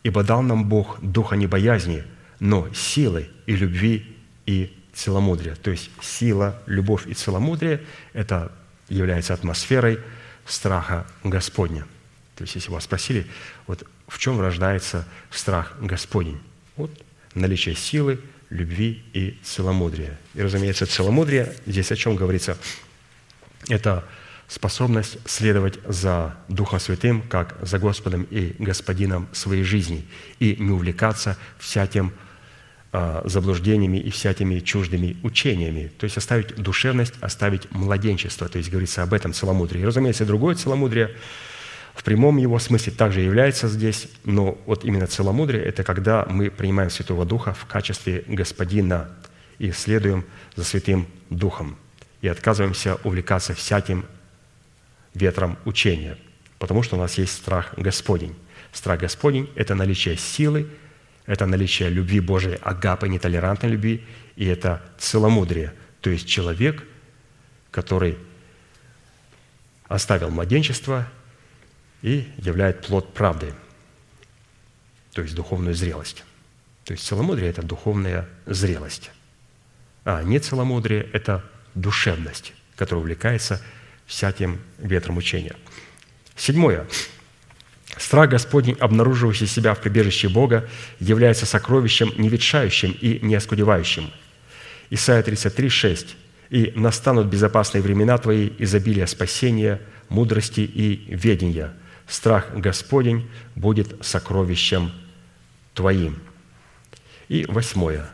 «Ибо 0.04 0.22
дал 0.22 0.42
нам 0.42 0.68
Бог 0.68 0.98
духа 1.02 1.34
не 1.34 1.48
боязни, 1.48 2.04
но 2.40 2.72
силы 2.74 3.28
и 3.46 3.54
любви 3.54 4.16
и 4.46 4.76
целомудрия». 4.92 5.54
То 5.54 5.70
есть 5.70 5.90
сила, 6.00 6.60
любовь 6.66 7.06
и 7.06 7.14
целомудрие– 7.14 7.80
это 8.12 8.50
является 8.88 9.34
атмосферой 9.34 10.00
страха 10.44 11.06
Господня– 11.22 11.86
то 12.40 12.44
есть, 12.44 12.54
если 12.54 12.70
вас 12.70 12.84
спросили, 12.84 13.26
вот 13.66 13.86
в 14.08 14.18
чем 14.18 14.40
рождается 14.40 15.06
страх 15.30 15.76
Господень? 15.78 16.40
Вот 16.76 16.90
наличие 17.34 17.74
силы, 17.74 18.18
любви 18.48 19.04
и 19.12 19.38
целомудрия. 19.42 20.18
И, 20.32 20.40
разумеется, 20.40 20.86
целомудрие, 20.86 21.54
здесь 21.66 21.92
о 21.92 21.96
чем 21.96 22.16
говорится? 22.16 22.56
Это 23.68 24.06
способность 24.48 25.18
следовать 25.28 25.80
за 25.86 26.34
Духом 26.48 26.80
Святым, 26.80 27.20
как 27.20 27.58
за 27.60 27.78
Господом 27.78 28.22
и 28.22 28.54
Господином 28.58 29.28
своей 29.32 29.62
жизни, 29.62 30.06
и 30.38 30.56
не 30.56 30.70
увлекаться 30.70 31.36
всяким 31.58 32.10
заблуждениями 32.92 33.98
и 33.98 34.10
всякими 34.10 34.58
чуждыми 34.60 35.16
учениями. 35.22 35.92
То 35.98 36.04
есть 36.04 36.16
оставить 36.16 36.56
душевность, 36.56 37.14
оставить 37.20 37.70
младенчество. 37.70 38.48
То 38.48 38.58
есть 38.58 38.70
говорится 38.70 39.02
об 39.02 39.14
этом 39.14 39.32
целомудрии. 39.32 39.80
И, 39.80 39.84
разумеется, 39.84 40.26
другое 40.26 40.54
целомудрие– 40.56 41.14
в 41.94 42.04
прямом 42.04 42.36
его 42.38 42.58
смысле 42.58 42.92
также 42.92 43.20
является 43.20 43.68
здесь, 43.68 44.08
но 44.24 44.58
вот 44.66 44.84
именно 44.84 45.06
целомудрие– 45.06 45.62
это 45.64 45.82
когда 45.82 46.24
мы 46.24 46.50
принимаем 46.50 46.88
Святого 46.88 47.26
Духа 47.26 47.52
в 47.52 47.66
качестве 47.66 48.24
Господина 48.26 49.10
и 49.58 49.70
следуем 49.72 50.24
за 50.56 50.64
Святым 50.64 51.06
Духом 51.28 51.76
и 52.22 52.28
отказываемся 52.28 52.96
увлекаться 53.04 53.54
всяким 53.54 54.06
ветром 55.14 55.58
учения, 55.64 56.16
потому 56.58 56.82
что 56.82 56.96
у 56.96 56.98
нас 56.98 57.18
есть 57.18 57.32
страх 57.32 57.74
Господень. 57.76 58.34
Страх 58.72 59.00
Господень– 59.00 59.50
это 59.56 59.74
наличие 59.74 60.16
силы, 60.16 60.68
это 61.30 61.46
наличие 61.46 61.90
любви 61.90 62.18
Божией, 62.18 62.58
агапы, 62.60 63.08
нетолерантной 63.08 63.70
любви, 63.70 64.04
и 64.34 64.46
это 64.46 64.82
целомудрие, 64.98 65.72
то 66.00 66.10
есть 66.10 66.26
человек, 66.26 66.82
который 67.70 68.18
оставил 69.86 70.30
младенчество 70.30 71.06
и 72.02 72.28
являет 72.36 72.84
плод 72.84 73.14
правды, 73.14 73.54
то 75.12 75.22
есть 75.22 75.36
духовную 75.36 75.76
зрелость. 75.76 76.24
То 76.82 76.94
есть 76.94 77.06
целомудрие– 77.06 77.48
это 77.50 77.62
духовная 77.62 78.28
зрелость, 78.46 79.12
а 80.04 80.24
не 80.24 80.40
целомудрие– 80.40 81.08
это 81.12 81.44
душевность, 81.76 82.54
которая 82.74 83.02
увлекается 83.02 83.62
всяким 84.06 84.60
ветром 84.78 85.16
учения. 85.16 85.54
Седьмое. 86.34 86.88
Страх 87.96 88.30
Господень, 88.30 88.76
обнаруживающий 88.78 89.46
себя 89.46 89.74
в 89.74 89.80
прибежище 89.80 90.28
Бога, 90.28 90.68
является 91.00 91.46
сокровищем 91.46 92.12
неветшающим 92.16 92.96
и 93.00 93.18
не 93.20 93.34
оскудевающим. 93.34 94.10
Исайя 94.90 95.22
33, 95.22 95.68
6. 95.68 96.16
«И 96.50 96.72
настанут 96.74 97.28
безопасные 97.28 97.80
времена 97.80 98.18
Твои, 98.18 98.50
изобилия 98.58 99.06
спасения, 99.06 99.80
мудрости 100.08 100.60
и 100.60 101.04
ведения. 101.14 101.72
Страх 102.08 102.52
Господень 102.54 103.28
будет 103.54 104.04
сокровищем 104.04 104.90
Твоим». 105.74 106.18
И 107.28 107.44
восьмое. 107.48 108.10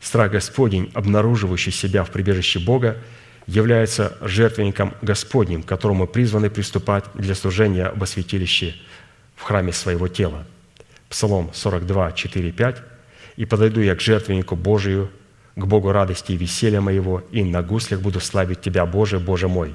Страх 0.00 0.32
Господень, 0.32 0.90
обнаруживающий 0.94 1.70
себя 1.70 2.02
в 2.02 2.10
прибежище 2.10 2.58
Бога, 2.58 2.98
является 3.46 4.16
жертвенником 4.20 4.94
Господним, 5.02 5.62
к 5.62 5.66
которому 5.66 6.06
призваны 6.06 6.50
приступать 6.50 7.04
для 7.14 7.34
служения 7.34 7.92
во 7.94 8.06
святилище 8.06 8.74
в 9.36 9.42
храме 9.42 9.72
своего 9.72 10.08
тела. 10.08 10.46
Псалом 11.08 11.50
42, 11.52 12.12
4, 12.12 12.52
5. 12.52 12.82
«И 13.36 13.44
подойду 13.44 13.80
я 13.80 13.94
к 13.94 14.00
жертвеннику 14.00 14.56
Божию, 14.56 15.10
к 15.56 15.64
Богу 15.64 15.92
радости 15.92 16.32
и 16.32 16.36
веселья 16.36 16.80
моего, 16.80 17.22
и 17.30 17.44
на 17.44 17.62
гуслях 17.62 18.00
буду 18.00 18.20
славить 18.20 18.60
Тебя, 18.60 18.86
Боже, 18.86 19.18
Боже 19.18 19.48
мой. 19.48 19.74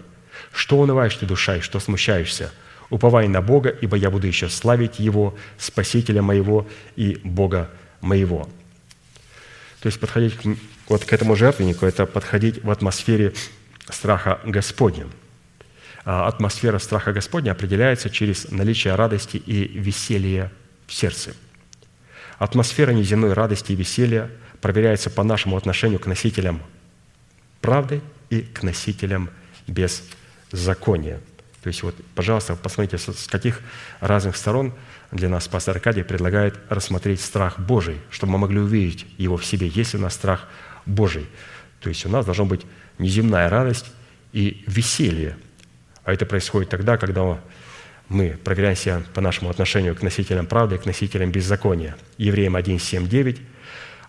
Что 0.51 0.79
унываешь 0.79 1.15
ты, 1.15 1.25
душа, 1.25 1.57
и 1.57 1.61
что 1.61 1.79
смущаешься? 1.79 2.51
Уповай 2.89 3.27
на 3.27 3.41
Бога, 3.41 3.69
ибо 3.69 3.95
я 3.95 4.09
буду 4.09 4.27
еще 4.27 4.49
славить 4.49 4.99
Его, 4.99 5.35
Спасителя 5.57 6.21
моего 6.21 6.67
и 6.95 7.19
Бога 7.23 7.69
моего». 8.01 8.49
То 9.81 9.87
есть 9.87 9.99
подходить 9.99 10.33
вот 10.89 11.05
к 11.05 11.13
этому 11.13 11.35
жертвеннику– 11.35 11.85
это 11.87 12.05
подходить 12.05 12.63
в 12.63 12.69
атмосфере 12.69 13.33
страха 13.91 14.39
Господня. 14.43 15.07
А 16.05 16.27
атмосфера 16.27 16.79
страха 16.79 17.13
Господня 17.13 17.51
определяется 17.51 18.09
через 18.09 18.49
наличие 18.51 18.95
радости 18.95 19.37
и 19.37 19.67
веселья 19.67 20.51
в 20.87 20.93
сердце. 20.93 21.35
Атмосфера 22.37 22.91
неземной 22.91 23.33
радости 23.33 23.73
и 23.73 23.75
веселья 23.75 24.31
проверяется 24.61 25.09
по 25.09 25.23
нашему 25.23 25.57
отношению 25.57 25.99
к 25.99 26.05
носителям 26.05 26.61
правды 27.61 28.01
и 28.29 28.41
к 28.41 28.63
носителям 28.63 29.29
беззакония. 29.67 31.19
То 31.61 31.67
есть 31.67 31.83
вот, 31.83 31.95
пожалуйста, 32.15 32.55
посмотрите, 32.55 32.97
с 32.97 33.27
каких 33.27 33.59
разных 33.99 34.37
сторон 34.37 34.73
для 35.11 35.27
нас 35.27 35.47
пастор 35.47 35.75
Аркадий 35.75 36.03
предлагает 36.03 36.57
рассмотреть 36.69 37.19
страх 37.21 37.59
Божий, 37.59 37.99
чтобы 38.09 38.33
мы 38.33 38.39
могли 38.39 38.59
увидеть 38.59 39.05
его 39.17 39.35
в 39.35 39.45
себе, 39.45 39.67
есть 39.67 39.93
ли 39.93 39.99
у 39.99 40.01
нас 40.01 40.13
страх 40.13 40.47
Божий. 40.85 41.27
То 41.81 41.89
есть 41.89 42.05
у 42.05 42.09
нас 42.09 42.25
должна 42.25 42.45
быть 42.45 42.61
неземная 42.99 43.49
радость 43.49 43.87
и 44.31 44.63
веселье. 44.67 45.37
А 46.03 46.13
это 46.13 46.25
происходит 46.25 46.69
тогда, 46.69 46.97
когда 46.97 47.39
мы 48.09 48.37
проверяем 48.43 48.75
себя 48.75 49.03
по 49.13 49.21
нашему 49.21 49.49
отношению 49.49 49.95
к 49.95 50.01
носителям 50.01 50.47
правды, 50.47 50.77
к 50.77 50.85
носителям 50.85 51.31
беззакония. 51.31 51.95
Евреям 52.17 52.55
1, 52.55 52.79
7, 52.79 53.07
9. 53.07 53.41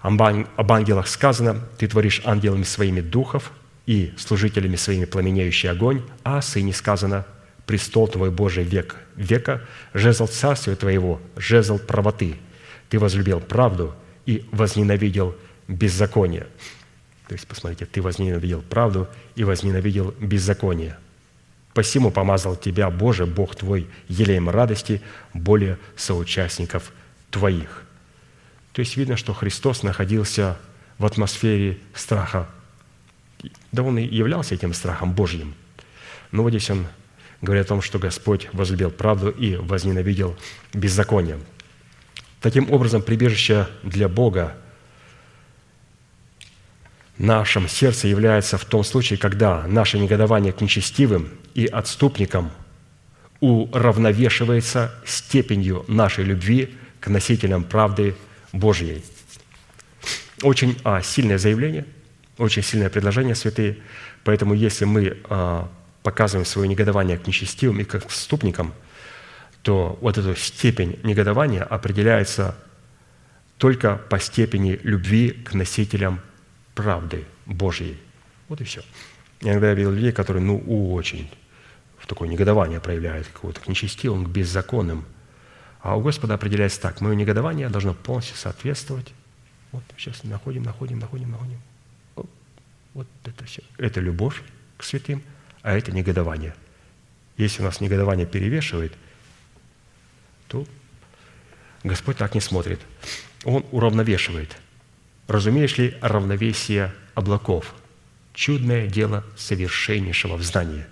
Об 0.02 0.72
ангелах 0.72 1.08
сказано, 1.08 1.60
«Ты 1.78 1.86
творишь 1.86 2.22
ангелами 2.24 2.62
своими 2.62 3.02
духов 3.02 3.52
и 3.86 4.12
служителями 4.16 4.76
своими 4.76 5.04
пламенеющий 5.04 5.70
огонь», 5.70 6.02
а 6.24 6.38
о 6.38 6.42
сыне 6.42 6.72
сказано, 6.72 7.26
«Престол 7.66 8.08
твой 8.08 8.30
Божий 8.30 8.64
век 8.64 8.96
века, 9.16 9.62
жезл 9.92 10.26
царствия 10.26 10.74
твоего, 10.76 11.20
жезл 11.36 11.78
правоты. 11.78 12.36
Ты 12.88 12.98
возлюбил 12.98 13.40
правду 13.40 13.94
и 14.24 14.46
возненавидел 14.50 15.36
беззаконие». 15.68 16.46
То 17.30 17.34
есть, 17.34 17.46
посмотрите, 17.46 17.86
ты 17.86 18.02
возненавидел 18.02 18.60
правду 18.60 19.06
и 19.36 19.44
возненавидел 19.44 20.12
беззаконие. 20.18 20.98
Посему 21.74 22.10
помазал 22.10 22.56
тебя, 22.56 22.90
Боже, 22.90 23.24
Бог 23.24 23.54
твой, 23.54 23.86
елеем 24.08 24.50
радости, 24.50 25.00
более 25.32 25.78
соучастников 25.94 26.90
твоих. 27.30 27.84
То 28.72 28.80
есть 28.80 28.96
видно, 28.96 29.16
что 29.16 29.32
Христос 29.32 29.84
находился 29.84 30.58
в 30.98 31.06
атмосфере 31.06 31.78
страха. 31.94 32.48
Да 33.70 33.84
он 33.84 33.96
и 33.98 34.02
являлся 34.04 34.56
этим 34.56 34.74
страхом 34.74 35.12
Божьим. 35.12 35.54
Но 36.32 36.42
вот 36.42 36.50
здесь 36.50 36.68
он 36.68 36.88
говорит 37.42 37.66
о 37.66 37.68
том, 37.68 37.80
что 37.80 38.00
Господь 38.00 38.48
возлюбил 38.52 38.90
правду 38.90 39.30
и 39.30 39.54
возненавидел 39.54 40.36
беззаконие. 40.74 41.38
Таким 42.40 42.72
образом, 42.72 43.02
прибежище 43.02 43.68
для 43.84 44.08
Бога– 44.08 44.56
нашем 47.20 47.68
сердце 47.68 48.08
является 48.08 48.56
в 48.56 48.64
том 48.64 48.82
случае, 48.82 49.18
когда 49.18 49.66
наше 49.66 49.98
негодование 49.98 50.52
к 50.52 50.62
нечестивым 50.62 51.28
и 51.54 51.66
отступникам 51.66 52.50
уравновешивается 53.40 54.94
степенью 55.04 55.84
нашей 55.86 56.24
любви 56.24 56.74
к 56.98 57.08
носителям 57.08 57.64
правды 57.64 58.14
Божьей. 58.52 59.04
Очень 60.42 60.78
а, 60.82 61.02
сильное 61.02 61.36
заявление, 61.36 61.84
очень 62.38 62.62
сильное 62.62 62.88
предложение, 62.88 63.34
святые. 63.34 63.76
Поэтому 64.24 64.54
если 64.54 64.86
мы 64.86 65.18
а, 65.28 65.68
показываем 66.02 66.46
свое 66.46 66.68
негодование 66.68 67.18
к 67.18 67.26
нечестивым 67.26 67.80
и 67.80 67.84
к 67.84 67.96
отступникам, 67.96 68.72
то 69.62 69.98
вот 70.00 70.16
эта 70.16 70.34
степень 70.36 70.98
негодования 71.02 71.62
определяется 71.64 72.56
только 73.58 73.96
по 74.08 74.18
степени 74.18 74.80
любви 74.82 75.30
к 75.30 75.52
носителям 75.52 76.20
правды 76.80 77.26
Божьей. 77.46 77.98
Вот 78.48 78.60
и 78.60 78.64
все. 78.64 78.82
Иногда 79.40 79.68
я 79.68 79.74
видел 79.74 79.92
людей, 79.92 80.12
которые, 80.12 80.42
ну, 80.42 80.58
очень 80.94 81.30
в 81.98 82.06
такое 82.06 82.28
негодование 82.28 82.80
проявляют, 82.80 83.26
какого-то 83.28 83.60
к 83.60 83.68
нечестивым, 83.68 84.24
к 84.24 84.28
беззаконным. 84.28 85.04
А 85.82 85.96
у 85.96 86.00
Господа 86.00 86.34
определяется 86.34 86.80
так, 86.80 87.00
мое 87.00 87.14
негодование 87.14 87.68
должно 87.68 87.94
полностью 87.94 88.36
соответствовать. 88.36 89.12
Вот 89.72 89.82
сейчас 89.96 90.24
находим, 90.24 90.62
находим, 90.62 90.98
находим, 90.98 91.30
находим. 91.30 91.60
Вот, 92.16 92.28
вот 92.94 93.06
это 93.24 93.44
все. 93.44 93.62
Это 93.78 94.00
любовь 94.00 94.42
к 94.76 94.84
святым, 94.84 95.22
а 95.62 95.76
это 95.76 95.92
негодование. 95.92 96.54
Если 97.36 97.62
у 97.62 97.64
нас 97.64 97.80
негодование 97.80 98.26
перевешивает, 98.26 98.92
то 100.48 100.66
Господь 101.84 102.16
так 102.16 102.34
не 102.34 102.40
смотрит. 102.40 102.80
Он 103.44 103.64
уравновешивает– 103.70 104.56
Разумеешь 105.30 105.78
ли 105.78 105.96
равновесие 106.00 106.92
облаков? 107.14 107.72
Чудное 108.34 108.88
дело 108.88 109.22
совершеннейшего 109.36 110.36
в 110.36 110.42
знании. 110.42 110.84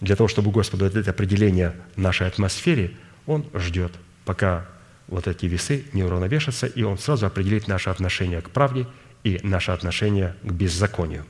Для 0.00 0.16
того, 0.16 0.26
чтобы 0.26 0.50
Господу 0.50 0.90
дать 0.90 1.06
определение 1.06 1.76
нашей 1.94 2.26
атмосфере, 2.26 2.96
Он 3.28 3.46
ждет, 3.54 3.92
пока 4.24 4.66
вот 5.06 5.28
эти 5.28 5.46
весы 5.46 5.84
не 5.92 6.02
уравновешатся, 6.02 6.66
и 6.66 6.82
Он 6.82 6.98
сразу 6.98 7.26
определит 7.26 7.68
наше 7.68 7.90
отношение 7.90 8.42
к 8.42 8.50
правде 8.50 8.88
и 9.22 9.38
наше 9.44 9.70
отношение 9.70 10.34
к 10.42 10.50
беззаконию. 10.50 11.24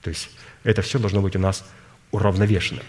То 0.00 0.08
есть 0.08 0.30
это 0.64 0.80
все 0.80 0.98
должно 0.98 1.20
быть 1.20 1.36
у 1.36 1.38
нас 1.38 1.66
уравновешено. 2.12 2.80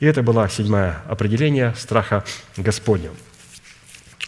И 0.00 0.06
это 0.06 0.22
было 0.22 0.48
седьмое 0.48 1.02
определение 1.06 1.74
страха 1.76 2.24
Господня– 2.56 3.10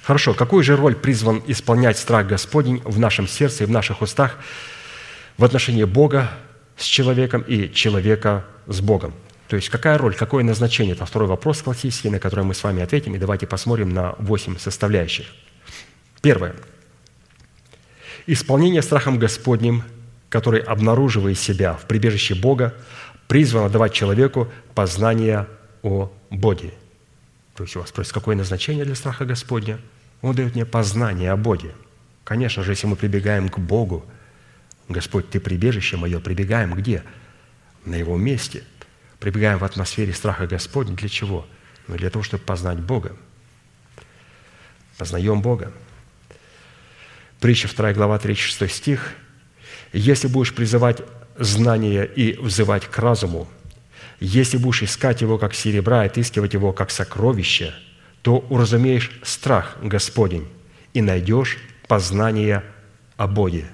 Хорошо, 0.07 0.35
какую 0.35 0.63
же 0.63 0.77
роль 0.77 0.95
призван 0.95 1.43
исполнять 1.49 1.99
страх 1.99 2.29
Господень 2.29 2.81
в 2.85 2.97
нашем 3.01 3.27
сердце 3.27 3.65
и 3.65 3.67
в 3.67 3.71
наших 3.73 4.03
устах 4.03 4.39
в 5.37 5.45
отношении 5.45 5.83
Бога 5.83 6.31
с 6.77 6.85
человеком 6.85 7.43
и 7.43 7.73
человека 7.73 8.45
с 8.69 8.81
Богом? 8.81 9.15
То 9.49 9.57
есть 9.57 9.69
какая 9.69 9.99
роль, 9.99 10.15
какое 10.15 10.45
назначение? 10.45 10.95
Это 10.95 11.07
второй 11.07 11.27
вопрос 11.27 11.61
классический, 11.61 12.09
на 12.09 12.21
который 12.21 12.45
мы 12.45 12.55
с 12.55 12.63
вами 12.63 12.85
ответим, 12.85 13.17
и 13.17 13.19
давайте 13.19 13.49
посмотрим 13.49 13.89
на 13.91 14.15
восемь 14.21 14.57
составляющих. 14.59 15.27
Первое. 16.23 16.55
Исполнение 18.29 18.83
страхом 18.83 19.19
Господним, 19.19 19.83
который, 20.29 20.61
обнаруживая 20.61 21.35
себя 21.35 21.73
в 21.73 21.85
прибежище 21.87 22.37
Бога, 22.37 22.75
призвано 23.27 23.71
давать 23.71 23.93
человеку 23.93 24.53
познание 24.73 25.49
о 25.83 26.13
Боге. 26.31 26.75
То 27.57 27.65
есть 27.65 27.75
у 27.75 27.81
вас 27.81 27.89
спросят, 27.89 28.13
какое 28.13 28.37
назначение 28.37 28.85
для 28.85 28.95
страха 28.95 29.25
Господня? 29.25 29.81
Он 30.23 30.35
дает 30.35 30.55
мне 30.55 30.65
познание 30.65 31.33
о 31.33 31.37
Боге. 31.37 31.73
Конечно 32.25 32.63
же, 32.63 32.73
если 32.73 32.87
мы 32.87 32.97
прибегаем 32.97 33.49
к 33.49 33.59
Богу, 33.59 34.05
Господь, 34.89 35.31
Ты 35.31 35.41
прибежище 35.41 35.97
мое, 35.97 36.21
прибегаем 36.21 36.75
где? 36.75 37.03
На 37.85 37.95
Его 37.97 38.17
месте. 38.17 38.65
Прибегаем 39.21 39.59
в 39.59 39.65
атмосфере 39.65 40.13
страха 40.13 40.47
Господня. 40.47 40.95
Для 40.97 41.09
чего? 41.09 41.47
Ну, 41.89 41.97
для 41.97 42.11
того, 42.11 42.23
чтобы 42.23 42.43
познать 42.43 42.79
Бога. 42.81 43.17
Познаем 44.99 45.43
Бога. 45.43 45.73
Притча 47.41 47.69
2 47.69 47.93
глава 47.93 48.19
36 48.19 48.75
стих. 48.75 49.13
«Если 49.93 50.27
будешь 50.27 50.55
призывать 50.55 51.03
знания 51.39 52.05
и 52.05 52.37
взывать 52.39 52.87
к 52.87 52.99
разуму, 52.99 53.47
если 54.21 54.57
будешь 54.57 54.83
искать 54.83 55.21
его 55.21 55.37
как 55.39 55.55
серебра, 55.55 56.03
отыскивать 56.03 56.55
его 56.55 56.73
как 56.73 56.91
сокровище, 56.91 57.75
то 58.27 58.39
уразумеешь 58.51 59.21
страх 59.23 59.77
Господень 59.81 60.49
и 60.95 61.01
найдешь 61.01 61.59
познание 61.87 62.65
о 63.17 63.29
Боге. 63.29 63.67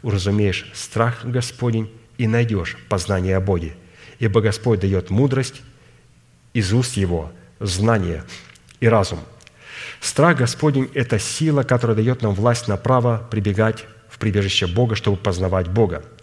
Уразумеешь 0.00 0.70
страх 0.72 1.26
Господень 1.26 1.92
и 2.16 2.26
найдешь 2.26 2.78
познание 2.88 3.36
о 3.36 3.42
Боге. 3.42 3.74
Ибо 4.18 4.40
Господь 4.40 4.80
дает 4.80 5.10
мудрость 5.10 5.60
из 6.54 6.72
уст 6.72 6.96
Его, 6.96 7.32
знание 7.60 8.24
и 8.80 8.88
разум. 8.88 9.18
Страх 10.00 10.38
Господень– 10.38 10.88
это 10.94 11.18
сила, 11.18 11.62
которая 11.62 11.94
дает 11.94 12.22
нам 12.22 12.32
власть 12.32 12.68
на 12.68 12.78
право 12.78 13.28
прибегать 13.30 13.84
в 14.08 14.18
прибежище 14.18 14.66
Бога, 14.66 14.94
чтобы 14.94 15.18
познавать 15.18 15.68
Бога– 15.68 16.02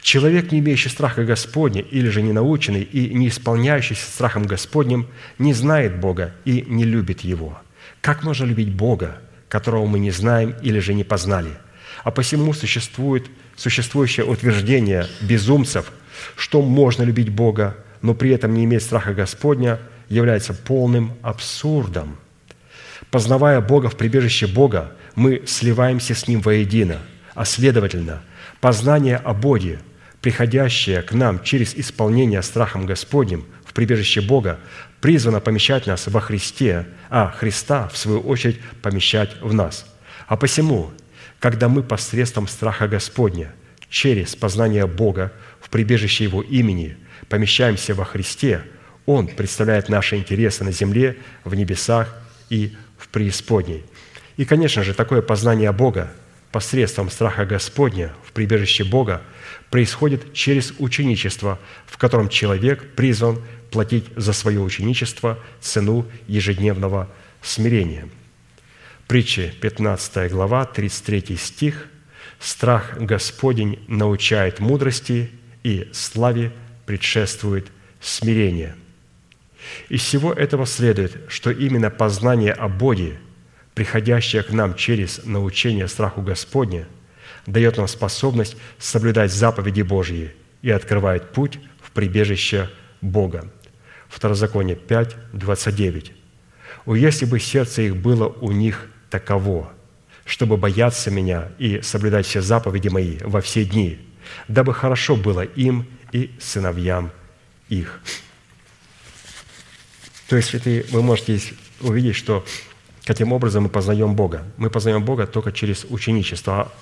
Человек, 0.00 0.52
не 0.52 0.58
имеющий 0.58 0.88
страха 0.88 1.24
Господня, 1.24 1.80
или 1.80 2.08
же 2.08 2.22
не 2.22 2.32
наученный 2.32 2.82
и 2.82 3.14
не 3.14 3.28
исполняющийся 3.28 4.04
страхом 4.04 4.44
Господним, 4.44 5.06
не 5.38 5.54
знает 5.54 6.00
Бога 6.00 6.34
и 6.44 6.64
не 6.66 6.84
любит 6.84 7.20
Его. 7.20 7.60
Как 8.00 8.24
можно 8.24 8.44
любить 8.44 8.74
Бога, 8.74 9.18
которого 9.48 9.86
мы 9.86 9.98
не 9.98 10.10
знаем 10.10 10.54
или 10.62 10.80
же 10.80 10.94
не 10.94 11.04
познали? 11.04 11.50
А 12.02 12.10
посему 12.10 12.52
существует 12.52 13.26
существующее 13.54 14.26
утверждение 14.26 15.06
безумцев, 15.20 15.92
что 16.36 16.62
можно 16.62 17.02
любить 17.02 17.28
Бога, 17.28 17.76
но 18.00 18.14
при 18.14 18.30
этом 18.30 18.54
не 18.54 18.64
иметь 18.64 18.82
страха 18.82 19.14
Господня, 19.14 19.78
является 20.08 20.52
полным 20.52 21.12
абсурдом. 21.22 22.16
Познавая 23.10 23.60
Бога 23.60 23.88
в 23.88 23.96
прибежище 23.96 24.46
Бога, 24.46 24.92
мы 25.14 25.42
сливаемся 25.46 26.14
с 26.14 26.26
Ним 26.26 26.40
воедино, 26.40 26.98
а 27.34 27.44
следовательно– 27.44 28.22
Познание 28.62 29.16
о 29.16 29.34
Боге, 29.34 29.80
приходящее 30.20 31.02
к 31.02 31.10
нам 31.14 31.42
через 31.42 31.74
исполнение 31.74 32.42
страхом 32.42 32.86
Господним 32.86 33.44
в 33.64 33.72
прибежище 33.72 34.20
Бога, 34.20 34.60
призвано 35.00 35.40
помещать 35.40 35.88
нас 35.88 36.06
во 36.06 36.20
Христе, 36.20 36.86
а 37.10 37.34
Христа, 37.36 37.88
в 37.88 37.96
свою 37.96 38.20
очередь, 38.20 38.60
помещать 38.80 39.32
в 39.40 39.52
нас. 39.52 39.84
А 40.28 40.36
посему, 40.36 40.92
когда 41.40 41.68
мы 41.68 41.82
посредством 41.82 42.46
страха 42.46 42.86
Господня, 42.86 43.52
через 43.88 44.36
познание 44.36 44.86
Бога 44.86 45.32
в 45.60 45.68
прибежище 45.68 46.22
Его 46.22 46.40
имени 46.40 46.96
помещаемся 47.28 47.96
во 47.96 48.04
Христе, 48.04 48.62
Он 49.06 49.26
представляет 49.26 49.88
наши 49.88 50.14
интересы 50.14 50.62
на 50.62 50.70
земле, 50.70 51.16
в 51.42 51.56
небесах 51.56 52.14
и 52.48 52.76
в 52.96 53.08
преисподней. 53.08 53.82
И, 54.36 54.44
конечно 54.44 54.84
же, 54.84 54.94
такое 54.94 55.20
познание 55.20 55.72
Бога 55.72 56.12
посредством 56.52 57.10
страха 57.10 57.46
Господня 57.46 58.12
в 58.24 58.32
прибежище 58.32 58.84
Бога 58.84 59.22
происходит 59.70 60.34
через 60.34 60.74
ученичество, 60.78 61.58
в 61.86 61.96
котором 61.96 62.28
человек 62.28 62.94
призван 62.94 63.42
платить 63.70 64.04
за 64.16 64.34
свое 64.34 64.60
ученичество 64.60 65.38
цену 65.60 66.06
ежедневного 66.28 67.10
смирения. 67.40 68.08
Притча 69.08 69.50
15 69.60 70.30
глава, 70.30 70.66
33 70.66 71.36
стих. 71.36 71.88
«Страх 72.38 72.96
Господень 72.98 73.78
научает 73.86 74.58
мудрости, 74.58 75.30
и 75.62 75.88
славе 75.92 76.52
предшествует 76.86 77.68
смирение». 78.00 78.74
Из 79.88 80.02
всего 80.02 80.32
этого 80.32 80.66
следует, 80.66 81.22
что 81.28 81.52
именно 81.52 81.88
познание 81.88 82.52
о 82.52 82.68
Боге– 82.68 83.16
приходящее 83.74 84.42
к 84.42 84.50
нам 84.50 84.74
через 84.74 85.24
научение 85.24 85.88
страху 85.88 86.22
Господня, 86.22 86.86
дает 87.46 87.76
нам 87.76 87.88
способность 87.88 88.56
соблюдать 88.78 89.32
заповеди 89.32 89.82
Божьи 89.82 90.34
и 90.62 90.70
открывает 90.70 91.32
путь 91.32 91.58
в 91.82 91.90
прибежище 91.90 92.70
Бога. 93.00 93.50
Второзаконие 94.08 94.76
5, 94.76 95.16
29. 95.32 96.12
«О, 96.84 96.94
если 96.94 97.24
бы 97.24 97.40
сердце 97.40 97.82
их 97.82 97.96
было 97.96 98.28
у 98.28 98.52
них 98.52 98.88
таково, 99.10 99.72
чтобы 100.24 100.56
бояться 100.56 101.10
Меня 101.10 101.48
и 101.58 101.80
соблюдать 101.82 102.26
все 102.26 102.42
заповеди 102.42 102.88
Мои 102.88 103.18
во 103.20 103.40
все 103.40 103.64
дни, 103.64 103.98
дабы 104.48 104.74
хорошо 104.74 105.16
было 105.16 105.42
им 105.42 105.86
и 106.12 106.30
сыновьям 106.38 107.10
их». 107.68 108.00
То 110.28 110.36
есть 110.36 110.54
вы 110.54 111.02
можете 111.02 111.40
увидеть, 111.80 112.16
что 112.16 112.44
Каким 113.12 113.34
образом 113.34 113.64
мы 113.64 113.68
познаем 113.68 114.14
Бога? 114.14 114.42
Мы 114.56 114.70
познаем 114.70 115.04
Бога 115.04 115.26
только 115.26 115.52
через 115.52 115.84
ученичество. 115.84 116.72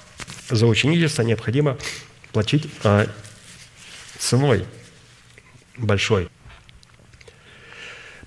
А 0.48 0.54
за 0.54 0.68
ученичество 0.68 1.22
необходимо 1.22 1.76
платить 2.30 2.70
а, 2.84 3.08
ценой 4.16 4.64
большой. 5.76 6.28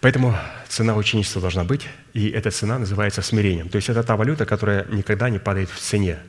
Поэтому 0.02 0.38
цена 0.68 0.98
ученичества 0.98 1.40
должна 1.40 1.64
быть, 1.64 1.88
и 2.12 2.28
эта 2.28 2.52
цена 2.52 2.78
называется 2.78 3.22
смирением. 3.22 3.70
То 3.70 3.78
есть 3.78 3.88
это 3.88 4.04
та 4.04 4.18
валюта, 4.18 4.46
которая 4.46 4.86
никогда 4.90 5.30
не 5.30 5.40
падает 5.40 5.70
в 5.70 5.80
цене. 5.80 6.20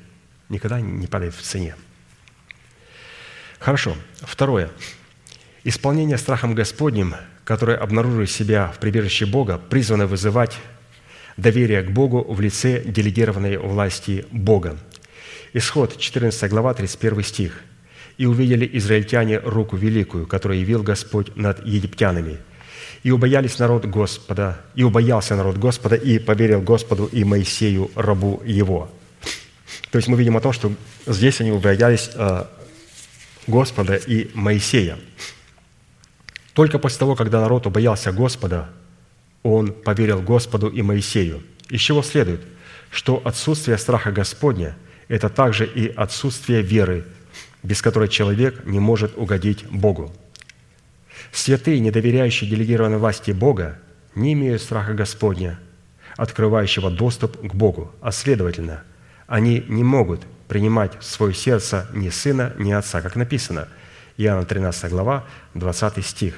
Никогда 0.48 0.80
не 0.80 1.08
падает 1.08 1.34
в 1.34 1.42
цене. 1.42 1.74
Хорошо. 3.58 3.96
Второе. 4.20 4.70
Исполнение 5.64 6.18
страхом 6.18 6.54
Господним, 6.54 7.16
которое 7.44 7.76
обнаруживает 7.76 8.30
себя 8.30 8.68
в 8.68 8.78
прибежище 8.78 9.26
Бога, 9.26 9.58
призвано 9.58 10.06
вызывать 10.06 10.56
доверие 11.36 11.82
к 11.82 11.90
Богу 11.90 12.24
в 12.28 12.40
лице 12.40 12.82
делегированной 12.84 13.56
власти 13.56 14.26
Бога. 14.30 14.76
Исход 15.52 15.98
14 15.98 16.50
глава, 16.50 16.74
31 16.74 17.22
стих. 17.22 17.60
«И 18.16 18.26
увидели 18.26 18.68
израильтяне 18.74 19.38
руку 19.38 19.76
великую, 19.76 20.26
которую 20.26 20.60
явил 20.60 20.82
Господь 20.82 21.34
над 21.36 21.66
египтянами. 21.66 22.38
И 23.02 23.10
убоялись 23.10 23.58
народ 23.58 23.84
Господа, 23.86 24.60
и 24.74 24.82
убоялся 24.82 25.34
народ 25.36 25.58
Господа, 25.58 25.96
и 25.96 26.18
поверил 26.18 26.60
Господу 26.62 27.06
и 27.06 27.24
Моисею, 27.24 27.90
рабу 27.94 28.40
его». 28.44 28.90
То 29.90 29.98
есть 29.98 30.08
мы 30.08 30.16
видим 30.16 30.36
о 30.36 30.40
том, 30.40 30.52
что 30.52 30.72
здесь 31.06 31.40
они 31.40 31.52
убоялись 31.52 32.10
э, 32.14 32.44
Господа 33.46 33.94
и 33.94 34.28
Моисея. 34.34 34.98
Только 36.52 36.78
после 36.78 36.98
того, 36.98 37.14
когда 37.14 37.40
народ 37.40 37.66
убоялся 37.66 38.10
Господа, 38.12 38.70
он 39.44 39.72
поверил 39.72 40.20
Господу 40.22 40.68
и 40.68 40.82
Моисею. 40.82 41.42
Из 41.68 41.80
чего 41.80 42.02
следует, 42.02 42.40
что 42.90 43.22
отсутствие 43.24 43.78
страха 43.78 44.10
Господня– 44.10 44.76
это 45.08 45.28
также 45.28 45.66
и 45.66 45.86
отсутствие 45.86 46.62
веры, 46.62 47.04
без 47.62 47.82
которой 47.82 48.08
человек 48.08 48.64
не 48.64 48.80
может 48.80 49.16
угодить 49.16 49.64
Богу. 49.66 50.12
Святые, 51.30 51.78
не 51.80 51.90
доверяющие 51.90 52.48
делегированной 52.48 52.98
власти 52.98 53.32
Бога, 53.32 53.78
не 54.14 54.32
имеют 54.32 54.62
страха 54.62 54.94
Господня, 54.94 55.58
открывающего 56.16 56.90
доступ 56.90 57.36
к 57.36 57.54
Богу, 57.54 57.92
а 58.00 58.12
следовательно, 58.12 58.82
они 59.26 59.64
не 59.68 59.84
могут 59.84 60.22
принимать 60.48 60.98
в 60.98 61.04
свое 61.04 61.34
сердце 61.34 61.88
ни 61.92 62.08
сына, 62.08 62.54
ни 62.58 62.72
отца, 62.72 63.02
как 63.02 63.16
написано. 63.16 63.68
Иоанна 64.16 64.46
13 64.46 64.90
глава, 64.90 65.24
20 65.54 66.04
стих. 66.04 66.34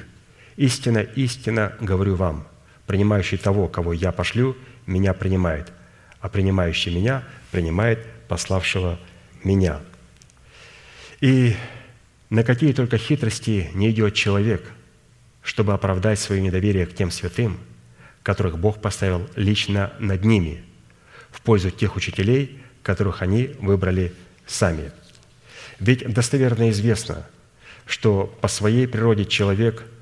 «Истина, 0.57 0.99
истина, 0.99 1.74
говорю 1.81 2.15
вам, 2.15 2.47
Принимающий 2.86 3.38
того, 3.38 3.68
кого 3.68 3.92
я 3.92 4.12
пошлю, 4.12 4.56
меня 4.86 5.12
принимает, 5.12 5.72
а 6.20 6.28
принимающий 6.28 6.94
меня 6.94 7.24
принимает 7.50 8.06
пославшего 8.28 8.98
меня». 9.42 9.80
И 11.20 11.56
на 12.30 12.44
какие 12.44 12.72
только 12.72 12.98
хитрости 12.98 13.70
не 13.74 13.90
идет 13.90 14.14
человек, 14.14 14.70
чтобы 15.42 15.72
оправдать 15.72 16.18
свое 16.18 16.40
недоверие 16.40 16.86
к 16.86 16.94
тем 16.94 17.10
святым, 17.10 17.58
которых 18.22 18.58
Бог 18.58 18.80
поставил 18.80 19.28
лично 19.36 19.92
над 19.98 20.24
ними, 20.24 20.62
в 21.30 21.40
пользу 21.40 21.70
тех 21.70 21.96
учителей, 21.96 22.60
которых 22.82 23.22
они 23.22 23.54
выбрали 23.60 24.12
сами. 24.46 24.92
Ведь 25.80 26.12
достоверно 26.12 26.70
известно, 26.70 27.26
что 27.86 28.26
по 28.40 28.48
своей 28.48 28.86
природе 28.86 29.24
человек– 29.24 29.84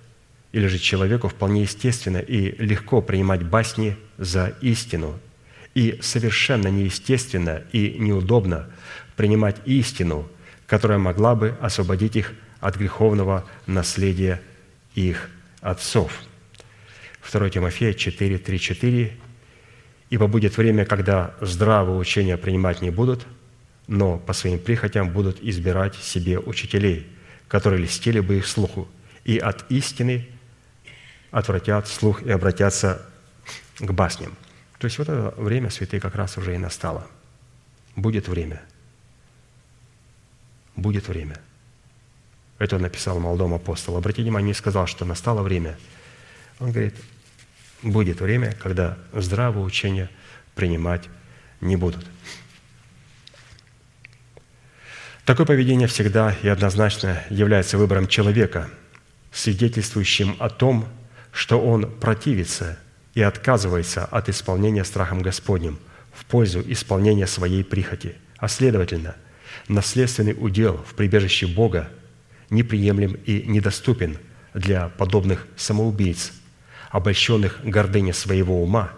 или 0.54 0.68
же 0.68 0.78
человеку 0.78 1.26
вполне 1.26 1.62
естественно 1.62 2.18
и 2.18 2.54
легко 2.64 3.02
принимать 3.02 3.42
басни 3.42 3.96
за 4.18 4.54
истину, 4.60 5.18
и 5.74 5.98
совершенно 6.00 6.68
неестественно 6.68 7.64
и 7.72 7.96
неудобно 7.98 8.70
принимать 9.16 9.56
истину, 9.64 10.28
которая 10.68 10.98
могла 10.98 11.34
бы 11.34 11.58
освободить 11.60 12.14
их 12.14 12.34
от 12.60 12.76
греховного 12.76 13.44
наследия 13.66 14.40
их 14.94 15.28
отцов. 15.60 16.20
2 17.28 17.50
Тимофея 17.50 17.92
4, 17.92 18.38
3, 18.38 18.60
4. 18.60 19.12
«Ибо 20.10 20.28
будет 20.28 20.56
время, 20.56 20.84
когда 20.84 21.34
здравые 21.40 21.98
учения 21.98 22.36
принимать 22.36 22.80
не 22.80 22.90
будут, 22.90 23.26
но 23.88 24.18
по 24.18 24.32
своим 24.32 24.60
прихотям 24.60 25.10
будут 25.10 25.42
избирать 25.42 25.96
себе 25.96 26.38
учителей, 26.38 27.08
которые 27.48 27.82
льстили 27.82 28.20
бы 28.20 28.36
их 28.36 28.46
слуху, 28.46 28.86
и 29.24 29.36
от 29.38 29.68
истины 29.68 30.28
отвратят 31.34 31.88
слух 31.88 32.22
и 32.22 32.30
обратятся 32.30 33.02
к 33.78 33.92
басням». 33.92 34.36
То 34.78 34.86
есть 34.86 34.98
вот 34.98 35.08
это 35.08 35.34
время, 35.36 35.70
святые, 35.70 36.00
как 36.00 36.14
раз 36.14 36.36
уже 36.36 36.54
и 36.54 36.58
настало. 36.58 37.06
Будет 37.96 38.28
время. 38.28 38.62
Будет 40.76 41.08
время. 41.08 41.40
Это 42.58 42.78
написал 42.78 43.18
молодому 43.18 43.56
апостолу. 43.56 43.98
Обратите 43.98 44.22
внимание, 44.22 44.48
не 44.48 44.54
сказал, 44.54 44.86
что 44.86 45.04
настало 45.04 45.42
время. 45.42 45.78
Он 46.60 46.70
говорит, 46.70 46.94
будет 47.82 48.20
время, 48.20 48.52
когда 48.52 48.98
здравое 49.12 49.64
учение 49.64 50.10
принимать 50.54 51.08
не 51.60 51.76
будут. 51.76 52.06
Такое 55.24 55.46
поведение 55.46 55.88
всегда 55.88 56.36
и 56.42 56.48
однозначно 56.48 57.22
является 57.30 57.78
выбором 57.78 58.06
человека, 58.06 58.68
свидетельствующим 59.32 60.36
о 60.38 60.50
том, 60.50 60.86
что 61.34 61.60
он 61.60 61.90
противится 61.90 62.78
и 63.12 63.20
отказывается 63.20 64.04
от 64.04 64.28
исполнения 64.28 64.84
страхом 64.84 65.20
Господним 65.20 65.78
в 66.12 66.24
пользу 66.26 66.62
исполнения 66.64 67.26
своей 67.26 67.64
прихоти, 67.64 68.14
а 68.38 68.46
следовательно, 68.46 69.16
наследственный 69.66 70.36
удел 70.38 70.76
в 70.88 70.94
прибежище 70.94 71.48
Бога 71.48 71.90
неприемлем 72.50 73.14
и 73.26 73.42
недоступен 73.42 74.16
для 74.54 74.88
подобных 74.90 75.48
самоубийц, 75.56 76.32
обольщенных 76.90 77.64
гордыней 77.64 78.12
своего 78.12 78.62
ума 78.62 78.92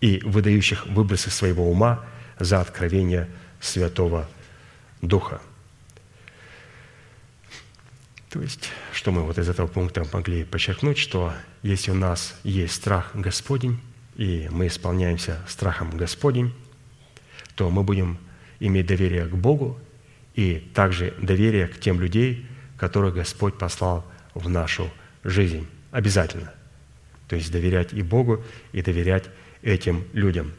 и 0.00 0.20
выдающих 0.24 0.86
выбросы 0.86 1.30
своего 1.30 1.70
ума 1.70 2.06
за 2.38 2.62
откровение 2.62 3.28
Святого 3.60 4.28
Духа. 5.02 5.42
То 8.30 8.40
есть, 8.40 8.70
что 8.92 9.12
мы 9.12 9.22
вот 9.22 9.38
из 9.38 9.48
этого 9.48 9.66
пункта 9.66 10.06
могли 10.12 10.44
подчеркнуть, 10.44 10.98
что 10.98 11.32
если 11.66 11.90
у 11.90 11.94
нас 11.94 12.38
есть 12.44 12.74
страх 12.74 13.10
Господень, 13.14 13.80
и 14.14 14.48
мы 14.50 14.68
исполняемся 14.68 15.42
страхом 15.48 15.90
Господень, 15.96 16.54
то 17.56 17.70
мы 17.70 17.82
будем 17.82 18.18
иметь 18.60 18.86
доверие 18.86 19.26
к 19.26 19.34
Богу 19.34 19.78
и 20.34 20.70
также 20.74 21.12
доверие 21.20 21.66
к 21.66 21.80
тем 21.80 22.00
людей, 22.00 22.46
которых 22.76 23.14
Господь 23.14 23.58
послал 23.58 24.06
в 24.34 24.48
нашу 24.48 24.90
жизнь. 25.24 25.66
Обязательно. 25.90 26.52
То 27.26 27.34
есть 27.34 27.50
доверять 27.50 27.92
и 27.92 28.02
Богу, 28.02 28.44
и 28.72 28.80
доверять 28.80 29.24
этим 29.62 30.04
людям. 30.12 30.52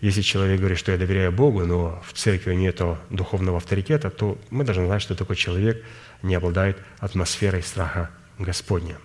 Если 0.00 0.22
человек 0.22 0.58
говорит, 0.58 0.78
что 0.78 0.92
я 0.92 0.98
доверяю 0.98 1.32
Богу, 1.32 1.66
но 1.66 2.02
в 2.06 2.14
церкви 2.14 2.54
нет 2.54 2.80
духовного 3.10 3.58
авторитета, 3.58 4.10
то 4.10 4.38
мы 4.48 4.64
должны 4.64 4.86
знать, 4.86 5.02
что 5.02 5.14
такой 5.14 5.36
человек 5.36 5.84
не 6.22 6.34
обладает 6.34 6.78
атмосферой 6.98 7.62
страха 7.62 8.10
Господня. 8.38 8.96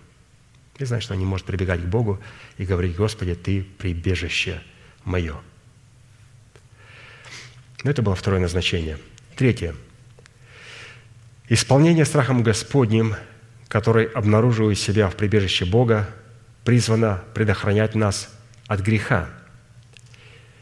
И 0.80 0.86
знать, 0.86 1.04
что 1.04 1.14
он 1.14 1.20
не 1.20 1.26
может 1.26 1.46
прибегать 1.46 1.82
к 1.82 1.86
Богу 1.86 2.20
и 2.58 2.66
говорить, 2.66 2.96
«Господи, 2.96 3.36
Ты 3.36 3.64
прибежище 3.64 4.62
мое». 5.04 5.36
Но 7.84 7.92
это 7.92 8.02
было 8.02 8.16
второе 8.16 8.42
назначение. 8.42 8.98
Третье– 9.36 9.76
Исполнение 11.52 12.06
страхом 12.06 12.44
Господним, 12.44 13.16
который 13.68 14.06
обнаруживает 14.06 14.78
себя 14.78 15.10
в 15.10 15.16
прибежище 15.16 15.66
Бога, 15.66 16.08
призвано 16.64 17.24
предохранять 17.34 17.96
нас 17.96 18.30
от 18.68 18.82
греха. 18.82 19.28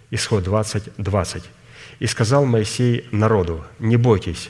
Исход 0.10 0.46
20, 0.46 0.94
20. 0.98 1.44
«И 2.00 2.08
сказал 2.08 2.46
Моисей 2.46 3.06
народу, 3.12 3.66
не 3.80 3.98
бойтесь, 3.98 4.50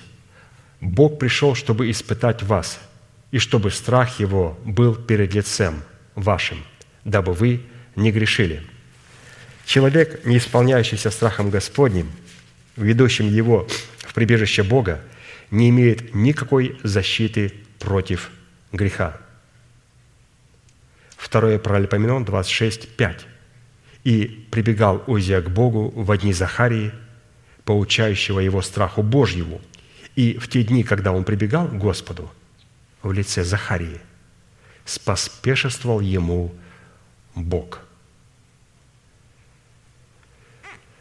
Бог 0.80 1.18
пришел, 1.18 1.56
чтобы 1.56 1.90
испытать 1.90 2.44
вас, 2.44 2.80
и 3.38 3.40
чтобы 3.40 3.72
страх 3.72 4.20
Его 4.20 4.60
был 4.66 4.96
перед 4.96 5.34
лицем 5.34 5.84
вашим, 6.16 6.58
дабы 7.06 7.34
вы 7.34 7.62
не 7.96 8.12
грешили». 8.12 8.62
Человек, 9.66 10.26
не 10.26 10.38
исполняющийся 10.38 11.12
страхом 11.12 11.50
Господним, 11.50 12.12
ведущим 12.76 13.28
его 13.28 13.68
в 14.00 14.14
прибежище 14.14 14.64
Бога– 14.64 15.02
не 15.52 15.70
имеет 15.70 16.14
никакой 16.14 16.78
защиты 16.84 17.54
против 17.80 18.32
греха. 18.72 19.18
Второе 21.16 21.58
Паралипоменон 21.58 22.26
26, 22.26 22.90
5. 22.90 23.26
«И 24.04 24.48
прибегал 24.52 25.04
Озия 25.08 25.42
к 25.42 25.50
Богу 25.50 25.90
в 25.90 26.16
дни 26.18 26.34
Захарии, 26.34 26.92
поучающего 27.66 28.40
его 28.40 28.62
страху 28.62 29.04
Божьему, 29.04 29.62
и 30.16 30.38
в 30.38 30.48
те 30.48 30.64
дни, 30.64 30.84
когда 30.84 31.12
он 31.12 31.24
прибегал 31.24 31.68
к 31.68 31.78
Господу 31.78 32.32
в 33.02 33.12
лице 33.12 33.44
Захарии, 33.44 34.00
споспешествовал 34.86 36.00
ему 36.00 36.54
Бог». 37.36 37.82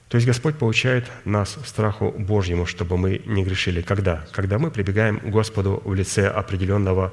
То 0.08 0.18
есть 0.18 0.26
Господь 0.26 0.56
получает 0.56 1.10
нас 1.24 1.58
страху 1.64 2.12
Божьему, 2.12 2.64
чтобы 2.64 2.96
мы 2.96 3.22
не 3.26 3.42
грешили. 3.42 3.82
Когда? 3.82 4.24
Когда 4.30 4.58
мы 4.58 4.70
прибегаем 4.70 5.18
к 5.18 5.24
Господу 5.24 5.82
в 5.84 5.94
лице 5.94 6.28
определенного 6.28 7.12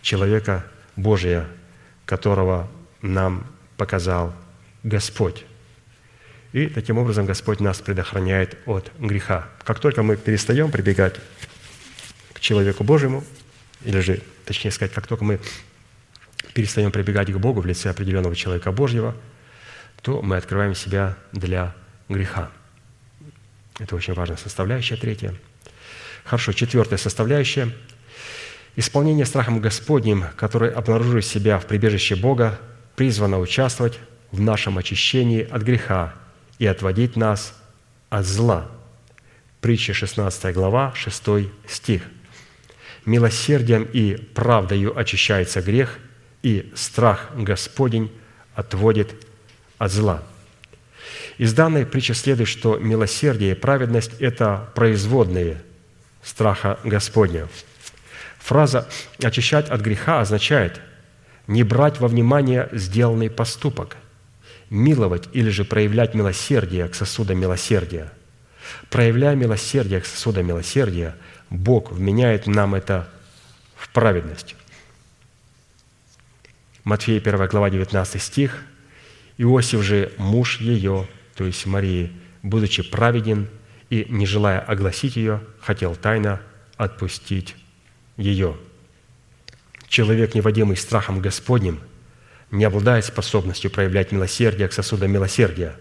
человека 0.00 0.64
Божия, 0.96 1.46
которого 2.06 2.68
нам 3.02 3.46
показал 3.76 4.34
Господь. 4.82 5.44
И 6.52 6.66
таким 6.66 6.98
образом 6.98 7.26
Господь 7.26 7.60
нас 7.60 7.80
предохраняет 7.80 8.58
от 8.66 8.90
греха. 8.98 9.48
Как 9.64 9.78
только 9.78 10.02
мы 10.02 10.16
перестаем 10.16 10.70
прибегать 10.70 11.14
к 12.32 12.40
человеку 12.40 12.82
Божьему, 12.82 13.24
или 13.84 14.00
же, 14.00 14.22
точнее 14.44 14.70
сказать, 14.70 14.92
как 14.92 15.06
только 15.06 15.24
мы 15.24 15.40
перестаем 16.54 16.90
прибегать 16.92 17.32
к 17.32 17.36
Богу 17.36 17.60
в 17.60 17.66
лице 17.66 17.90
определенного 17.90 18.36
человека 18.36 18.72
Божьего, 18.72 19.14
то 20.02 20.20
мы 20.22 20.36
открываем 20.36 20.74
себя 20.74 21.16
для 21.32 21.74
греха. 22.08 22.50
Это 23.78 23.96
очень 23.96 24.14
важная 24.14 24.36
составляющая, 24.36 24.96
третья. 24.96 25.34
Хорошо, 26.24 26.52
четвертая 26.52 26.98
составляющая. 26.98 27.72
Исполнение 28.76 29.26
страхом 29.26 29.60
Господним, 29.60 30.24
который 30.36 30.70
обнаруживает 30.70 31.24
себя 31.24 31.58
в 31.58 31.66
прибежище 31.66 32.16
Бога, 32.16 32.58
призвано 32.96 33.38
участвовать 33.38 33.98
в 34.30 34.40
нашем 34.40 34.78
очищении 34.78 35.42
от 35.42 35.62
греха 35.62 36.14
и 36.58 36.66
отводить 36.66 37.16
нас 37.16 37.60
от 38.08 38.24
зла. 38.24 38.70
Притча 39.60 39.94
16 39.94 40.54
глава, 40.54 40.92
6 40.94 41.50
стих. 41.68 42.02
«Милосердием 43.04 43.84
и 43.92 44.16
правдою 44.16 44.96
очищается 44.96 45.60
грех, 45.60 45.98
и 46.42 46.72
страх 46.74 47.30
Господень 47.36 48.12
отводит 48.54 49.14
от 49.78 49.90
зла». 49.90 50.22
Из 51.38 51.52
данной 51.54 51.86
притчи 51.86 52.12
следует, 52.12 52.48
что 52.48 52.76
милосердие 52.78 53.52
и 53.52 53.56
праведность– 53.56 54.12
это 54.20 54.70
производные 54.74 55.62
страха 56.22 56.78
Господня. 56.84 57.48
Фраза 58.38 58.88
«очищать 59.22 59.68
от 59.68 59.80
греха» 59.80 60.20
означает 60.20 60.80
не 61.46 61.62
брать 61.62 62.00
во 62.00 62.08
внимание 62.08 62.68
сделанный 62.72 63.30
поступок, 63.30 63.96
миловать 64.70 65.28
или 65.32 65.50
же 65.50 65.64
проявлять 65.64 66.14
милосердие 66.14 66.88
к 66.88 66.94
сосудам 66.94 67.38
милосердия. 67.38 68.12
Проявляя 68.90 69.34
милосердие 69.34 70.00
к 70.00 70.06
сосудам 70.06 70.46
милосердия, 70.46 71.16
Бог 71.52 71.92
вменяет 71.92 72.46
нам 72.46 72.74
это 72.74 73.10
в 73.76 73.90
праведность. 73.90 74.56
Матфея 76.82 77.20
1 77.20 77.46
глава 77.48 77.68
19 77.68 78.22
стих. 78.22 78.64
«Иосиф 79.36 79.82
же, 79.82 80.12
муж 80.16 80.60
ее, 80.60 81.06
то 81.34 81.44
есть 81.44 81.66
Марии, 81.66 82.10
будучи 82.42 82.82
праведен 82.82 83.50
и 83.90 84.06
не 84.08 84.24
желая 84.24 84.60
огласить 84.60 85.16
ее, 85.16 85.42
хотел 85.60 85.94
тайно 85.94 86.40
отпустить 86.78 87.54
ее. 88.16 88.56
Человек, 89.88 90.34
неводимый 90.34 90.78
страхом 90.78 91.20
Господним, 91.20 91.80
не 92.50 92.64
обладает 92.64 93.04
способностью 93.04 93.70
проявлять 93.70 94.10
милосердие 94.10 94.68
к 94.68 94.72
сосудам 94.72 95.10
милосердия, 95.10 95.76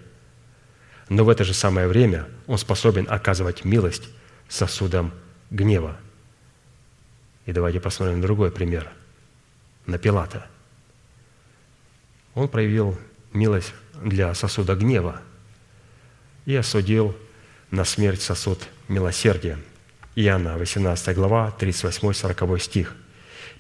но 1.08 1.24
в 1.24 1.30
это 1.30 1.46
же 1.46 1.54
самое 1.54 1.88
время 1.88 2.28
он 2.48 2.58
способен 2.58 3.08
оказывать 3.10 3.64
милость 3.64 4.10
сосудам 4.50 5.14
гнева. 5.52 5.98
И 7.46 7.52
давайте 7.52 7.80
посмотрим 7.80 8.22
другой 8.22 8.52
пример, 8.52 8.92
на 9.86 10.00
Пилата. 10.00 10.48
Он 12.34 12.48
проявил 12.48 12.98
милость 13.32 13.74
для 13.94 14.34
сосуда 14.34 14.76
гнева– 14.76 15.22
и 16.46 16.56
осудил 16.56 17.16
на 17.70 17.86
смерть 17.86 18.22
сосуд 18.22 18.60
милосердия. 18.88 19.60
Иоанна, 20.16 20.58
18 20.58 21.16
глава, 21.16 21.56
38-40 21.58 22.60
стих. 22.60 22.96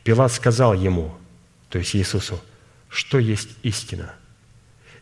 Пилат 0.03 0.31
сказал 0.31 0.73
ему, 0.73 1.15
то 1.69 1.79
есть 1.79 1.95
Иисусу, 1.95 2.41
что 2.89 3.19
есть 3.19 3.49
истина. 3.63 4.13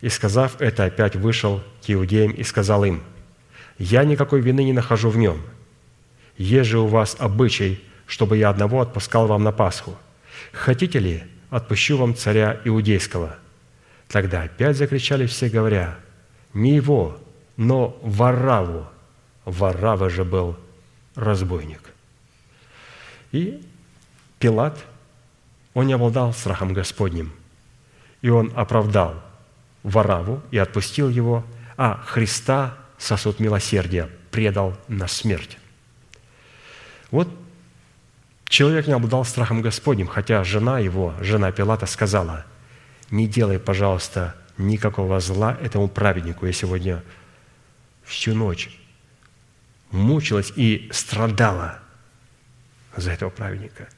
И, 0.01 0.09
сказав 0.09 0.61
это, 0.61 0.85
опять 0.85 1.15
вышел 1.15 1.63
к 1.85 1.89
иудеям 1.89 2.31
и 2.31 2.43
сказал 2.43 2.83
им, 2.85 3.01
«Я 3.77 4.03
никакой 4.03 4.41
вины 4.41 4.63
не 4.63 4.73
нахожу 4.73 5.09
в 5.09 5.17
нем. 5.17 5.41
Есть 6.39 6.69
же 6.69 6.79
у 6.79 6.87
вас 6.87 7.17
обычай, 7.19 7.83
чтобы 8.07 8.37
я 8.37 8.49
одного 8.49 8.79
отпускал 8.79 9.27
вам 9.27 9.43
на 9.43 9.51
Пасху. 9.51 9.95
Хотите 10.53 10.97
ли, 10.97 11.23
отпущу 11.49 11.97
вам 11.97 12.15
царя 12.15 12.61
иудейского?» 12.63 13.35
Тогда 14.07 14.43
опять 14.43 14.77
закричали 14.77 15.27
все, 15.27 15.49
говоря, 15.49 15.99
«Не 16.53 16.75
его, 16.75 17.19
но 17.57 17.99
Вараву». 18.01 18.87
Варава 19.43 20.09
же 20.09 20.23
был 20.23 20.57
разбойник. 21.15 21.81
И 23.31 23.61
Пилат, 24.39 24.77
он 25.73 25.87
не 25.87 25.93
обладал 25.93 26.33
страхом 26.33 26.73
Господним, 26.73 27.33
и 28.21 28.29
он 28.29 28.53
оправдал 28.55 29.15
Вараву 29.83 30.41
и 30.51 30.57
отпустил 30.57 31.09
его, 31.09 31.43
а 31.77 32.01
Христа, 32.05 32.77
сосуд 32.97 33.39
милосердия, 33.39 34.09
предал 34.31 34.77
на 34.87 35.07
смерть. 35.07 35.57
Вот 37.11 37.29
человек 38.45 38.87
не 38.87 38.93
обладал 38.93 39.25
страхом 39.25 39.61
Господним, 39.61 40.07
хотя 40.07 40.43
жена 40.43 40.79
его, 40.79 41.13
жена 41.21 41.51
Пилата, 41.51 41.85
сказала, 41.85 42.45
«Не 43.09 43.27
делай, 43.27 43.59
пожалуйста, 43.59 44.35
никакого 44.57 45.19
зла 45.19 45.57
этому 45.61 45.87
праведнику. 45.87 46.45
Я 46.45 46.53
сегодня 46.53 47.03
всю 48.03 48.35
ночь 48.35 48.77
мучилась 49.91 50.51
и 50.55 50.89
страдала 50.91 51.79
за 52.95 53.11
этого 53.11 53.29
праведника. 53.29 53.89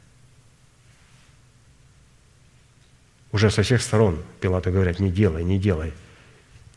Уже 3.32 3.50
со 3.50 3.64
всех 3.64 3.82
сторон 3.82 4.22
Пилату 4.40 4.72
говорят, 4.72 5.00
не 5.00 5.10
делай, 5.10 5.44
не 5.44 5.58
делай. 5.58 5.94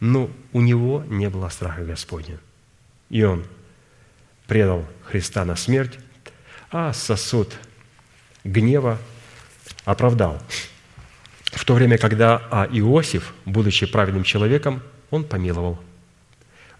Но 0.00 0.30
у 0.52 0.60
него 0.60 1.04
не 1.08 1.28
было 1.28 1.48
страха 1.48 1.84
Господня. 1.84 2.38
И 3.10 3.22
он 3.22 3.44
предал 4.46 4.86
Христа 5.04 5.44
на 5.44 5.56
смерть, 5.56 5.98
а 6.74 6.92
сосуд 6.92 7.56
гнева 8.42 8.98
оправдал. 9.84 10.42
В 11.52 11.64
то 11.64 11.74
время, 11.74 11.98
когда 11.98 12.42
а 12.50 12.68
Иосиф, 12.68 13.32
будучи 13.44 13.86
праведным 13.86 14.24
человеком, 14.24 14.82
он 15.12 15.22
помиловал. 15.22 15.80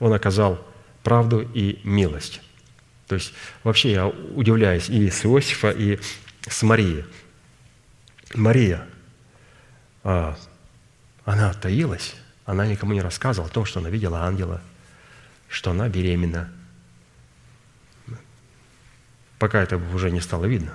Он 0.01 0.13
оказал 0.13 0.67
правду 1.05 1.49
и 1.55 1.79
милость. 1.85 2.41
То 3.07 3.15
есть 3.15 3.35
вообще 3.63 3.93
я 3.93 4.09
удивляюсь 4.09 4.89
и 4.89 5.09
с 5.09 5.25
Иосифа, 5.25 5.71
и 5.71 6.01
с 6.49 6.63
Марией. 6.65 7.05
Мария, 8.35 8.89
а, 10.03 10.37
она 11.25 11.53
таилась, 11.53 12.17
она 12.47 12.67
никому 12.67 12.95
не 12.95 13.01
рассказывала 13.01 13.49
о 13.49 13.53
том, 13.53 13.65
что 13.65 13.79
она 13.79 13.91
видела 13.91 14.23
ангела, 14.23 14.61
что 15.49 15.71
она 15.71 15.89
беременна, 15.89 16.51
пока 19.45 19.63
это 19.63 19.77
уже 19.77 20.11
не 20.11 20.23
стало 20.23 20.47
видно. 20.47 20.73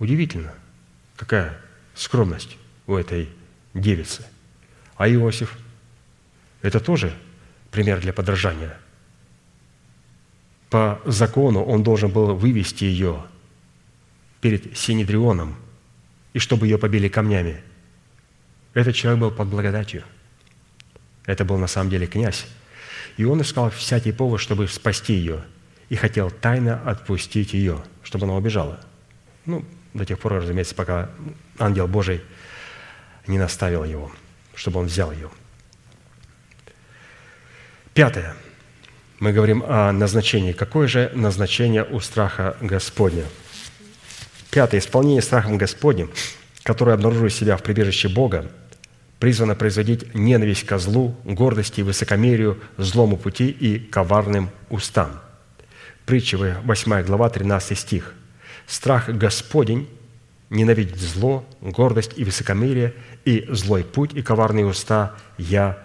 Удивительно, 0.00 0.52
какая 1.14 1.56
скромность 1.94 2.56
у 2.88 2.96
этой 2.96 3.28
девицы. 3.72 4.26
А 4.96 5.08
Иосиф– 5.08 5.56
это 6.62 6.80
тоже 6.80 7.16
пример 7.70 8.00
для 8.00 8.12
подражания– 8.12 8.76
по 10.70 11.00
закону 11.04 11.62
он 11.62 11.84
должен 11.84 12.10
был 12.10 12.34
вывести 12.34 12.82
ее 12.82 13.24
перед 14.40 14.76
Синедрионом, 14.76 15.54
и 16.32 16.40
чтобы 16.40 16.66
ее 16.66 16.76
побили 16.76 17.06
камнями. 17.06 17.62
Этот 18.74 18.96
человек 18.96 19.20
был 19.20 19.30
под 19.30 19.46
благодатью. 19.46 20.02
Это 21.24 21.44
был 21.44 21.56
на 21.58 21.68
самом 21.68 21.90
деле 21.90 22.08
князь. 22.08 22.46
И 23.16 23.24
он 23.24 23.40
искал 23.42 23.70
всякий 23.70 24.10
повод, 24.10 24.40
чтобы 24.40 24.66
спасти 24.66 25.14
ее, 25.14 25.44
и 25.88 25.96
хотел 25.96 26.30
тайно 26.30 26.80
отпустить 26.84 27.54
ее, 27.54 27.82
чтобы 28.02 28.24
она 28.24 28.34
убежала. 28.34 28.80
Ну, 29.44 29.64
до 29.94 30.04
тех 30.04 30.18
пор, 30.18 30.34
разумеется, 30.34 30.74
пока 30.74 31.10
ангел 31.58 31.86
Божий 31.86 32.22
не 33.26 33.38
наставил 33.38 33.84
его, 33.84 34.10
чтобы 34.54 34.80
он 34.80 34.86
взял 34.86 35.12
ее. 35.12 35.30
Пятое– 37.94 38.34
мы 39.18 39.32
говорим 39.32 39.64
о 39.66 39.92
назначении. 39.92 40.52
Какое 40.52 40.88
же 40.88 41.10
назначение 41.14 41.84
у 41.84 42.00
страха 42.00 42.56
Господня? 42.60 43.24
Пятое. 44.50 44.80
Исполнение 44.80 45.22
страхом 45.22 45.56
Господним, 45.56 46.10
которое 46.62 46.92
обнаруживает 46.92 47.32
себя 47.32 47.56
в 47.56 47.62
прибежище 47.62 48.08
Бога, 48.08 48.50
призвано 49.18 49.54
производить 49.54 50.14
ненависть 50.14 50.66
ко 50.66 50.78
злу, 50.78 51.16
гордости, 51.24 51.80
высокомерию, 51.80 52.60
злому 52.76 53.16
пути 53.16 53.48
и 53.48 53.78
коварным 53.78 54.50
устам. 54.68 55.18
Притча 56.06 56.38
8 56.64 57.02
глава, 57.02 57.28
13 57.28 57.76
стих. 57.76 58.14
«Страх 58.68 59.08
Господень 59.08 59.88
ненавидеть 60.50 61.00
зло, 61.00 61.44
гордость 61.60 62.12
и 62.14 62.22
высокомерие, 62.22 62.94
и 63.24 63.44
злой 63.48 63.82
путь 63.82 64.14
и 64.14 64.22
коварные 64.22 64.66
уста 64.66 65.16
я 65.36 65.82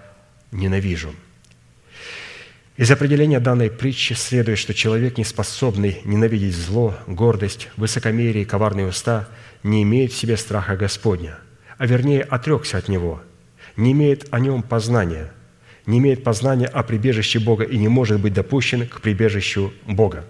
ненавижу». 0.52 1.15
Из 2.77 2.91
определения 2.91 3.39
данной 3.39 3.72
притчи 3.72 4.14
следует, 4.14 4.60
что 4.60 4.76
человек, 4.76 5.18
не 5.18 5.23
способный 5.23 6.02
ненавидеть 6.03 6.56
зло, 6.56 6.95
гордость, 7.07 7.69
высокомерие 7.76 8.43
и 8.43 8.48
коварные 8.48 8.85
уста, 8.85 9.27
не 9.64 9.81
имеет 9.81 10.11
в 10.11 10.18
себе 10.18 10.38
страха 10.38 10.77
Господня, 10.77 11.39
а 11.80 11.88
вернее 11.88 12.22
отрекся 12.22 12.77
от 12.77 12.89
него, 12.89 13.23
не 13.76 13.91
имеет 13.91 14.27
о 14.31 14.39
нем 14.39 14.61
познания, 14.61 15.31
не 15.91 15.99
имеет 15.99 16.23
познания 16.23 16.68
о 16.68 16.84
прибежище 16.84 17.39
Бога 17.39 17.63
и 17.63 17.77
не 17.77 17.88
может 17.88 18.19
быть 18.19 18.34
допущен 18.34 18.88
к 18.88 19.01
прибежищу 19.01 19.73
Бога. 19.85 20.26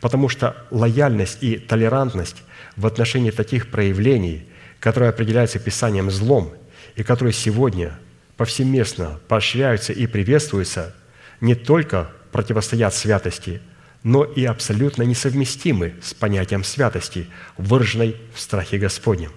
Потому 0.00 0.28
что 0.28 0.56
лояльность 0.70 1.38
и 1.42 1.56
толерантность 1.56 2.42
в 2.76 2.86
отношении 2.86 3.30
таких 3.30 3.70
проявлений, 3.70 4.44
которые 4.80 5.10
определяются 5.10 5.58
Писанием 5.58 6.10
злом 6.10 6.52
и 6.96 7.02
которые 7.02 7.32
сегодня 7.32 7.98
повсеместно 8.36 9.20
поощряются 9.28 9.92
и 9.92 10.06
приветствуются– 10.06 10.94
не 11.42 11.56
только 11.56 12.08
противостоят 12.30 12.94
святости, 12.94 13.60
но 14.04 14.24
и 14.24 14.44
абсолютно 14.44 15.02
несовместимы 15.02 15.94
с 16.00 16.14
понятием 16.14 16.64
святости, 16.64 17.26
выраженной 17.58 18.16
в 18.32 18.40
страхе 18.40 18.78
Господнем. 18.78 19.32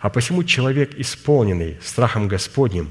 А 0.00 0.10
посему 0.10 0.44
человек, 0.44 0.94
исполненный 0.96 1.78
страхом 1.82 2.28
Господним, 2.28 2.90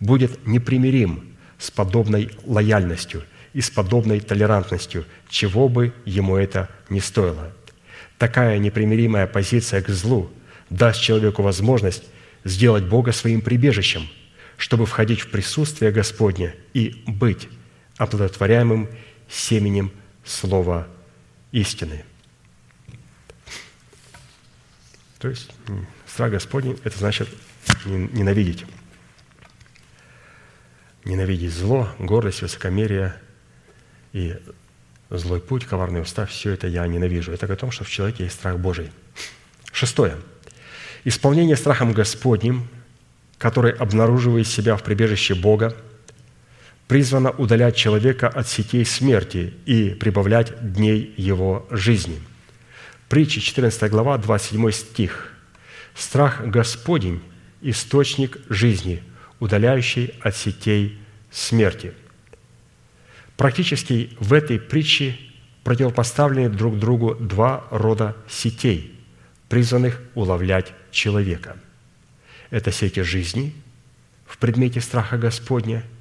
будет 0.00 0.46
непримирим 0.46 1.29
с 1.60 1.70
подобной 1.70 2.30
лояльностью 2.44 3.22
и 3.52 3.60
с 3.60 3.70
подобной 3.70 4.20
толерантностью, 4.20 5.04
чего 5.28 5.68
бы 5.68 5.92
ему 6.04 6.36
это 6.36 6.68
ни 6.88 6.98
стоило. 6.98 7.52
Такая 8.18 8.58
непримиримая 8.58 9.26
позиция 9.26 9.82
к 9.82 9.90
злу 9.90 10.30
даст 10.70 11.00
человеку 11.00 11.42
возможность 11.42 12.04
сделать 12.44 12.84
Бога 12.84 13.12
своим 13.12 13.42
прибежищем, 13.42 14.08
чтобы 14.56 14.86
входить 14.86 15.20
в 15.20 15.30
присутствие 15.30 15.92
Господне 15.92 16.54
и 16.74 17.02
быть 17.06 17.48
оплодотворяемым 17.98 18.88
семенем 19.28 19.92
Слова 20.24 20.86
истины. 21.52 22.04
То 25.18 25.28
есть 25.28 25.50
страх 26.06 26.30
Господень– 26.30 26.78
это 26.84 26.98
значит 26.98 27.28
ненавидеть. 27.84 28.64
Ненавидеть 31.10 31.52
зло, 31.52 31.88
гордость, 31.98 32.42
высокомерие 32.42 33.14
и 34.12 34.36
злой 35.10 35.40
путь, 35.40 35.64
коварный 35.64 36.00
устав– 36.00 36.30
все 36.30 36.52
это 36.52 36.68
я 36.68 36.86
ненавижу. 36.86 37.32
Это 37.32 37.52
о 37.52 37.56
том, 37.56 37.72
что 37.72 37.82
в 37.82 37.90
человеке 37.90 38.22
есть 38.24 38.36
страх 38.36 38.60
Божий. 38.60 38.92
Шестое. 39.72 40.16
Исполнение 41.02 41.56
страхом 41.56 41.92
Господним, 41.92 42.68
который 43.38 43.72
обнаруживает 43.72 44.46
себя 44.46 44.76
в 44.76 44.84
прибежище 44.84 45.34
Бога– 45.34 45.76
призвана 46.86 47.30
удалять 47.30 47.76
человека 47.76 48.28
от 48.28 48.48
сетей 48.48 48.84
смерти 48.84 49.54
и 49.66 49.90
прибавлять 49.90 50.72
дней 50.72 51.12
его 51.16 51.66
жизни. 51.70 52.20
Притча 53.08 53.40
14 53.40 53.90
глава, 53.90 54.16
27 54.18 54.70
стих. 54.70 55.32
«Страх 55.94 56.44
Господень– 56.44 57.20
источник 57.62 58.38
жизни, 58.48 59.02
удаляющий 59.40 60.14
от 60.20 60.36
сетей 60.36 60.99
смерти». 61.30 61.92
Практически 63.36 64.16
в 64.20 64.32
этой 64.32 64.58
притче 64.60 65.18
противопоставлены 65.64 66.50
друг 66.50 66.78
другу 66.78 67.14
два 67.14 67.64
рода 67.70 68.16
сетей, 68.28 68.98
призванных 69.48 70.00
уловлять 70.14 70.72
человека. 70.90 71.56
Это 72.50 72.72
сети 72.72 73.00
жизни 73.00 73.54
в 74.26 74.38
предмете 74.38 74.80
страха 74.80 75.16
Господня– 75.16 75.84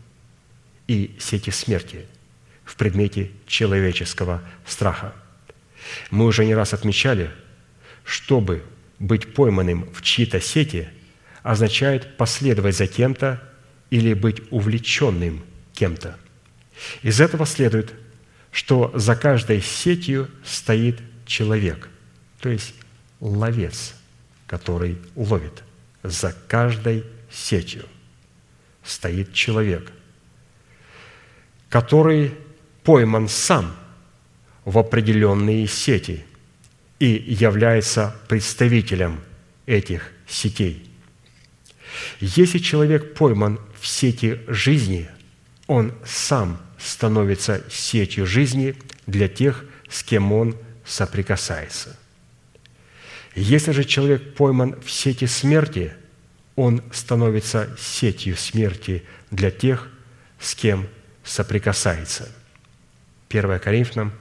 и 0.89 1.15
сети 1.19 1.51
смерти 1.51 2.07
в 2.65 2.75
предмете 2.75 3.29
человеческого 3.45 4.41
страха. 4.65 5.13
Мы 6.09 6.25
уже 6.25 6.45
не 6.45 6.55
раз 6.55 6.73
отмечали, 6.73 7.29
чтобы 8.03 8.63
быть 8.97 9.35
пойманным 9.35 9.87
в 9.93 10.01
чьи-то 10.01 10.41
сети, 10.41 10.89
означает 11.43 12.17
последовать 12.17 12.75
за 12.75 12.87
кем-то 12.87 13.39
или 13.89 14.13
быть 14.13 14.41
увлеченным 14.51 15.43
кем-то. 15.73 16.17
Из 17.01 17.19
этого 17.19 17.45
следует, 17.45 17.93
что 18.51 18.91
за 18.95 19.15
каждой 19.15 19.61
сетью 19.61 20.29
стоит 20.43 20.99
человек, 21.25 21.89
то 22.39 22.49
есть 22.49 22.73
ловец, 23.19 23.95
который 24.47 24.97
ловит. 25.15 25.63
За 26.01 26.33
каждой 26.47 27.03
сетью 27.29 27.85
стоит 28.83 29.33
человек, 29.33 29.91
который 31.67 32.33
пойман 32.83 33.27
сам 33.27 33.75
в 34.65 34.77
определенные 34.77 35.67
сети 35.67 36.23
и 36.99 37.07
является 37.07 38.15
представителем 38.27 39.19
этих 39.65 40.11
сетей. 40.27 40.89
Если 42.19 42.59
человек 42.59 43.13
пойман 43.13 43.59
в 43.79 43.87
сети 43.87 44.41
жизни, 44.47 45.09
он 45.67 45.93
сам 46.05 46.59
становится 46.77 47.63
сетью 47.69 48.25
жизни 48.25 48.75
для 49.05 49.27
тех, 49.27 49.65
с 49.89 50.03
кем 50.03 50.31
он 50.31 50.55
соприкасается. 50.85 51.97
Если 53.35 53.71
же 53.71 53.83
человек 53.83 54.35
пойман 54.35 54.79
в 54.81 54.89
сети 54.89 55.25
смерти, 55.25 55.93
он 56.55 56.81
становится 56.91 57.69
сетью 57.79 58.35
смерти 58.35 59.03
для 59.31 59.51
тех, 59.51 59.87
с 60.39 60.55
кем 60.55 60.87
соприкасается. 61.23 62.29
1 63.29 63.59
Коринфянам, 63.59 64.11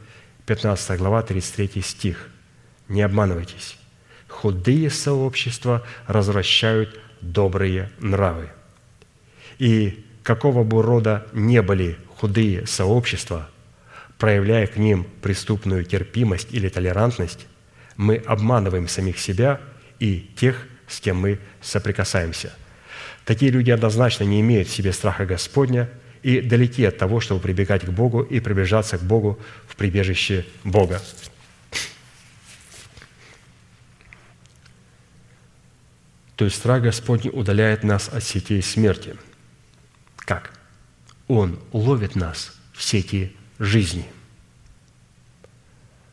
15 0.47 0.99
глава, 0.99 1.23
33 1.23 1.83
стих. 1.83 2.29
«Не 2.89 3.03
обманывайтесь, 3.03 3.77
худые 4.29 4.89
сообщества 4.91 5.87
развращают 6.07 6.99
добрые 7.21 7.91
нравы». 7.99 8.51
И 9.59 10.05
какого 10.23 10.65
бы 10.65 10.83
рода 10.83 11.27
не 11.33 11.63
были 11.63 11.99
худые 12.17 12.67
сообщества, 12.67 13.49
проявляя 14.19 14.67
к 14.67 14.77
ним 14.77 15.07
преступную 15.23 15.85
терпимость 15.85 16.49
или 16.51 16.69
толерантность, 16.69 17.47
мы 17.97 18.17
обманываем 18.17 18.89
самих 18.89 19.19
себя 19.19 19.61
и 19.99 20.31
тех, 20.37 20.67
с 20.87 21.01
кем 21.01 21.19
мы 21.19 21.39
соприкасаемся. 21.61 22.53
Такие 23.25 23.51
люди 23.51 23.71
однозначно 23.71 24.25
не 24.25 24.41
имеют 24.41 24.69
в 24.69 24.75
себе 24.75 24.93
страха 24.93 25.27
Господня 25.27 25.89
и 26.23 26.41
далеки 26.41 26.85
от 26.85 26.99
того, 26.99 27.21
чтобы 27.21 27.41
прибегать 27.41 27.85
к 27.85 27.91
Богу 27.91 28.23
и 28.23 28.41
приближаться 28.41 28.99
к 28.99 29.03
Богу 29.03 29.39
в 29.67 29.77
прибежище 29.77 30.47
Бога. 30.65 31.01
То 36.37 36.45
есть 36.45 36.57
страх 36.57 36.83
Господний 36.83 37.31
удаляет 37.33 37.83
нас 37.83 38.09
от 38.09 38.23
сетей 38.23 38.63
смерти. 38.63 39.17
Как? 40.29 40.53
Он 41.27 41.59
ловит 41.73 42.15
нас 42.15 42.55
в 42.75 42.83
сети 42.83 43.35
жизни. 43.59 44.05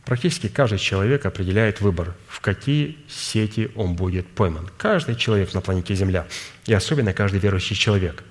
Практически 0.06 0.48
каждый 0.48 0.80
человек 0.80 1.26
определяет 1.26 1.82
выбор, 1.82 2.16
в 2.30 2.40
какие 2.40 2.98
сети 3.10 3.70
он 3.76 3.98
будет 3.98 4.26
пойман. 4.26 4.70
Каждый 4.78 5.18
человек 5.18 5.54
на 5.54 5.60
планете 5.60 5.96
Земля, 5.96 6.28
и 6.66 6.74
особенно 6.74 7.12
каждый 7.12 7.42
верующий 7.42 7.76
человек. 7.76 8.24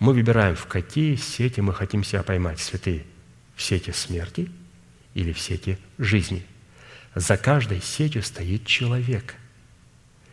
Мы 0.00 0.12
выбираем, 0.12 0.56
в 0.56 0.66
какие 0.66 1.14
сети 1.14 1.60
мы 1.60 1.72
хотим 1.72 2.02
себя 2.02 2.24
поймать, 2.24 2.58
святые. 2.58 3.04
В 3.54 3.62
сети 3.62 3.92
смерти 3.92 4.50
или 5.14 5.32
в 5.32 5.38
сети 5.38 5.78
жизни. 5.98 6.44
За 7.14 7.36
каждой 7.36 7.80
сетью 7.80 8.24
стоит 8.24 8.66
человек. 8.66 9.36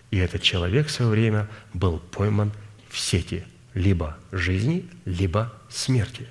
И 0.09 0.17
этот 0.17 0.41
человек 0.41 0.87
в 0.87 0.91
свое 0.91 1.11
время 1.11 1.47
был 1.75 1.99
пойман 1.99 2.51
в 2.89 2.97
сети 2.97 3.45
либо 3.73 4.17
жизни, 4.31 4.85
либо 5.05 5.53
смерти. 5.69 6.27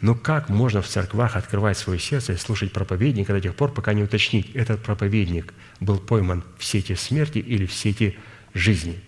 Но 0.00 0.14
как 0.14 0.48
можно 0.48 0.82
в 0.82 0.88
церквах 0.88 1.36
открывать 1.36 1.78
свое 1.78 1.98
сердце 1.98 2.34
и 2.34 2.36
слушать 2.36 2.72
проповедника 2.72 3.32
до 3.32 3.40
тех 3.40 3.54
пор, 3.54 3.72
пока 3.72 3.94
не 3.94 4.02
уточнить, 4.02 4.50
этот 4.54 4.82
проповедник 4.82 5.54
был 5.80 5.98
пойман 5.98 6.44
в 6.58 6.64
сети 6.64 6.94
смерти 6.94 7.38
или 7.38 7.64
в 7.64 7.72
сети 7.72 8.18
жизни? 8.52 9.00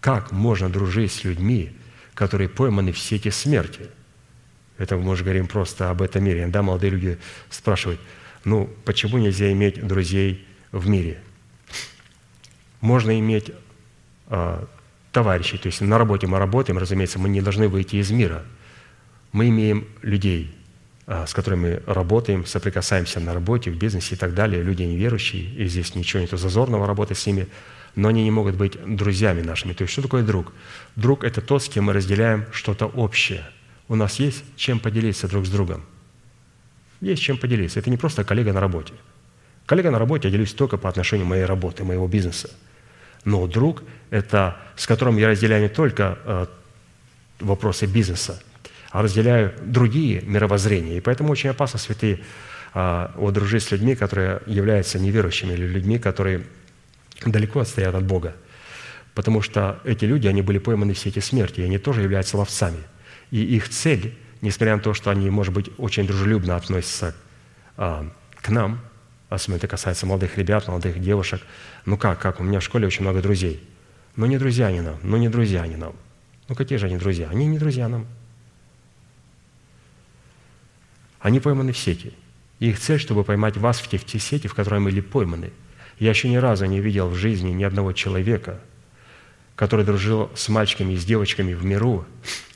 Как 0.00 0.32
можно 0.32 0.70
дружить 0.70 1.12
с 1.12 1.24
людьми, 1.24 1.76
которые 2.14 2.48
пойманы 2.48 2.92
в 2.92 2.98
сети 2.98 3.30
смерти? 3.30 3.88
Это 4.78 4.96
мы 4.96 5.16
же 5.16 5.24
говорим 5.24 5.48
просто 5.48 5.90
об 5.90 6.02
этом 6.02 6.24
мире. 6.24 6.42
Иногда 6.42 6.62
молодые 6.62 6.90
люди 6.90 7.18
спрашивают, 7.50 8.00
ну, 8.44 8.70
почему 8.84 9.18
нельзя 9.18 9.50
иметь 9.52 9.86
друзей 9.86 10.46
в 10.70 10.88
мире? 10.88 11.20
Можно 12.80 13.18
иметь 13.18 13.50
а, 14.28 14.68
товарищей. 15.16 15.56
То 15.56 15.68
есть 15.68 15.80
на 15.80 15.96
работе 15.96 16.26
мы 16.26 16.38
работаем, 16.38 16.76
разумеется, 16.76 17.18
мы 17.18 17.30
не 17.30 17.40
должны 17.40 17.68
выйти 17.68 17.96
из 17.96 18.10
мира. 18.10 18.42
Мы 19.32 19.48
имеем 19.48 19.86
людей, 20.02 20.54
а, 21.06 21.26
с 21.26 21.32
которыми 21.32 21.80
работаем, 21.86 22.44
соприкасаемся 22.44 23.18
на 23.18 23.32
работе, 23.32 23.70
в 23.70 23.78
бизнесе 23.78 24.14
и 24.14 24.18
так 24.18 24.34
далее, 24.34 24.62
люди 24.62 24.82
неверующие, 24.82 25.44
и 25.54 25.68
здесь 25.68 25.94
ничего 25.94 26.20
нет 26.20 26.32
зазорного 26.32 26.86
работать 26.86 27.16
с 27.16 27.26
ними, 27.26 27.46
но 27.94 28.08
они 28.08 28.24
не 28.24 28.30
могут 28.30 28.56
быть 28.56 28.76
друзьями 28.96 29.40
нашими. 29.40 29.72
То 29.72 29.84
есть 29.84 29.92
что 29.92 30.02
такое 30.02 30.22
друг? 30.22 30.52
Друг– 30.96 31.24
это 31.28 31.40
тот, 31.40 31.62
с 31.62 31.68
кем 31.70 31.84
мы 31.84 31.94
разделяем 31.94 32.44
что-то 32.52 32.84
общее. 32.84 33.42
У 33.88 33.94
нас 33.94 34.20
есть 34.20 34.44
чем 34.56 34.80
поделиться 34.80 35.28
друг 35.28 35.46
с 35.46 35.48
другом. 35.48 35.82
Есть 37.00 37.22
чем 37.22 37.38
поделиться. 37.38 37.78
Это 37.78 37.88
не 37.88 37.96
просто 37.96 38.22
коллега 38.22 38.52
на 38.52 38.60
работе. 38.60 38.92
Коллега 39.64 39.90
на 39.90 39.98
работе 39.98 40.28
я 40.28 40.32
делюсь 40.32 40.52
только 40.52 40.76
по 40.76 40.90
отношению 40.90 41.26
моей 41.26 41.46
работы, 41.46 41.84
моего 41.84 42.06
бизнеса– 42.06 42.50
но 43.26 43.46
друг– 43.46 43.82
это 44.10 44.56
с 44.76 44.86
которым 44.86 45.18
я 45.18 45.28
разделяю 45.28 45.62
не 45.62 45.68
только 45.68 46.18
э, 46.24 46.46
вопросы 47.40 47.86
бизнеса, 47.86 48.40
а 48.90 49.02
разделяю 49.02 49.52
другие 49.62 50.22
мировоззрения. 50.22 50.96
И 50.96 51.00
поэтому 51.00 51.32
очень 51.32 51.50
опасно, 51.50 51.78
святые, 51.78 52.20
э, 52.72 53.08
вот 53.16 53.34
дружить 53.34 53.64
с 53.64 53.72
людьми, 53.72 53.96
которые 53.96 54.40
являются 54.46 54.98
неверующими, 54.98 55.54
или 55.54 55.66
людьми, 55.66 55.98
которые 55.98 56.44
далеко 57.24 57.60
отстоят 57.60 57.94
от 57.94 58.04
Бога. 58.04 58.36
Потому 59.12 59.42
что 59.42 59.80
эти 59.84 60.04
люди, 60.04 60.28
они 60.28 60.42
были 60.42 60.58
пойманы 60.58 60.94
в 60.94 60.98
сети 60.98 61.20
смерти, 61.20 61.60
и 61.60 61.64
они 61.64 61.78
тоже 61.78 62.02
являются 62.02 62.36
ловцами. 62.36 62.78
И 63.32 63.42
их 63.42 63.68
цель, 63.68 64.14
несмотря 64.40 64.76
на 64.76 64.82
то, 64.82 64.94
что 64.94 65.10
они, 65.10 65.30
может 65.30 65.52
быть, 65.52 65.68
очень 65.78 66.06
дружелюбно 66.06 66.54
относятся 66.54 67.16
э, 67.76 68.04
к 68.36 68.48
нам, 68.50 68.80
особенно 69.28 69.56
это 69.56 69.68
касается 69.68 70.06
молодых 70.06 70.38
ребят, 70.38 70.68
молодых 70.68 71.00
девушек. 71.00 71.42
Ну 71.84 71.96
как, 71.96 72.20
как, 72.20 72.40
у 72.40 72.44
меня 72.44 72.60
в 72.60 72.64
школе 72.64 72.86
очень 72.86 73.02
много 73.02 73.22
друзей. 73.22 73.62
Но 74.14 74.26
не 74.26 74.38
друзья 74.38 74.68
они 74.68 74.80
нам, 74.80 74.96
ну 75.02 75.16
не 75.16 75.28
друзья 75.28 75.62
они 75.62 75.76
нам. 75.76 75.94
Ну 76.48 76.54
какие 76.54 76.78
же 76.78 76.86
они 76.86 76.96
друзья? 76.96 77.28
Они 77.28 77.46
не 77.46 77.58
друзья 77.58 77.88
нам. 77.88 78.06
Они 81.20 81.40
пойманы 81.40 81.72
в 81.72 81.78
сети. 81.78 82.12
Их 82.60 82.78
цель, 82.78 83.00
чтобы 83.00 83.24
поймать 83.24 83.56
вас 83.56 83.80
в 83.80 83.88
тех 83.88 84.04
те 84.04 84.18
сети, 84.18 84.46
в 84.46 84.54
которые 84.54 84.80
мы 84.80 84.90
были 84.90 85.00
пойманы. 85.00 85.52
Я 85.98 86.10
еще 86.10 86.28
ни 86.28 86.36
разу 86.36 86.66
не 86.66 86.80
видел 86.80 87.08
в 87.08 87.14
жизни 87.14 87.50
ни 87.50 87.64
одного 87.64 87.92
человека, 87.92 88.60
который 89.56 89.84
дружил 89.84 90.30
с 90.34 90.48
мальчиками 90.48 90.92
и 90.92 90.96
с 90.96 91.04
девочками 91.04 91.52
в 91.52 91.64
миру, 91.64 92.06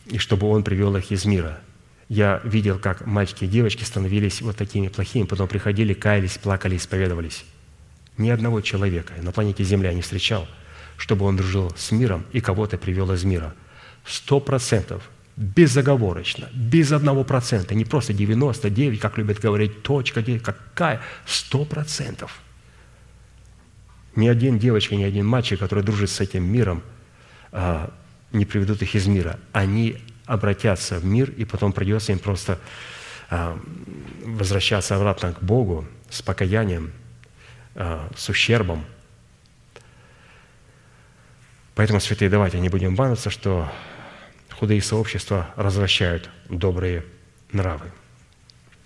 и 0.07 0.19
чтобы 0.19 0.47
он 0.47 0.63
привел 0.63 0.97
их 0.97 1.11
из 1.11 1.25
мира– 1.25 1.61
я 2.11 2.41
видел, 2.43 2.81
как 2.81 3.07
мальчики 3.07 3.45
и 3.45 3.47
девочки 3.47 3.85
становились 3.85 4.43
вот 4.43 4.57
такими 4.57 4.89
плохими, 4.89 5.27
потом 5.27 5.47
приходили, 5.47 5.95
каялись, 5.95 6.39
плакали, 6.39 6.77
исповедовались. 6.77 7.45
Ни 8.19 8.31
одного 8.31 8.61
человека 8.63 9.13
на 9.23 9.31
планете 9.31 9.63
Земля 9.63 9.93
не 9.93 10.03
встречал, 10.03 10.49
чтобы 10.97 11.25
он 11.25 11.37
дружил 11.37 11.73
с 11.77 11.93
миром 11.93 12.27
и 12.33 12.41
кого-то 12.41 12.79
привел 12.79 13.13
из 13.13 13.23
мира. 13.23 13.55
Сто 14.05 14.41
процентов, 14.41 15.09
безоговорочно, 15.37 16.49
без 16.53 16.91
одного 16.91 17.23
процента, 17.23 17.77
не 17.77 17.85
просто 17.85 18.13
99, 18.13 18.99
как 18.99 19.17
любят 19.17 19.39
говорить, 19.39 19.85
точка, 19.85 20.21
какая, 20.41 21.01
сто 21.27 21.65
процентов. 21.65 22.41
Ни 24.17 24.27
один 24.27 24.59
девочка, 24.59 24.97
ни 24.97 25.05
один 25.05 25.27
мальчик, 25.27 25.61
который 25.61 25.85
дружит 25.85 26.11
с 26.11 26.19
этим 26.19 26.43
миром, 26.43 26.83
а, 27.53 27.95
не 28.33 28.45
приведут 28.45 28.83
их 28.83 28.97
из 28.97 29.07
мира. 29.07 29.39
Они 29.53 29.99
обратятся 30.31 31.01
в 31.01 31.05
мир, 31.05 31.31
и 31.31 31.45
потом 31.45 31.73
придется 31.73 32.13
им 32.13 32.21
просто 32.21 32.61
а, 33.31 33.61
возвращаться 34.25 34.95
обратно 34.95 35.33
к 35.33 35.43
Богу 35.43 35.87
с 36.09 36.23
покаянием, 36.23 36.93
а, 37.75 38.09
с 38.17 38.29
ущербом. 38.29 38.85
Поэтому, 41.75 41.99
святые, 41.99 42.31
давайте 42.31 42.61
не 42.61 42.69
будем 42.69 42.95
баниться, 42.95 43.29
что 43.29 43.69
худые 44.53 44.81
сообщества 44.83 45.51
развращают 45.57 46.31
добрые 46.49 47.05
нравы. 47.51 47.91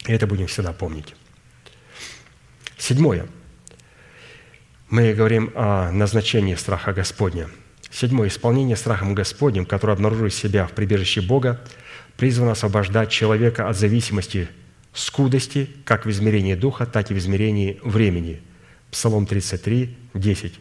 И 0.06 0.12
это 0.12 0.26
будем 0.26 0.46
всегда 0.46 0.72
помнить. 0.72 1.14
Седьмое. 2.78 3.26
Мы 4.88 5.12
говорим 5.12 5.52
о 5.54 5.90
назначении 5.92 6.54
страха 6.54 6.94
Господня– 6.94 7.50
Седьмое. 7.94 8.26
Исполнение 8.26 8.74
страхом 8.74 9.14
Господним, 9.14 9.64
которое 9.64 9.92
обнаруживает 9.92 10.34
себя 10.34 10.66
в 10.66 10.72
прибежище 10.72 11.20
Бога, 11.20 11.60
призвано 12.16 12.50
освобождать 12.50 13.08
человека 13.08 13.68
от 13.68 13.76
зависимости 13.76 14.48
скудости 14.92 15.70
как 15.84 16.04
в 16.04 16.10
измерении 16.10 16.56
духа, 16.56 16.86
так 16.86 17.12
и 17.12 17.14
в 17.14 17.18
измерении 17.18 17.78
времени. 17.84 18.42
Псалом 18.90 19.26
33, 19.26 19.96
10. 20.12 20.54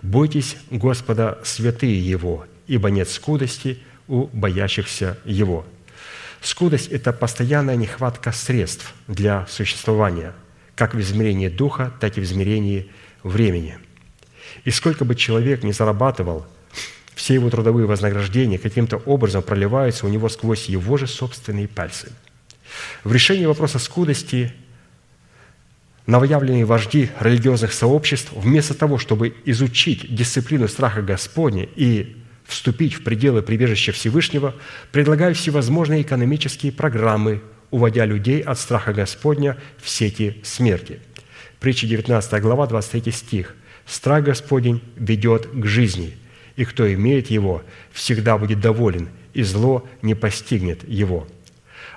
Бойтесь 0.00 0.56
Господа 0.70 1.38
святые 1.44 2.00
Его, 2.00 2.46
ибо 2.66 2.90
нет 2.90 3.10
скудости 3.10 3.78
у 4.08 4.28
боящихся 4.28 5.18
Его». 5.26 5.66
Скудость– 6.40 6.88
это 6.90 7.12
постоянная 7.12 7.76
нехватка 7.76 8.32
средств 8.32 8.94
для 9.08 9.46
существования, 9.46 10.32
как 10.74 10.94
в 10.94 11.00
измерении 11.00 11.48
духа, 11.48 11.92
так 12.00 12.16
и 12.16 12.22
в 12.22 12.24
измерении 12.24 12.90
времени. 13.22 13.76
И 14.64 14.70
сколько 14.70 15.04
бы 15.04 15.14
человек 15.14 15.62
ни 15.62 15.72
зарабатывал, 15.72 16.46
все 17.14 17.34
его 17.34 17.50
трудовые 17.50 17.86
вознаграждения 17.86 18.58
каким-то 18.58 18.96
образом 18.98 19.42
проливаются 19.42 20.06
у 20.06 20.08
него 20.08 20.28
сквозь 20.28 20.66
его 20.66 20.96
же 20.96 21.06
собственные 21.06 21.68
пальцы. 21.68 22.12
В 23.04 23.12
решении 23.12 23.44
вопроса 23.44 23.78
скудости 23.78 24.52
новоявленные 26.06 26.64
вожди 26.64 27.10
религиозных 27.20 27.72
сообществ, 27.72 28.32
вместо 28.32 28.74
того, 28.74 28.98
чтобы 28.98 29.34
изучить 29.44 30.14
дисциплину 30.14 30.68
страха 30.68 31.02
Господня 31.02 31.68
и 31.76 32.16
вступить 32.44 32.94
в 32.94 33.04
пределы 33.04 33.42
прибежища 33.42 33.92
Всевышнего, 33.92 34.54
предлагают 34.90 35.38
всевозможные 35.38 36.02
экономические 36.02 36.72
программы, 36.72 37.42
уводя 37.70 38.04
людей 38.04 38.40
от 38.40 38.58
страха 38.58 38.92
Господня 38.92 39.56
в 39.78 39.88
сети 39.88 40.40
смерти. 40.42 41.00
Притча 41.60 41.86
19 41.86 42.42
глава, 42.42 42.66
23 42.66 43.12
стих. 43.12 43.54
«Страх 43.86 44.24
Господень 44.24 44.82
ведет 44.96 45.48
к 45.52 45.64
жизни, 45.66 46.16
и 46.56 46.64
кто 46.64 46.92
имеет 46.92 47.30
его, 47.30 47.62
всегда 47.92 48.38
будет 48.38 48.60
доволен, 48.60 49.08
и 49.34 49.42
зло 49.42 49.86
не 50.02 50.14
постигнет 50.14 50.86
его». 50.88 51.26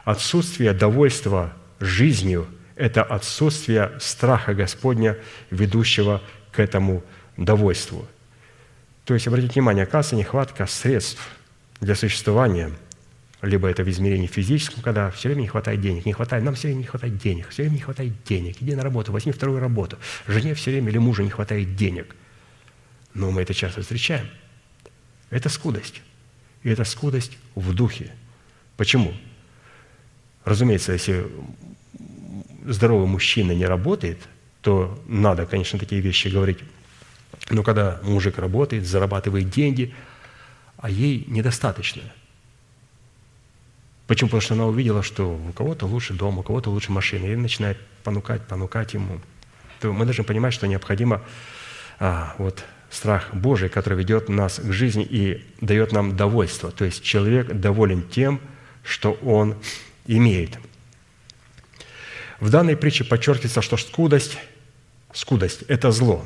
Отсутствие 0.04 0.74
довольства 0.74 1.54
жизнью– 1.80 2.48
это 2.76 3.04
отсутствие 3.04 3.94
страха 4.00 4.54
Господня, 4.54 5.18
ведущего 5.50 6.22
к 6.52 6.60
этому 6.60 7.04
довольству. 7.38 8.08
То 9.06 9.14
есть, 9.14 9.28
обратите 9.28 9.54
внимание, 9.54 9.84
оказывается, 9.84 10.16
нехватка 10.16 10.68
средств 10.68 11.22
для 11.80 11.96
существования, 11.96 12.72
либо 13.42 13.68
это 13.68 13.84
в 13.84 13.90
измерении 13.90 14.28
физическом, 14.28 14.82
когда 14.82 15.12
все 15.12 15.30
время 15.30 15.42
не 15.42 15.48
хватает 15.48 15.82
денег, 15.82 16.06
не 16.06 16.14
хватает, 16.14 16.44
нам 16.44 16.56
все 16.56 16.68
время 16.68 16.80
не 16.80 16.86
хватает 16.86 17.18
денег, 17.18 17.50
все 17.50 17.64
время 17.64 17.76
не 17.76 17.82
хватает 17.82 18.14
денег, 18.24 18.62
иди 18.62 18.76
на 18.76 18.84
работу, 18.84 19.12
возьми 19.12 19.32
вторую 19.32 19.60
работу, 19.60 19.98
жене 20.28 20.54
все 20.54 20.72
время 20.72 20.90
или 20.90 20.98
мужу 20.98 21.24
не 21.24 21.30
хватает 21.30 21.76
денег. 21.76 22.16
Но 23.14 23.32
мы 23.32 23.42
это 23.42 23.54
часто 23.54 23.82
встречаем. 23.82 24.28
Это 25.36 25.50
скудость. 25.50 26.02
И 26.64 26.70
это 26.70 26.86
скудость 26.86 27.38
в 27.56 27.74
духе. 27.74 28.14
Почему? 28.78 29.14
Разумеется, 30.46 30.94
если 30.94 31.28
здоровый 32.66 33.06
мужчина 33.06 33.52
не 33.52 33.66
работает, 33.66 34.18
то 34.62 34.98
надо, 35.08 35.46
конечно, 35.46 35.78
такие 35.78 36.00
вещи 36.00 36.30
говорить. 36.30 36.60
Но 37.50 37.64
когда 37.64 38.00
мужик 38.02 38.38
работает, 38.38 38.88
зарабатывает 38.88 39.50
деньги, 39.50 39.94
а 40.78 40.90
ей 40.90 41.26
недостаточно. 41.28 42.04
Почему? 44.08 44.30
Потому 44.30 44.42
что 44.42 44.54
она 44.54 44.68
увидела, 44.68 45.04
что 45.04 45.36
у 45.36 45.52
кого-то 45.52 45.86
лучше 45.86 46.14
дом, 46.14 46.40
у 46.40 46.44
кого-то 46.44 46.70
лучше 46.70 46.94
машина, 46.94 47.26
и 47.26 47.36
начинает 47.36 47.78
понукать, 48.06 48.48
понукать 48.48 48.94
ему. 48.94 49.20
То 49.82 49.92
мы 49.92 50.06
должны 50.06 50.24
понимать, 50.24 50.54
что 50.54 50.66
необходимо 50.66 51.22
а, 52.00 52.36
вот, 52.38 52.64
страх 52.96 53.34
Божий, 53.34 53.70
который 53.70 54.00
ведет 54.00 54.30
нас 54.30 54.60
к 54.60 54.72
жизни 54.72 55.04
и 55.04 55.46
дает 55.60 55.92
нам 55.92 56.16
довольство. 56.16 56.72
То 56.72 56.86
есть 56.86 57.04
человек 57.04 57.48
доволен 57.48 58.02
тем, 58.02 58.40
что 58.84 59.14
он 59.24 59.56
имеет. 60.08 60.58
В 62.40 62.50
данной 62.50 62.78
притче 62.78 63.04
подчеркивается, 63.04 63.62
что 63.62 63.78
скудость, 63.78 64.38
скудость– 65.14 65.64
это 65.68 65.92
зло, 65.92 66.26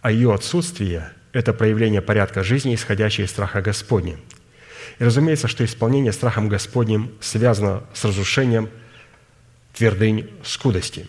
а 0.00 0.10
ее 0.10 0.34
отсутствие– 0.34 1.12
это 1.32 1.52
проявление 1.52 2.02
порядка 2.02 2.42
жизни, 2.42 2.74
исходящее 2.74 3.26
из 3.26 3.30
страха 3.30 3.62
Господня. 3.62 4.16
И 4.98 5.04
разумеется, 5.04 5.48
что 5.48 5.64
исполнение 5.64 6.12
страхом 6.12 6.48
Господним 6.48 7.12
связано 7.20 7.84
с 7.92 8.04
разрушением 8.04 8.68
твердынь 9.74 10.30
скудости. 10.44 11.06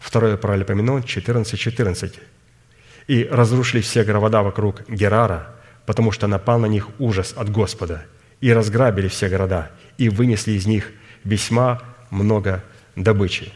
Второе 0.00 0.36
Паралипоменон 0.36 1.02
14.14. 1.02 1.56
14. 1.56 2.31
«И 3.06 3.24
разрушили 3.24 3.80
все 3.80 4.04
города 4.04 4.42
вокруг 4.42 4.88
Герара, 4.88 5.48
потому 5.86 6.12
что 6.12 6.26
напал 6.26 6.58
на 6.58 6.66
них 6.66 6.88
ужас 6.98 7.34
от 7.36 7.50
Господа, 7.50 8.04
и 8.40 8.52
разграбили 8.52 9.08
все 9.08 9.28
города, 9.28 9.70
и 9.98 10.08
вынесли 10.08 10.52
из 10.52 10.66
них 10.66 10.90
весьма 11.24 11.80
много 12.10 12.62
добычи. 12.96 13.52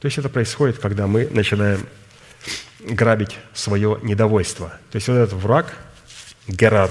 То 0.00 0.06
есть 0.06 0.18
это 0.18 0.28
происходит, 0.28 0.78
когда 0.78 1.06
мы 1.06 1.28
начинаем 1.30 1.86
грабить 2.80 3.38
свое 3.54 3.98
недовольство. 4.02 4.68
То 4.90 4.96
есть 4.96 5.08
вот 5.08 5.14
этот 5.14 5.32
враг, 5.34 5.76
Герар, 6.48 6.90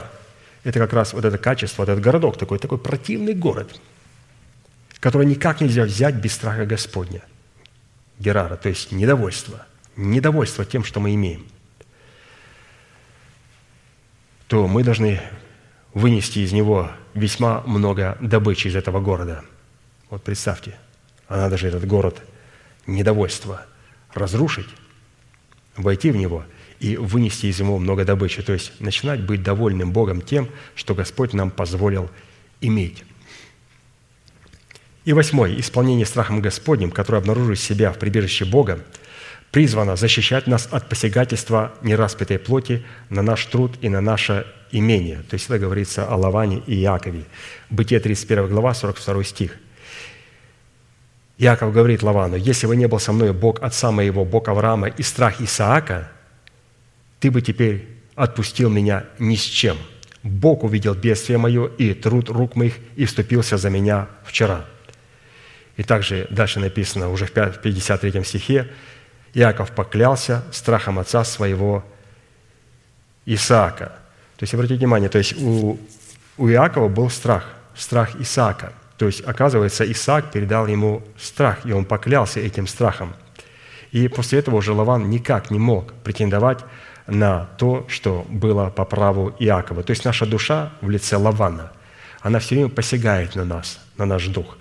это 0.64 0.80
как 0.80 0.94
раз 0.94 1.14
вот 1.14 1.26
это 1.26 1.38
качество, 1.38 1.82
вот 1.82 1.90
этот 1.90 2.04
городок 2.04 2.38
такой, 2.38 2.60
такой 2.60 2.78
противный 2.78 3.34
город, 3.34 3.80
который 5.00 5.26
никак 5.26 5.60
нельзя 5.62 5.84
взять 5.84 6.16
без 6.16 6.34
страха 6.34 6.66
Господня. 6.66 7.22
Герара, 8.20 8.56
то 8.56 8.70
есть 8.70 8.92
недовольство. 8.92 9.66
Недовольство 9.96 10.64
тем, 10.64 10.84
что 10.84 11.00
мы 11.00 11.16
имеем. 11.16 11.46
То 14.52 14.68
мы 14.68 14.84
должны 14.84 15.22
вынести 15.94 16.40
из 16.40 16.52
него 16.52 16.92
весьма 17.14 17.64
много 17.66 18.18
добычи 18.20 18.68
из 18.68 18.76
этого 18.76 19.00
города. 19.00 19.46
Вот 20.10 20.24
представьте, 20.24 20.78
она 21.30 21.48
даже 21.48 21.70
этот 21.70 21.88
город 21.88 22.22
недовольства 22.86 23.66
разрушить, 24.14 24.68
войти 25.78 26.12
в 26.12 26.18
него 26.18 26.44
и 26.82 26.98
вынести 26.98 27.46
из 27.46 27.62
него 27.62 27.80
много 27.80 28.04
добычи, 28.04 28.42
то 28.42 28.52
есть 28.52 28.74
начинать 28.82 29.22
быть 29.22 29.42
довольным 29.42 29.94
Богом 29.94 30.20
тем, 30.20 30.50
что 30.76 30.96
Господь 30.96 31.32
нам 31.32 31.50
позволил 31.50 32.12
иметь. 32.60 33.06
И 35.06 35.14
восьмое. 35.14 35.58
Исполнение 35.58 36.06
страхом 36.06 36.42
Господним, 36.42 36.92
которое 36.92 37.20
обнаруживает 37.20 37.62
себя 37.62 37.94
в 37.94 38.00
прибежище 38.00 38.44
Бога, 38.44 38.84
призвано 39.52 39.96
защищать 39.96 40.48
нас 40.48 40.68
от 40.72 40.88
посягательства 40.90 41.74
нераспятой 41.82 42.40
плоти 42.40 42.84
на 43.10 43.22
наш 43.22 43.46
труд 43.46 43.74
и 43.82 43.90
на 43.90 44.02
наше 44.02 44.48
имение. 44.72 45.24
То 45.30 45.36
есть 45.36 45.46
это 45.46 45.60
говорится 45.60 46.08
о 46.08 46.16
Лаване 46.16 46.64
и 46.66 46.82
Иакове. 46.82 47.26
Бытие 47.70 48.00
31 48.00 48.48
глава, 48.48 48.74
42 48.74 49.24
стих. 49.26 49.58
Иаков 51.38 51.74
говорит 51.74 52.04
Лавану, 52.04 52.36
«Если 52.36 52.68
бы 52.68 52.76
не 52.76 52.88
был 52.88 53.00
со 53.00 53.12
мной 53.12 53.34
Бог 53.34 53.62
отца 53.62 53.92
моего, 53.92 54.24
Бог 54.26 54.48
Авраама 54.48 54.88
и 54.88 55.02
страх 55.02 55.42
Исаака, 55.42 56.10
ты 57.20 57.32
бы 57.32 57.42
теперь 57.42 57.88
отпустил 58.16 58.70
меня 58.70 59.06
ни 59.20 59.36
с 59.36 59.44
чем. 59.44 59.78
Бог 60.24 60.64
увидел 60.64 60.94
бедствие 60.94 61.40
мое 61.40 61.66
и 61.66 61.94
труд 61.96 62.30
рук 62.30 62.56
моих 62.56 62.76
и 62.96 63.06
вступился 63.06 63.58
за 63.58 63.70
меня 63.70 64.08
вчера». 64.24 64.66
И 65.78 65.84
также 65.84 66.28
дальше 66.30 66.60
написано 66.60 67.10
уже 67.10 67.26
в 67.26 67.32
53 67.32 68.24
стихе, 68.24 68.68
Иаков 69.34 69.72
поклялся 69.72 70.44
страхом 70.52 71.00
отца 71.00 71.24
своего 71.24 71.84
Исаака. 73.26 73.94
То 74.38 74.44
есть, 74.44 74.54
обратите 74.54 74.80
внимание, 74.80 75.10
то 75.10 75.20
есть 75.20 75.40
у, 75.42 75.80
у 76.38 76.50
Иакова 76.50 76.90
был 76.90 77.10
страх, 77.10 77.46
страх 77.76 78.16
Исаака. 78.20 78.74
То 78.98 79.06
есть, 79.08 79.22
оказывается, 79.22 79.90
Исаак 79.90 80.32
передал 80.32 80.68
ему 80.68 81.02
страх, 81.18 81.66
и 81.66 81.72
он 81.72 81.86
поклялся 81.86 82.40
этим 82.40 82.68
страхом. 82.68 83.14
И 83.92 84.08
после 84.08 84.40
этого 84.40 84.58
уже 84.58 84.74
Лаван 84.74 85.10
никак 85.10 85.50
не 85.50 85.60
мог 85.60 85.94
претендовать 86.04 86.60
на 87.08 87.50
то, 87.58 87.86
что 87.90 88.26
было 88.30 88.70
по 88.70 88.86
праву 88.86 89.36
Иакова. 89.40 89.84
То 89.84 89.92
есть 89.92 90.06
наша 90.06 90.26
душа 90.26 90.72
в 90.82 90.90
лице 90.90 91.18
Лавана, 91.18 91.72
она 92.22 92.40
все 92.40 92.56
время 92.56 92.70
посягает 92.70 93.36
на 93.36 93.44
нас, 93.44 93.80
на 93.98 94.06
наш 94.06 94.28
дух. 94.28 94.58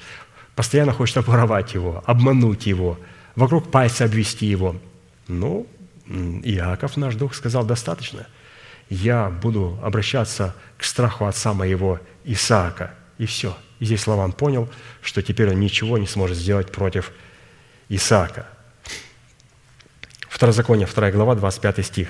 Постоянно 0.57 0.93
хочет 0.93 1.19
обворовать 1.19 1.75
его, 1.75 2.03
обмануть 2.07 2.67
его– 2.67 2.99
вокруг 3.41 3.71
пальца 3.71 4.05
обвести 4.05 4.45
его. 4.45 4.77
Ну, 5.27 5.67
Иаков, 6.07 6.99
наш 6.99 7.15
дух, 7.15 7.35
сказал, 7.35 7.65
достаточно. 7.65 8.27
Я 8.91 9.31
буду 9.31 9.79
обращаться 9.83 10.55
к 10.77 10.85
страху 10.85 11.25
отца 11.25 11.55
моего 11.55 12.01
Исаака. 12.25 12.95
И 13.17 13.25
все. 13.25 13.57
И 13.79 13.87
здесь 13.87 14.07
Лаван 14.07 14.33
понял, 14.33 14.69
что 15.01 15.23
теперь 15.23 15.49
он 15.49 15.59
ничего 15.59 15.97
не 15.97 16.07
сможет 16.07 16.37
сделать 16.37 16.71
против 16.71 17.13
Исаака. 17.89 18.47
Второзаконие, 20.29 20.87
2 20.87 21.11
глава, 21.11 21.35
25 21.35 21.87
стих. 21.87 22.09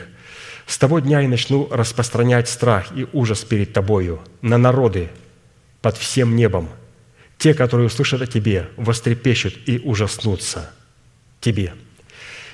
«С 0.66 0.78
того 0.78 0.98
дня 0.98 1.20
я 1.20 1.28
начну 1.28 1.68
распространять 1.70 2.48
страх 2.48 2.96
и 2.96 3.06
ужас 3.12 3.44
перед 3.44 3.72
тобою 3.72 4.20
на 4.40 4.58
народы 4.58 5.10
под 5.80 5.96
всем 5.96 6.34
небом. 6.34 6.68
Те, 7.38 7.54
которые 7.54 7.86
услышат 7.86 8.20
о 8.20 8.26
тебе, 8.26 8.68
вострепещут 8.76 9.54
и 9.66 9.78
ужаснутся» 9.78 10.72
тебе. 11.40 11.74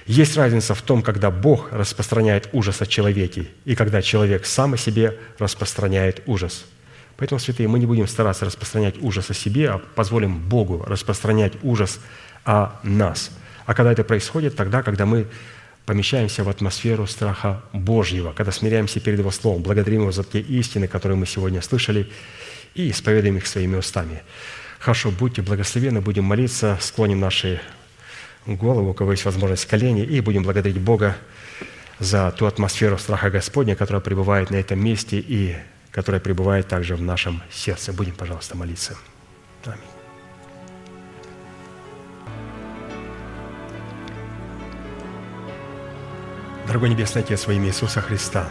Есть 0.06 0.36
разница 0.36 0.74
в 0.74 0.82
том, 0.82 1.02
когда 1.02 1.30
Бог 1.30 1.72
распространяет 1.72 2.48
ужас 2.52 2.80
о 2.80 2.86
человеке 2.86 3.48
и 3.64 3.74
когда 3.74 4.02
человек 4.02 4.46
сам 4.46 4.74
о 4.74 4.76
себе 4.76 5.18
распространяет 5.38 6.22
ужас. 6.26 6.64
Поэтому, 7.16 7.40
святые, 7.40 7.68
мы 7.68 7.78
не 7.78 7.86
будем 7.86 8.06
стараться 8.06 8.44
распространять 8.44 9.02
ужас 9.02 9.30
о 9.30 9.34
себе, 9.34 9.70
а 9.70 9.78
позволим 9.78 10.38
Богу 10.38 10.84
распространять 10.86 11.54
ужас 11.62 11.98
о 12.44 12.78
нас. 12.82 13.30
А 13.64 13.74
когда 13.74 13.90
это 13.90 14.04
происходит, 14.04 14.54
тогда, 14.54 14.82
когда 14.82 15.06
мы 15.06 15.26
помещаемся 15.86 16.44
в 16.44 16.48
атмосферу 16.48 17.06
страха 17.06 17.62
Божьего, 17.72 18.32
когда 18.32 18.52
смиряемся 18.52 19.00
перед 19.00 19.18
Его 19.18 19.30
Словом, 19.30 19.62
благодарим 19.62 20.02
Его 20.02 20.12
за 20.12 20.24
те 20.24 20.40
истины, 20.40 20.88
которые 20.88 21.16
мы 21.16 21.26
сегодня 21.26 21.62
слышали, 21.62 22.10
и 22.74 22.90
исповедуем 22.90 23.38
их 23.38 23.46
своими 23.46 23.76
устами. 23.76 24.22
Хорошо, 24.78 25.10
будьте 25.10 25.42
благословенны, 25.42 26.00
будем 26.00 26.24
молиться, 26.24 26.76
склоним 26.80 27.20
наши 27.20 27.60
голову, 28.47 28.90
у 28.90 28.94
кого 28.94 29.12
есть 29.12 29.24
возможность, 29.24 29.66
колени, 29.66 30.05
и 30.05 30.20
будем 30.20 30.43
благодарить 30.43 30.78
Бога 30.78 31.16
за 31.98 32.31
ту 32.31 32.47
атмосферу 32.47 32.98
страха 32.98 33.31
Господня, 33.31 33.74
которая 33.74 34.01
пребывает 34.01 34.51
на 34.51 34.56
этом 34.56 34.82
месте 34.82 35.18
и 35.18 35.56
которая 35.90 36.20
пребывает 36.20 36.68
также 36.68 36.94
в 36.94 37.02
нашем 37.02 37.43
сердце. 37.51 37.93
Будем, 37.93 38.14
пожалуйста, 38.14 38.56
молиться. 38.56 38.97
Аминь. 39.64 39.81
Дорогой 46.66 46.90
Небесный 46.90 47.23
Отец, 47.23 47.47
во 47.47 47.52
имя 47.52 47.68
Иисуса 47.68 48.01
Христа, 48.01 48.47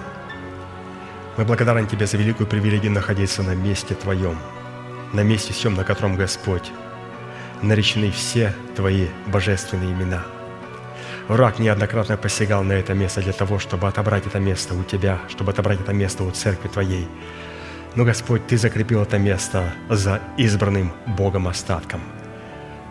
мы 1.38 1.44
благодарны 1.44 1.86
Тебе 1.86 2.08
за 2.08 2.18
великую 2.18 2.48
привилегию 2.48 2.92
находиться 2.94 3.44
на 3.44 3.54
месте 3.54 3.94
Твоем, 3.94 4.38
на 5.14 5.22
месте 5.22 5.54
всем, 5.54 5.76
на 5.76 5.84
котором 5.84 6.16
Господь 6.16 6.72
наречены 7.68 8.12
все 8.12 8.54
Твои 8.76 9.08
божественные 9.28 9.92
имена. 9.92 10.24
Враг 11.28 11.60
неоднократно 11.60 12.18
посягал 12.18 12.64
на 12.64 12.74
это 12.74 12.94
место 12.94 13.22
для 13.22 13.34
того, 13.34 13.60
чтобы 13.60 13.88
отобрать 13.88 14.28
это 14.28 14.40
место 14.40 14.76
у 14.76 14.84
Тебя, 14.84 15.20
чтобы 15.30 15.52
отобрать 15.52 15.82
это 15.82 15.94
место 15.94 16.24
у 16.24 16.32
Церкви 16.32 16.68
Твоей. 16.68 17.08
Но, 17.96 18.06
Господь, 18.06 18.46
Ты 18.48 18.58
закрепил 18.58 19.02
это 19.02 19.18
место 19.18 19.74
за 19.90 20.22
избранным 20.38 20.92
Богом 21.06 21.48
остатком. 21.48 22.02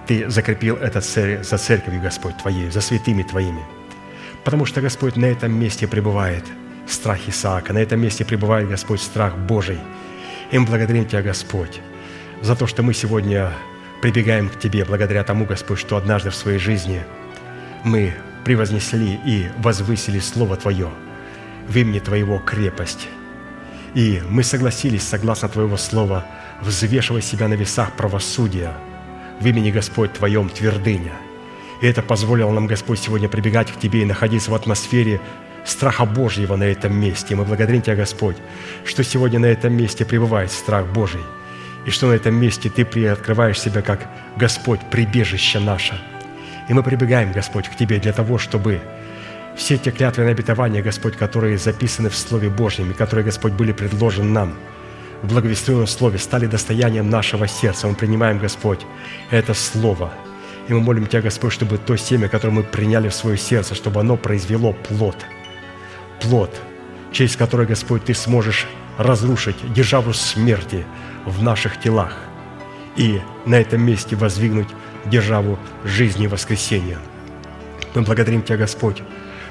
Ты 0.07 0.29
закрепил 0.29 0.77
это 0.77 1.01
за 1.01 1.59
Церковью, 1.59 2.03
Господь, 2.03 2.37
Твоей, 2.39 2.71
за 2.71 2.81
святыми 2.81 3.23
Твоими– 3.23 3.63
Потому 4.45 4.67
что 4.67 4.83
Господь 4.83 5.17
на 5.17 5.25
этом 5.25 5.59
месте 5.59 5.89
пребывает 5.89 6.45
страх 6.87 7.19
Исаака, 7.27 7.73
на 7.73 7.79
этом 7.79 7.99
месте 8.01 8.27
пребывает 8.27 8.69
Господь 8.69 9.01
страх 9.01 9.37
Божий. 9.39 9.79
И 10.51 10.59
мы 10.59 10.67
благодарим 10.67 11.07
Тебя, 11.07 11.23
Господь, 11.23 11.81
за 12.43 12.55
то, 12.55 12.67
что 12.67 12.83
мы 12.83 12.93
сегодня 12.93 13.51
прибегаем 14.05 14.51
к 14.51 14.59
Тебе, 14.59 14.85
благодаря 14.85 15.25
тому, 15.25 15.47
Господь, 15.47 15.79
что 15.79 15.97
однажды 15.97 16.29
в 16.29 16.35
своей 16.35 16.59
жизни 16.59 17.03
мы 17.85 18.13
превознесли 18.45 19.19
и 19.25 19.49
возвысили 19.57 20.19
Слово 20.19 20.59
Твое, 20.59 20.91
в 21.67 21.75
имени 21.75 22.01
Твоего 22.01 22.39
крепость. 22.39 23.09
И 23.95 24.21
мы 24.29 24.43
согласились, 24.43 25.09
согласно 25.09 25.49
Твоего 25.49 25.79
Слова, 25.79 26.27
взвешивать 26.61 27.25
себя 27.25 27.49
на 27.49 27.55
весах 27.55 27.93
правосудия, 27.97 28.75
в 29.41 29.47
имени 29.47 29.71
Господь 29.71 30.13
Твоем 30.13 30.51
твердыня– 30.51 31.13
и 31.81 31.87
это 31.87 32.03
позволило 32.03 32.51
нам, 32.51 32.67
Господь, 32.67 32.99
сегодня 32.99 33.29
прибегать 33.29 33.73
к 33.73 33.79
Тебе 33.79 34.03
и 34.03 34.05
находиться 34.05 34.51
в 34.51 34.55
атмосфере 34.55 35.21
страха 35.65 36.05
Божьего 36.05 36.57
на 36.57 36.65
этом 36.65 36.95
месте. 36.95 37.35
И 37.35 37.37
мы 37.37 37.45
благодарим 37.45 37.83
Тебя, 37.83 37.97
Господь, 37.97 38.37
что 38.85 39.03
сегодня 39.03 39.39
на 39.39 39.47
этом 39.47 39.75
месте 39.75 40.05
пребывает 40.05 40.53
страх 40.53 40.87
Божий, 40.87 41.23
и 41.87 41.91
что 41.91 42.09
на 42.09 42.13
этом 42.13 42.35
месте 42.35 42.71
Ты 42.71 42.85
приоткрываешь 42.85 43.61
себя 43.61 43.83
как 43.83 44.09
Господь, 44.37 44.81
прибежище 44.91 45.61
наше. 45.61 46.01
И 46.69 46.75
мы 46.75 46.83
прибегаем, 46.83 47.33
Господь, 47.33 47.69
к 47.69 47.77
Тебе 47.77 47.99
для 47.99 48.13
того, 48.13 48.39
чтобы 48.39 48.81
все 49.57 49.79
те 49.79 49.91
клятвы 49.91 50.25
и 50.25 50.29
обетования, 50.29 50.83
Господь, 50.83 51.17
которые 51.17 51.59
записаны 51.59 52.09
в 52.09 52.17
Слове 52.17 52.49
Божьем, 52.49 52.91
и 52.91 52.95
которые, 52.95 53.25
Господь, 53.25 53.53
были 53.53 53.73
предложены 53.73 54.31
нам 54.31 54.55
в 55.23 55.29
благовествуемом 55.29 55.87
Слове, 55.87 56.19
стали 56.19 56.47
достоянием 56.47 57.09
нашего 57.09 57.47
сердца. 57.47 57.87
Мы 57.87 57.95
принимаем, 57.95 58.39
Господь, 58.39 58.81
это 59.31 59.55
Слово– 59.55 60.13
и 60.69 60.73
мы 60.73 60.81
молим 60.81 61.07
Тебя, 61.07 61.23
Господь, 61.23 61.53
чтобы 61.53 61.79
то 61.79 61.97
семя, 61.97 62.29
которое 62.29 62.53
мы 62.53 62.63
приняли 62.63 63.09
в 63.09 63.15
свое 63.15 63.37
сердце, 63.37 63.75
чтобы 63.75 64.01
оно 64.01 64.17
произвело 64.17 64.73
плод. 64.73 65.17
Плод, 66.21 66.55
через 67.13 67.37
который, 67.37 67.67
Господь, 67.67 68.05
Ты 68.05 68.15
сможешь 68.15 68.67
разрушить 68.97 69.57
державу 69.73 70.15
смерти 70.15 70.87
в 71.27 71.43
наших 71.43 71.81
телах 71.81 72.17
и 72.97 73.21
на 73.47 73.57
этом 73.57 73.83
месте 73.83 74.17
воздвигнуть 74.17 74.69
державу 75.07 75.59
жизни 75.85 76.25
и 76.25 76.29
воскресения. 76.29 76.99
Мы 77.95 78.03
благодарим 78.03 78.43
Тебя, 78.43 78.57
Господь, 78.57 79.03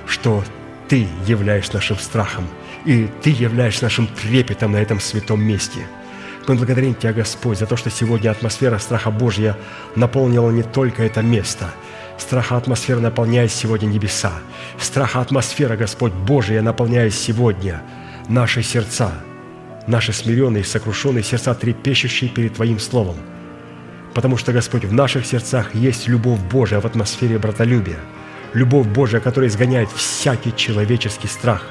что 0.08 0.44
Ты 0.88 1.08
являешься 1.26 1.76
нашим 1.76 1.98
страхом, 1.98 2.48
и 2.86 3.10
Ты 3.22 3.30
являешься 3.30 3.84
нашим 3.84 4.08
трепетом 4.08 4.74
на 4.74 4.78
этом 4.78 5.00
святом 5.00 5.42
месте– 5.42 5.88
мы 6.48 6.56
благодарим 6.56 6.94
Тебя, 6.94 7.14
Господь, 7.14 7.58
за 7.58 7.66
то, 7.66 7.78
что 7.78 7.90
сегодня 7.90 8.30
атмосфера 8.30 8.78
страха 8.78 9.12
Божья 9.12 9.56
наполнила 9.96 10.52
не 10.52 10.64
только 10.64 11.04
это 11.04 11.22
место. 11.22 11.70
Страха 12.18 12.58
атмосфера 12.58 13.00
наполняет 13.00 13.52
сегодня 13.52 13.88
небеса. 13.88 14.34
Страха 14.78 15.22
атмосфера, 15.22 15.78
Господь 15.78 16.12
Божия, 16.12 16.62
наполняет 16.62 17.14
сегодня 17.14 17.82
наши 18.28 18.62
сердца, 18.62 19.14
наши 19.88 20.14
смиренные, 20.14 20.64
сокрушенные 20.64 21.24
сердца, 21.24 21.54
трепещущие 21.54 22.30
перед 22.30 22.56
Твоим 22.56 22.80
Словом. 22.80 23.18
Потому 24.14 24.38
что, 24.38 24.54
Господь, 24.54 24.86
в 24.86 24.94
наших 24.94 25.26
сердцах 25.26 25.74
есть 25.76 26.08
любовь 26.08 26.40
Божия 26.40 26.80
в 26.80 26.86
атмосфере 26.86 27.40
братолюбия. 27.40 28.00
Любовь 28.54 28.88
Божия, 28.88 29.20
которая 29.20 29.50
изгоняет 29.50 29.90
всякий 29.92 30.56
человеческий 30.56 31.28
страх. 31.28 31.68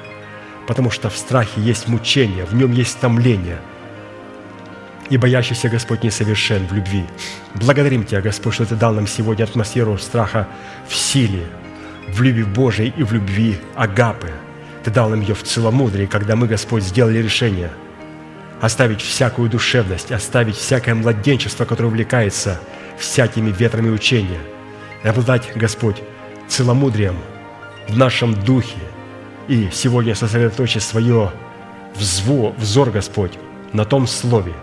Потому 0.66 0.90
что 0.90 1.08
в 1.10 1.16
страхе 1.16 1.60
есть 1.60 1.88
мучение, 1.88 2.44
в 2.44 2.54
нем 2.54 2.72
есть 2.72 2.98
томление– 2.98 3.60
и 5.12 5.18
боящийся 5.18 5.68
Господь 5.68 6.02
несовершен 6.04 6.66
в 6.66 6.72
любви. 6.72 7.04
Благодарим 7.54 8.04
Тебя, 8.04 8.22
Господь, 8.22 8.54
что 8.54 8.64
Ты 8.64 8.76
дал 8.76 8.94
нам 8.94 9.06
сегодня 9.06 9.44
атмосферу 9.44 9.98
страха 9.98 10.48
в 10.88 10.94
силе, 10.94 11.44
в 12.08 12.22
любви 12.22 12.44
Божией 12.44 12.94
и 12.96 13.02
в 13.02 13.12
любви 13.12 13.58
Агапы. 13.74 14.30
Ты 14.84 14.90
дал 14.90 15.10
нам 15.10 15.20
ее 15.20 15.34
в 15.34 15.42
целомудрии, 15.42 16.06
когда 16.06 16.34
мы, 16.34 16.46
Господь, 16.46 16.82
сделали 16.82 17.18
решение 17.18 17.70
оставить 18.62 19.02
всякую 19.02 19.50
душевность, 19.50 20.10
оставить 20.10 20.56
всякое 20.56 20.94
младенчество, 20.94 21.66
которое 21.66 21.88
увлекается 21.88 22.58
всякими 22.96 23.50
ветрами 23.50 23.90
учения, 23.90 24.40
и 25.04 25.08
обладать, 25.08 25.50
Господь, 25.54 26.02
целомудрием 26.48 27.16
в 27.88 27.98
нашем 27.98 28.32
духе, 28.32 28.78
и 29.48 29.68
сегодня 29.70 30.14
сосредоточить 30.14 30.82
свое 30.82 31.30
взор, 31.94 32.90
Господь, 32.90 33.32
на 33.74 33.84
том 33.84 34.06
Слове– 34.06 34.54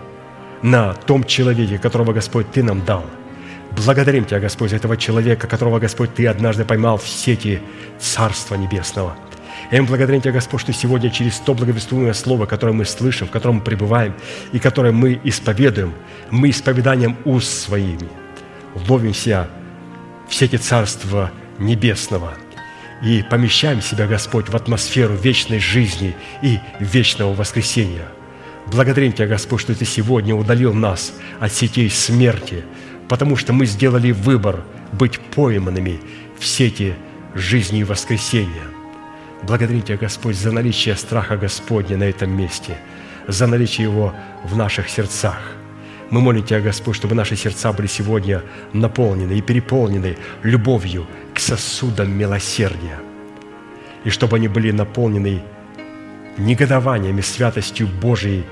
на 0.62 0.94
том 0.94 1.24
человеке, 1.24 1.78
которого, 1.78 2.12
Господь, 2.12 2.50
Ты 2.52 2.62
нам 2.62 2.84
дал. 2.84 3.04
Благодарим 3.72 4.24
Тебя, 4.24 4.40
Господь, 4.40 4.70
за 4.70 4.76
этого 4.76 4.96
человека, 4.96 5.46
которого, 5.46 5.78
Господь, 5.78 6.14
Ты 6.14 6.26
однажды 6.26 6.64
поймал 6.64 6.98
в 6.98 7.08
сети 7.08 7.60
Царства 7.98 8.56
Небесного. 8.56 9.16
И 9.70 9.80
мы 9.80 9.86
благодарим 9.86 10.20
Тебя, 10.20 10.32
Господь, 10.32 10.60
что 10.60 10.72
сегодня 10.72 11.10
через 11.10 11.38
то 11.38 11.54
благовествуемое 11.54 12.12
Слово, 12.12 12.46
которое 12.46 12.72
мы 12.72 12.84
слышим, 12.84 13.28
в 13.28 13.30
котором 13.30 13.56
мы 13.56 13.60
пребываем 13.62 14.14
и 14.52 14.58
которое 14.58 14.92
мы 14.92 15.20
исповедуем, 15.22 15.94
мы 16.30 16.50
исповеданием 16.50 17.16
уст 17.24 17.48
своими 17.48 18.08
ловимся 18.88 19.48
в 20.28 20.34
сети 20.34 20.56
Царства 20.56 21.30
Небесного 21.58 22.34
и 23.02 23.24
помещаем 23.28 23.80
себя, 23.80 24.06
Господь, 24.06 24.48
в 24.48 24.56
атмосферу 24.56 25.14
вечной 25.14 25.58
жизни 25.58 26.14
и 26.42 26.58
вечного 26.80 27.34
воскресения– 27.34 28.06
Благодарим 28.66 29.12
Тебя, 29.12 29.26
Господь, 29.26 29.60
что 29.60 29.74
Ты 29.74 29.84
сегодня 29.84 30.34
удалил 30.34 30.72
нас 30.72 31.12
от 31.40 31.52
сетей 31.52 31.90
смерти, 31.90 32.64
потому 33.08 33.36
что 33.36 33.52
мы 33.52 33.66
сделали 33.66 34.12
выбор 34.12 34.62
быть 34.92 35.18
пойманными 35.18 36.00
в 36.38 36.46
сети 36.46 36.94
жизни 37.34 37.80
и 37.80 37.84
воскресения. 37.84 38.79
Благодарим 39.42 39.82
Тебя, 39.82 39.96
Господь, 39.96 40.36
за 40.36 40.52
наличие 40.52 40.96
страха 40.96 41.36
Господня 41.36 41.96
на 41.96 42.04
этом 42.04 42.30
месте, 42.30 42.76
за 43.26 43.46
наличие 43.46 43.84
его 43.84 44.14
в 44.44 44.56
наших 44.56 44.88
сердцах. 44.90 45.40
Мы 46.10 46.20
молим 46.20 46.44
Тебя, 46.44 46.60
Господь, 46.60 46.96
чтобы 46.96 47.14
наши 47.14 47.36
сердца 47.36 47.72
были 47.72 47.86
сегодня 47.86 48.42
наполнены 48.72 49.32
и 49.32 49.40
переполнены 49.40 50.18
любовью 50.42 51.06
к 51.34 51.38
сосудам 51.38 52.10
милосердия, 52.10 52.98
и 54.04 54.10
чтобы 54.10 54.36
они 54.36 54.48
были 54.48 54.72
наполнены 54.72 55.42
негодованием 56.36 57.18
и 57.18 57.22
святостью 57.22 57.86
Божией 57.86 58.44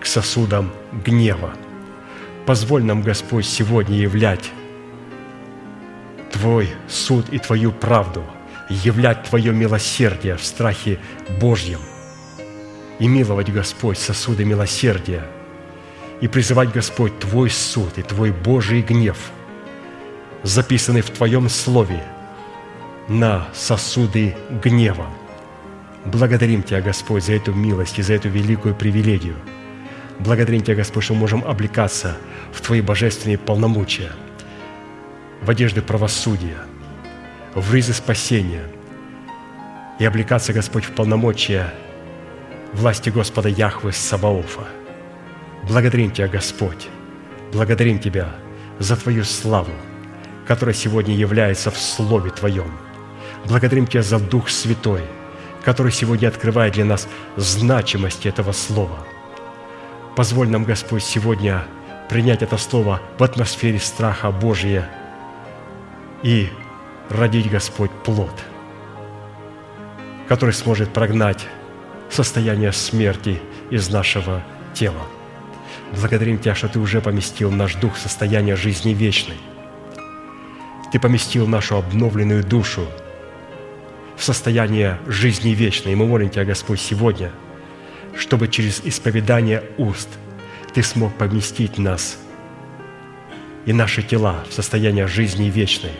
к 0.00 0.06
сосудам 0.06 0.72
гнева. 1.04 1.52
Позволь 2.46 2.82
нам, 2.82 3.02
Господь, 3.02 3.46
сегодня 3.46 3.96
являть 3.96 4.50
Твой 6.32 6.68
суд 6.88 7.28
и 7.30 7.38
Твою 7.38 7.70
правду, 7.70 8.24
являть 8.72 9.24
Твое 9.24 9.52
милосердие 9.52 10.36
в 10.36 10.44
страхе 10.44 10.98
Божьем. 11.40 11.80
И 12.98 13.08
миловать, 13.08 13.52
Господь, 13.52 13.98
сосуды 13.98 14.44
милосердия. 14.44 15.24
И 16.20 16.28
призывать, 16.28 16.72
Господь, 16.72 17.18
Твой 17.18 17.50
суд 17.50 17.98
и 17.98 18.02
Твой 18.02 18.30
Божий 18.30 18.82
гнев, 18.82 19.18
записанный 20.42 21.00
в 21.00 21.10
Твоем 21.10 21.48
Слове, 21.48 22.02
на 23.08 23.48
сосуды 23.52 24.36
гнева. 24.62 25.06
Благодарим 26.04 26.62
Тебя, 26.62 26.80
Господь, 26.80 27.24
за 27.24 27.32
эту 27.32 27.52
милость 27.52 27.98
и 27.98 28.02
за 28.02 28.14
эту 28.14 28.28
великую 28.28 28.74
привилегию– 28.74 29.36
Благодарим 30.18 30.62
Тебя, 30.62 30.76
Господь, 30.76 31.02
что 31.02 31.14
мы 31.14 31.20
можем 31.20 31.44
облекаться 31.44 32.16
в 32.52 32.60
Твои 32.60 32.80
божественные 32.80 33.38
полномочия, 33.38 34.12
в 35.42 35.50
одежды 35.50 35.82
правосудия, 35.82 36.58
в 37.54 37.72
ризы 37.74 37.92
спасения, 37.92 38.64
и 39.98 40.04
облекаться, 40.04 40.52
Господь, 40.52 40.84
в 40.84 40.92
полномочия 40.92 41.72
власти 42.72 43.10
Господа 43.10 43.48
Яхвы 43.48 43.92
Сабаофа. 43.92 44.66
Благодарим 45.68 46.10
Тебя, 46.10 46.28
Господь, 46.28 46.88
благодарим 47.52 47.98
Тебя 47.98 48.28
за 48.78 48.96
Твою 48.96 49.24
славу, 49.24 49.72
которая 50.46 50.74
сегодня 50.74 51.14
является 51.14 51.70
в 51.70 51.78
Слове 51.78 52.30
Твоем. 52.30 52.72
Благодарим 53.44 53.86
Тебя 53.86 54.02
за 54.02 54.18
Дух 54.18 54.48
Святой, 54.48 55.02
который 55.62 55.92
сегодня 55.92 56.28
открывает 56.28 56.74
для 56.74 56.84
нас 56.84 57.06
значимость 57.36 58.26
этого 58.26 58.52
Слова. 58.52 59.06
Позволь 60.16 60.48
нам, 60.48 60.64
Господь, 60.64 61.04
сегодня 61.04 61.64
принять 62.08 62.42
это 62.42 62.56
Слово 62.56 63.00
в 63.18 63.22
атмосфере 63.22 63.78
страха 63.78 64.30
Божия 64.30 64.88
и 66.22 66.48
родить, 67.12 67.50
Господь, 67.50 67.90
плод, 67.90 68.32
который 70.28 70.54
сможет 70.54 70.92
прогнать 70.92 71.46
состояние 72.10 72.72
смерти 72.72 73.40
из 73.70 73.90
нашего 73.90 74.42
тела. 74.74 75.06
Благодарим 75.92 76.38
Тебя, 76.38 76.54
что 76.54 76.68
Ты 76.68 76.78
уже 76.78 77.00
поместил 77.00 77.50
наш 77.50 77.74
дух 77.74 77.96
в 77.96 77.98
состояние 77.98 78.56
жизни 78.56 78.94
вечной. 78.94 79.36
Ты 80.90 80.98
поместил 80.98 81.46
нашу 81.46 81.76
обновленную 81.76 82.44
душу 82.44 82.86
в 84.16 84.24
состояние 84.24 84.98
жизни 85.06 85.50
вечной. 85.50 85.92
И 85.92 85.96
мы 85.96 86.06
молим 86.06 86.30
Тебя, 86.30 86.44
Господь, 86.44 86.80
сегодня, 86.80 87.30
чтобы 88.16 88.48
через 88.48 88.80
исповедание 88.84 89.64
уст 89.76 90.08
Ты 90.72 90.82
смог 90.82 91.14
поместить 91.14 91.76
нас 91.76 92.18
и 93.66 93.72
наши 93.72 94.02
тела 94.02 94.44
в 94.48 94.54
состояние 94.54 95.06
жизни 95.06 95.50
вечной. 95.50 95.92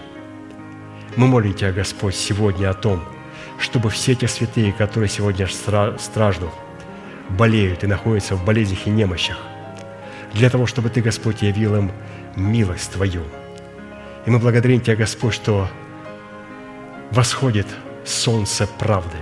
Мы 1.15 1.27
молим 1.27 1.53
Тебя, 1.53 1.73
Господь, 1.73 2.15
сегодня 2.15 2.71
о 2.71 2.75
том, 2.75 3.05
чтобы 3.59 3.91
все 3.91 4.15
те 4.15 4.27
святые, 4.29 4.73
которые 4.73 5.11
сегодня 5.11 5.47
страждут, 5.47 6.51
болеют 7.29 7.85
и 7.85 7.87
находятся 7.87 8.35
в 8.35 8.45
болезнях 8.45 8.87
и 8.87 8.91
немощах, 8.91 9.37
для 10.33 10.49
того, 10.49 10.67
чтобы 10.67 10.89
Ты, 10.89 11.03
Господь, 11.03 11.43
явил 11.43 11.77
им 11.77 11.93
милость 12.35 12.93
Твою. 12.93 13.25
И 14.25 14.31
мы 14.31 14.39
благодарим 14.39 14.81
Тебя, 14.81 14.97
Господь, 14.97 15.35
что 15.35 15.69
восходит 17.11 17.67
солнце 18.07 18.67
правды. 18.67 19.19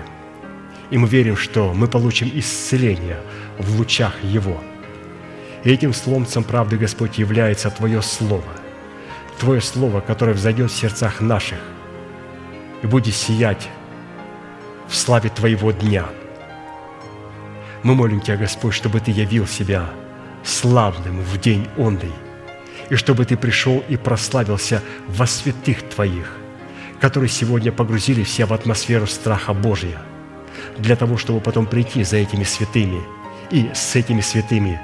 И 0.91 0.99
мы 0.99 1.09
верим, 1.09 1.37
что 1.37 1.75
мы 1.75 1.89
получим 1.89 2.31
исцеление 2.33 3.19
в 3.59 3.77
лучах 3.77 4.15
Его. 4.23 4.63
И 5.65 5.73
этим 5.73 5.93
сломцем 5.93 6.45
правды, 6.45 6.77
Господь, 6.77 7.19
является 7.19 7.69
Твое 7.69 8.01
Слово. 8.01 8.45
Твое 9.41 9.61
Слово, 9.61 10.01
которое 10.01 10.35
взойдет 10.35 10.71
в 10.71 10.77
сердцах 10.77 11.21
наших 11.21 11.59
и 12.83 12.87
будет 12.87 13.15
сиять 13.15 13.69
в 14.89 14.97
славе 14.97 15.31
Твоего 15.31 15.71
дня. 15.73 16.07
Мы 17.83 17.95
молим 17.95 18.21
Тебя, 18.21 18.37
Господь, 18.37 18.75
чтобы 18.75 19.01
Ты 19.01 19.11
явил 19.11 19.47
себя 19.47 19.89
славным 20.45 21.21
в 21.21 21.39
день 21.39 21.69
онный, 21.77 22.13
и 22.89 22.97
чтобы 22.97 23.25
Ты 23.25 23.37
пришел 23.37 23.83
и 23.89 23.97
прославился 23.97 24.83
во 25.09 25.27
святых 25.27 25.89
Твоих, 25.89 26.37
которые 27.01 27.31
сегодня 27.31 27.73
погрузили 27.73 28.23
все 28.23 28.45
в 28.47 28.53
атмосферу 28.53 29.07
страха 29.07 29.55
Божия, 29.55 30.03
для 30.77 30.97
того, 30.97 31.17
чтобы 31.17 31.41
потом 31.41 31.67
прийти 31.67 32.03
за 32.05 32.17
этими 32.17 32.45
святыми 32.45 33.01
и 33.51 33.71
с 33.75 33.97
этими 33.97 34.21
святыми 34.21 34.81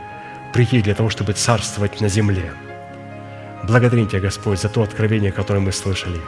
прийти 0.53 0.81
для 0.81 0.95
того, 0.95 1.11
чтобы 1.11 1.33
царствовать 1.33 2.01
на 2.01 2.09
земле. 2.09 2.53
Благодарим 3.65 4.09
Тебя, 4.09 4.21
Господь, 4.21 4.61
за 4.61 4.69
то 4.69 4.83
откровение, 4.83 5.33
которое 5.33 5.61
мы 5.61 5.73
слышали. 5.73 6.21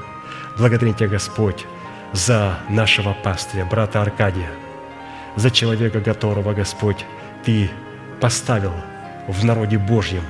Благодарим 0.58 0.94
Тебя, 0.94 1.08
Господь, 1.08 1.66
за 2.12 2.58
нашего 2.68 3.14
пастыря, 3.14 3.64
брата 3.64 4.02
Аркадия, 4.02 4.50
за 5.36 5.52
человека, 5.52 6.00
которого, 6.00 6.52
Господь, 6.52 7.06
Ты 7.44 7.70
поставил 8.20 8.72
в 9.28 9.44
народе 9.44 9.78
Божьем 9.78 10.24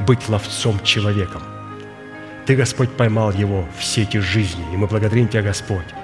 быть 0.00 0.30
ловцом 0.30 0.82
человеком. 0.82 1.42
Ты, 2.46 2.56
Господь, 2.56 2.90
поймал 2.90 3.32
его 3.32 3.66
в 3.78 3.84
сети 3.84 4.18
жизни, 4.18 4.64
и 4.72 4.76
мы 4.78 4.86
благодарим 4.86 5.28
Тебя, 5.28 5.42
Господь, 5.42 5.94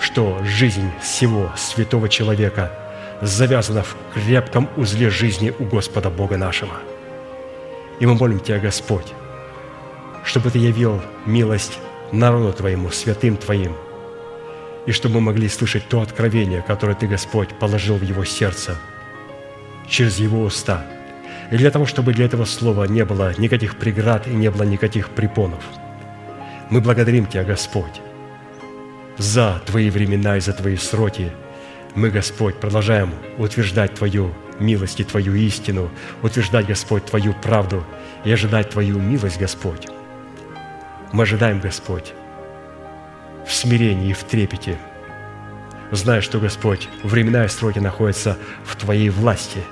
что 0.00 0.42
жизнь 0.44 0.90
всего 1.02 1.52
святого 1.54 2.08
человека 2.08 2.72
завязана 3.20 3.82
в 3.82 3.94
крепком 4.14 4.70
узле 4.76 5.10
жизни 5.10 5.52
у 5.58 5.64
Господа 5.64 6.08
Бога 6.08 6.38
нашего. 6.38 6.74
И 8.00 8.06
мы 8.06 8.14
молим 8.14 8.40
Тебя, 8.40 8.58
Господь, 8.58 9.12
чтобы 10.24 10.50
Ты 10.50 10.60
явил 10.60 11.02
милость 11.26 11.78
народу 12.12 12.52
Твоему, 12.52 12.90
святым 12.90 13.36
Твоим– 13.36 13.74
и 14.86 14.92
чтобы 14.92 15.16
мы 15.16 15.20
могли 15.32 15.48
слышать 15.48 15.88
то 15.88 16.00
откровение, 16.00 16.62
которое 16.62 16.94
Ты, 16.94 17.08
Господь, 17.08 17.48
положил 17.58 17.96
в 17.96 18.02
его 18.02 18.24
сердце 18.24 18.76
через 19.88 20.18
его 20.18 20.42
уста. 20.42 20.86
И 21.50 21.56
для 21.56 21.70
того, 21.70 21.86
чтобы 21.86 22.12
для 22.12 22.24
этого 22.24 22.44
слова 22.44 22.84
не 22.84 23.04
было 23.04 23.34
никаких 23.38 23.76
преград 23.76 24.26
и 24.26 24.30
не 24.30 24.50
было 24.50 24.62
никаких 24.62 25.10
препонов. 25.10 25.62
Мы 26.70 26.80
благодарим 26.80 27.26
Тебя, 27.26 27.44
Господь, 27.44 28.00
за 29.18 29.60
Твои 29.66 29.90
времена 29.90 30.36
и 30.36 30.40
за 30.40 30.52
Твои 30.52 30.76
сроки. 30.76 31.32
Мы, 31.94 32.10
Господь, 32.10 32.56
продолжаем 32.56 33.12
утверждать 33.38 33.94
Твою 33.94 34.32
милость 34.60 35.00
и 35.00 35.04
Твою 35.04 35.34
истину, 35.34 35.90
утверждать, 36.22 36.66
Господь, 36.66 37.06
Твою 37.06 37.32
правду 37.34 37.84
и 38.24 38.32
ожидать 38.32 38.70
Твою 38.70 38.98
милость, 38.98 39.38
Господь. 39.38 39.88
Мы 41.16 41.22
ожидаем, 41.22 41.60
Господь, 41.60 42.12
в 43.46 43.50
смирении 43.50 44.10
и 44.10 44.12
в 44.12 44.22
трепете, 44.24 44.76
зная, 45.90 46.20
что 46.20 46.38
Господь, 46.38 46.90
времена 47.02 47.46
и 47.46 47.48
сроки 47.48 47.78
находятся 47.78 48.36
в 48.66 48.76
Твоей 48.76 49.08
власти. 49.08 49.62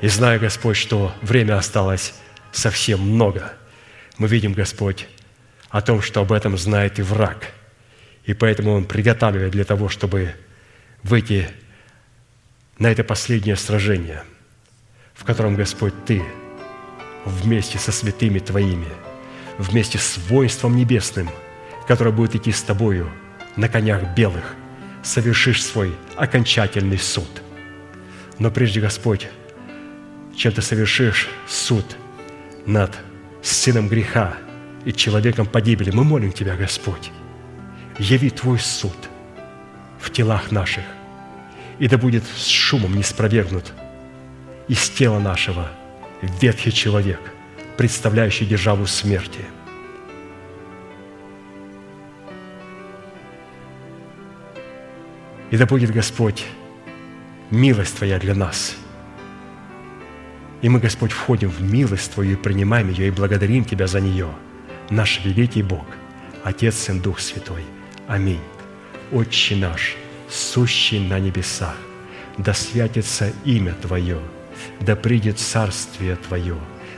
И 0.00 0.06
зная, 0.06 0.38
Господь, 0.38 0.76
что 0.76 1.12
время 1.22 1.58
осталось 1.58 2.14
совсем 2.52 3.00
много, 3.00 3.54
мы 4.16 4.28
видим, 4.28 4.52
Господь, 4.52 5.08
о 5.70 5.82
том, 5.82 6.00
что 6.00 6.20
об 6.20 6.30
этом 6.30 6.56
знает 6.56 7.00
и 7.00 7.02
враг. 7.02 7.50
И 8.26 8.32
поэтому 8.32 8.74
Он 8.74 8.84
приготавливает 8.84 9.50
для 9.50 9.64
того, 9.64 9.88
чтобы 9.88 10.36
выйти 11.02 11.50
на 12.78 12.92
это 12.92 13.02
последнее 13.02 13.56
сражение, 13.56 14.22
в 15.14 15.24
котором, 15.24 15.56
Господь, 15.56 15.94
Ты 16.04 16.22
вместе 17.24 17.78
со 17.78 17.90
святыми 17.90 18.38
Твоими, 18.38 18.86
вместе 19.58 19.98
с 19.98 20.18
воинством 20.28 20.76
небесным– 20.76 21.30
которая 21.86 22.12
будет 22.12 22.34
идти 22.34 22.52
с 22.52 22.62
тобою 22.62 23.10
на 23.56 23.68
конях 23.68 24.14
белых, 24.16 24.54
совершишь 25.02 25.64
свой 25.64 25.94
окончательный 26.16 26.98
суд. 26.98 27.28
Но 28.38 28.50
прежде, 28.50 28.80
Господь, 28.80 29.28
чем 30.36 30.52
ты 30.52 30.62
совершишь 30.62 31.28
суд 31.46 31.84
над 32.66 32.94
сыном 33.42 33.88
греха 33.88 34.36
и 34.84 34.92
человеком 34.92 35.46
погибели, 35.46 35.90
мы 35.90 36.04
молим 36.04 36.32
Тебя, 36.32 36.56
Господь, 36.56 37.10
яви 37.98 38.30
Твой 38.30 38.58
суд 38.58 38.96
в 40.00 40.10
телах 40.10 40.50
наших, 40.50 40.84
и 41.78 41.88
да 41.88 41.96
будет 41.96 42.24
с 42.36 42.48
шумом 42.48 42.96
не 42.96 43.02
спровергнут 43.02 43.72
из 44.68 44.90
тела 44.90 45.18
нашего 45.18 45.70
ветхий 46.40 46.72
человек, 46.72 47.20
представляющий 47.76 48.46
державу 48.46 48.86
смерти– 48.86 49.40
И 55.50 55.56
да 55.56 55.66
будет, 55.66 55.90
Господь, 55.92 56.44
милость 57.50 57.96
Твоя 57.96 58.18
для 58.18 58.34
нас. 58.34 58.76
И 60.60 60.68
мы, 60.68 60.80
Господь, 60.80 61.12
входим 61.12 61.50
в 61.50 61.62
милость 61.62 62.12
Твою 62.12 62.32
и 62.32 62.36
принимаем 62.36 62.90
ее, 62.90 63.08
и 63.08 63.10
благодарим 63.10 63.64
Тебя 63.64 63.86
за 63.86 64.00
нее, 64.00 64.28
наш 64.90 65.24
великий 65.24 65.62
Бог, 65.62 65.86
Отец, 66.42 66.74
Сын, 66.74 67.00
Дух 67.00 67.20
Святой. 67.20 67.62
Аминь. 68.08 68.40
Отче 69.12 69.54
наш, 69.54 69.96
сущий 70.28 70.98
на 70.98 71.20
небесах, 71.20 71.76
да 72.38 72.52
святится 72.52 73.32
имя 73.44 73.72
Твое, 73.74 74.18
да 74.80 74.96
придет 74.96 75.38
царствие 75.38 76.16
Твое, 76.16 76.56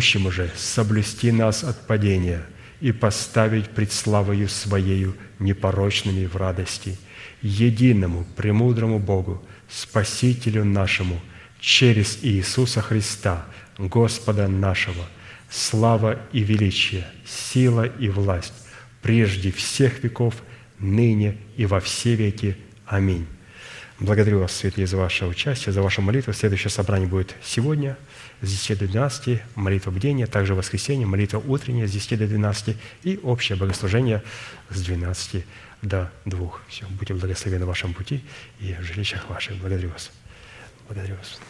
всемогущему 0.00 0.30
же 0.30 0.50
соблюсти 0.56 1.30
нас 1.30 1.62
от 1.62 1.86
падения 1.86 2.42
и 2.80 2.92
поставить 2.92 3.68
пред 3.68 3.92
славою 3.92 4.48
Своею 4.48 5.14
непорочными 5.38 6.26
в 6.26 6.36
радости, 6.36 6.96
единому, 7.42 8.26
премудрому 8.36 8.98
Богу, 8.98 9.42
Спасителю 9.68 10.64
нашему, 10.64 11.20
через 11.60 12.18
Иисуса 12.22 12.80
Христа, 12.80 13.46
Господа 13.78 14.48
нашего, 14.48 15.04
слава 15.48 16.18
и 16.32 16.40
величие, 16.40 17.06
сила 17.24 17.84
и 17.84 18.08
власть, 18.08 18.54
прежде 19.02 19.52
всех 19.52 20.02
веков, 20.02 20.34
ныне 20.78 21.36
и 21.56 21.66
во 21.66 21.78
все 21.80 22.16
веки. 22.16 22.56
Аминь. 22.86 23.26
Благодарю 24.00 24.40
вас, 24.40 24.52
святые, 24.52 24.86
за 24.86 24.96
ваше 24.96 25.26
участие, 25.26 25.72
за 25.72 25.82
вашу 25.82 26.02
молитву. 26.02 26.32
Следующее 26.32 26.70
собрание 26.70 27.08
будет 27.08 27.36
сегодня– 27.44 27.96
с 28.44 28.50
10 28.50 28.78
до 28.78 28.86
12, 28.86 29.42
молитва 29.54 29.90
бдения, 29.90 30.26
также 30.26 30.54
воскресенье, 30.54 31.06
молитва 31.06 31.38
утренняя 31.38 31.86
с 31.86 31.92
10 31.92 32.18
до 32.18 32.26
12 32.26 32.76
и 33.02 33.18
общее 33.22 33.56
богослужение 33.56 34.22
с 34.70 34.82
12 34.82 35.44
до 35.82 36.10
2. 36.24 36.50
Все, 36.68 36.86
будьте 36.86 37.14
благословены 37.14 37.64
в 37.64 37.68
вашем 37.68 37.94
пути 37.94 38.22
и 38.60 38.74
в 38.74 38.82
жилищах 38.82 39.28
ваших. 39.28 39.56
Благодарю 39.56 39.90
вас. 39.90 40.10
Благодарю 40.88 41.16
вас. 41.16 41.40